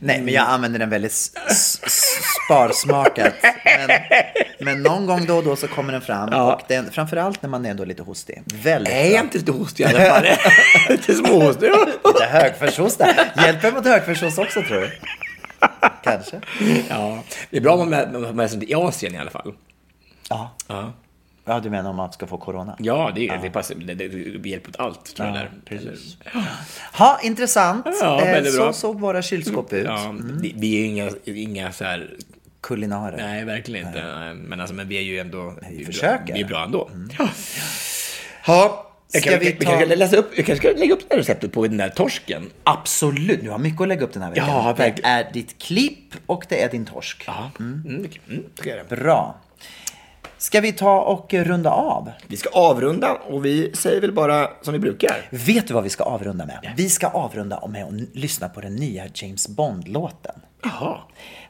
Nej, 0.00 0.22
men 0.22 0.34
jag 0.34 0.46
använder 0.48 0.78
den 0.78 0.90
väldigt 0.90 1.12
sparsmakat. 2.46 3.34
Men, 3.64 3.90
men 4.58 4.82
någon 4.82 5.06
gång 5.06 5.26
då 5.26 5.36
och 5.36 5.44
då 5.44 5.56
så 5.56 5.68
kommer 5.68 5.92
den 5.92 6.02
fram. 6.02 6.28
Ja. 6.32 6.54
Och 6.54 6.62
den, 6.68 6.90
framförallt 6.90 7.42
när 7.42 7.50
man 7.50 7.66
är 7.66 7.70
ändå 7.70 7.84
lite 7.84 8.02
hostig. 8.02 8.42
Väldigt 8.54 8.94
Är 8.94 9.02
bra. 9.02 9.12
jag 9.12 9.24
inte 9.24 9.38
lite 9.38 9.52
hostig 9.52 9.84
i 9.84 9.86
alla 9.86 10.10
fall? 10.10 10.24
lite 10.88 11.14
småhostig. 11.14 11.70
Lite 12.04 12.24
högfärshosta. 12.24 13.08
Hjälper 13.36 13.72
mot 13.72 13.84
högfärshosta 13.84 14.42
också 14.42 14.62
tror 14.62 14.80
du? 14.80 14.90
Kanske. 16.02 16.40
Ja, 16.88 17.22
det 17.50 17.56
är 17.56 17.60
bra 17.60 17.72
om 17.72 17.90
man 17.90 17.98
är 17.98 18.32
med, 18.32 18.50
sig 18.50 18.70
i 18.70 18.74
Asien 18.74 19.14
i 19.14 19.18
alla 19.18 19.30
fall. 19.30 19.54
Ja. 20.28 20.56
Ja, 20.68 20.92
ja, 21.48 21.60
du 21.60 21.70
menar 21.70 21.90
om 21.90 21.96
man 21.96 22.12
ska 22.12 22.26
få 22.26 22.38
corona? 22.38 22.76
ja 22.78 23.12
det, 23.14 23.28
är, 23.28 23.38
det, 23.42 23.50
passar, 23.50 23.74
det, 23.74 23.94
det, 23.94 24.08
det 24.38 24.48
hjälper 24.48 24.68
åt 24.70 24.76
allt, 24.80 25.16
tror 25.16 25.28
jag. 25.28 25.36
Ja, 25.36 25.40
Där. 25.40 25.50
precis. 25.64 26.16
Ha, 26.92 27.20
intressant. 27.22 27.86
Ja, 28.00 28.20
Eh, 28.26 28.44
så 28.44 28.56
bra. 28.62 28.72
såg 28.72 29.00
våra 29.00 29.22
kylskåp 29.22 29.72
ut. 29.72 29.84
Ja, 29.86 30.14
vi, 30.40 30.54
vi 30.56 30.74
är 30.76 30.80
ju 30.80 30.86
inga, 30.86 31.10
inga 31.24 31.72
så 31.72 31.84
här... 31.84 32.10
Kulinarer. 32.60 33.16
Nej, 33.16 33.44
verkligen 33.44 33.86
inte. 33.86 34.02
Men, 34.34 34.60
alltså, 34.60 34.74
men 34.74 34.88
vi 34.88 34.96
är 34.98 35.02
ju 35.02 35.18
ändå... 35.18 35.54
vi 35.70 35.76
bra- 35.76 35.86
försöker. 35.86 36.34
Vi 36.34 36.40
är 36.40 36.44
bra 36.44 36.64
ändå. 36.64 36.90
Ja. 37.18 37.28
Ja, 38.46 38.84
Jag 39.12 39.22
Ska 39.22 39.30
kan, 39.30 39.40
vi 39.40 39.46
vi 39.58 39.64
kan, 39.64 39.88
ta... 39.88 39.94
läsa 39.94 40.16
upp, 40.16 40.30
jag 40.36 40.46
kanske 40.46 40.68
ska 40.68 40.78
lägga 40.80 40.94
upp 40.94 41.00
det 41.00 41.14
här 41.14 41.18
receptet 41.18 41.52
på 41.52 41.66
den 41.66 41.76
där 41.76 41.88
torsken. 41.88 42.50
Absolut, 42.64 43.40
du 43.42 43.50
har 43.50 43.58
mycket 43.58 43.80
att 43.80 43.88
lägga 43.88 44.04
upp 44.04 44.12
den 44.12 44.22
här 44.22 44.30
veckan. 44.30 44.48
Ja, 44.48 44.72
det 44.76 44.82
verkligen. 44.82 45.10
är 45.10 45.32
ditt 45.32 45.58
klipp 45.58 46.14
och 46.26 46.44
det 46.48 46.62
är 46.62 46.68
din 46.70 46.84
torsk. 46.86 47.24
Ja, 47.26 47.50
mm. 47.58 47.82
Mm, 47.86 48.10
mm, 48.28 48.44
jag. 48.64 48.98
Bra. 48.98 49.36
Ska 50.38 50.60
vi 50.60 50.72
ta 50.72 51.00
och 51.00 51.34
runda 51.34 51.70
av? 51.70 52.10
Vi 52.26 52.36
ska 52.36 52.48
avrunda 52.50 53.12
och 53.14 53.44
vi 53.44 53.72
säger 53.74 54.00
väl 54.00 54.12
bara 54.12 54.50
som 54.62 54.72
vi 54.72 54.78
brukar. 54.78 55.28
Vet 55.30 55.68
du 55.68 55.74
vad 55.74 55.84
vi 55.84 55.90
ska 55.90 56.04
avrunda 56.04 56.46
med? 56.46 56.72
Vi 56.76 56.88
ska 56.88 57.06
avrunda 57.08 57.66
med 57.68 57.84
att 57.84 57.92
lyssna 58.16 58.48
på 58.48 58.60
den 58.60 58.76
nya 58.76 59.04
James 59.14 59.48
Bond-låten. 59.48 60.34
Jaha. 60.62 60.98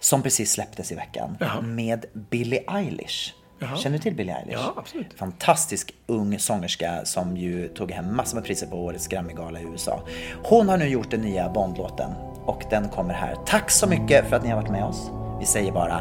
Som 0.00 0.22
precis 0.22 0.52
släpptes 0.52 0.92
i 0.92 0.94
veckan. 0.94 1.36
Jaha. 1.40 1.60
Med 1.60 2.04
Billie 2.12 2.64
Eilish. 2.68 3.34
Jaha. 3.58 3.76
Känner 3.76 3.96
du 3.96 4.02
till 4.02 4.14
Billie 4.14 4.32
Eilish? 4.32 4.52
Ja, 4.52 4.74
absolut. 4.76 5.14
Fantastisk 5.16 5.94
ung 6.06 6.38
sångerska 6.38 7.04
som 7.04 7.36
ju 7.36 7.68
tog 7.68 7.90
hem 7.90 8.16
massor 8.16 8.36
med 8.36 8.44
priser 8.44 8.66
på 8.66 8.76
årets 8.76 9.06
Grammygala 9.08 9.60
i 9.60 9.64
USA. 9.64 10.00
Hon 10.44 10.68
har 10.68 10.76
nu 10.76 10.88
gjort 10.88 11.10
den 11.10 11.20
nya 11.20 11.48
Bond-låten 11.48 12.10
och 12.44 12.62
den 12.70 12.88
kommer 12.88 13.14
här. 13.14 13.36
Tack 13.46 13.70
så 13.70 13.86
mycket 13.86 14.28
för 14.28 14.36
att 14.36 14.42
ni 14.42 14.48
har 14.48 14.56
varit 14.56 14.70
med 14.70 14.84
oss. 14.84 15.10
Vi 15.40 15.46
säger 15.46 15.72
bara 15.72 16.00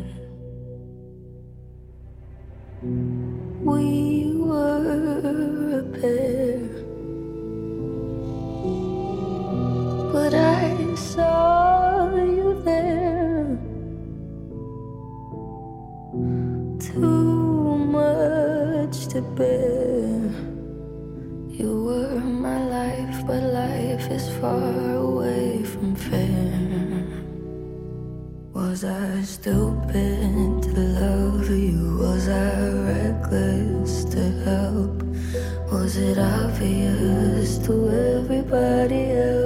We 3.63 4.33
were 4.37 5.79
a 5.79 5.83
pair, 5.99 6.59
but 10.11 10.33
I 10.33 10.95
saw 10.95 12.15
you 12.15 12.61
there. 12.65 13.59
Too 16.79 17.77
much 17.77 19.07
to 19.09 19.21
bear. 19.21 20.31
You 21.49 21.83
were 21.85 22.19
my 22.19 22.63
life, 22.67 23.27
but 23.27 23.43
life 23.43 24.09
is 24.09 24.27
far 24.39 24.95
away 24.95 25.63
from 25.63 25.95
fair. 25.95 27.10
Was 28.61 28.83
I 28.83 29.21
stupid 29.23 30.61
to 30.63 30.81
love 31.01 31.49
you? 31.49 31.97
Was 31.97 32.27
I 32.29 32.69
reckless 32.91 34.05
to 34.13 34.21
help? 34.45 35.01
Was 35.71 35.97
it 35.97 36.19
obvious 36.19 37.57
to 37.65 37.89
everybody 37.89 39.05
else 39.33 39.41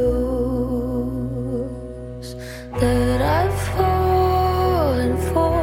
that 2.81 3.21
I've 3.21 3.57
fallen 3.73 5.15
for 5.31 5.55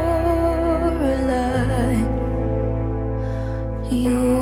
a 1.13 1.17
lie? 1.31 2.05
You 3.91 4.42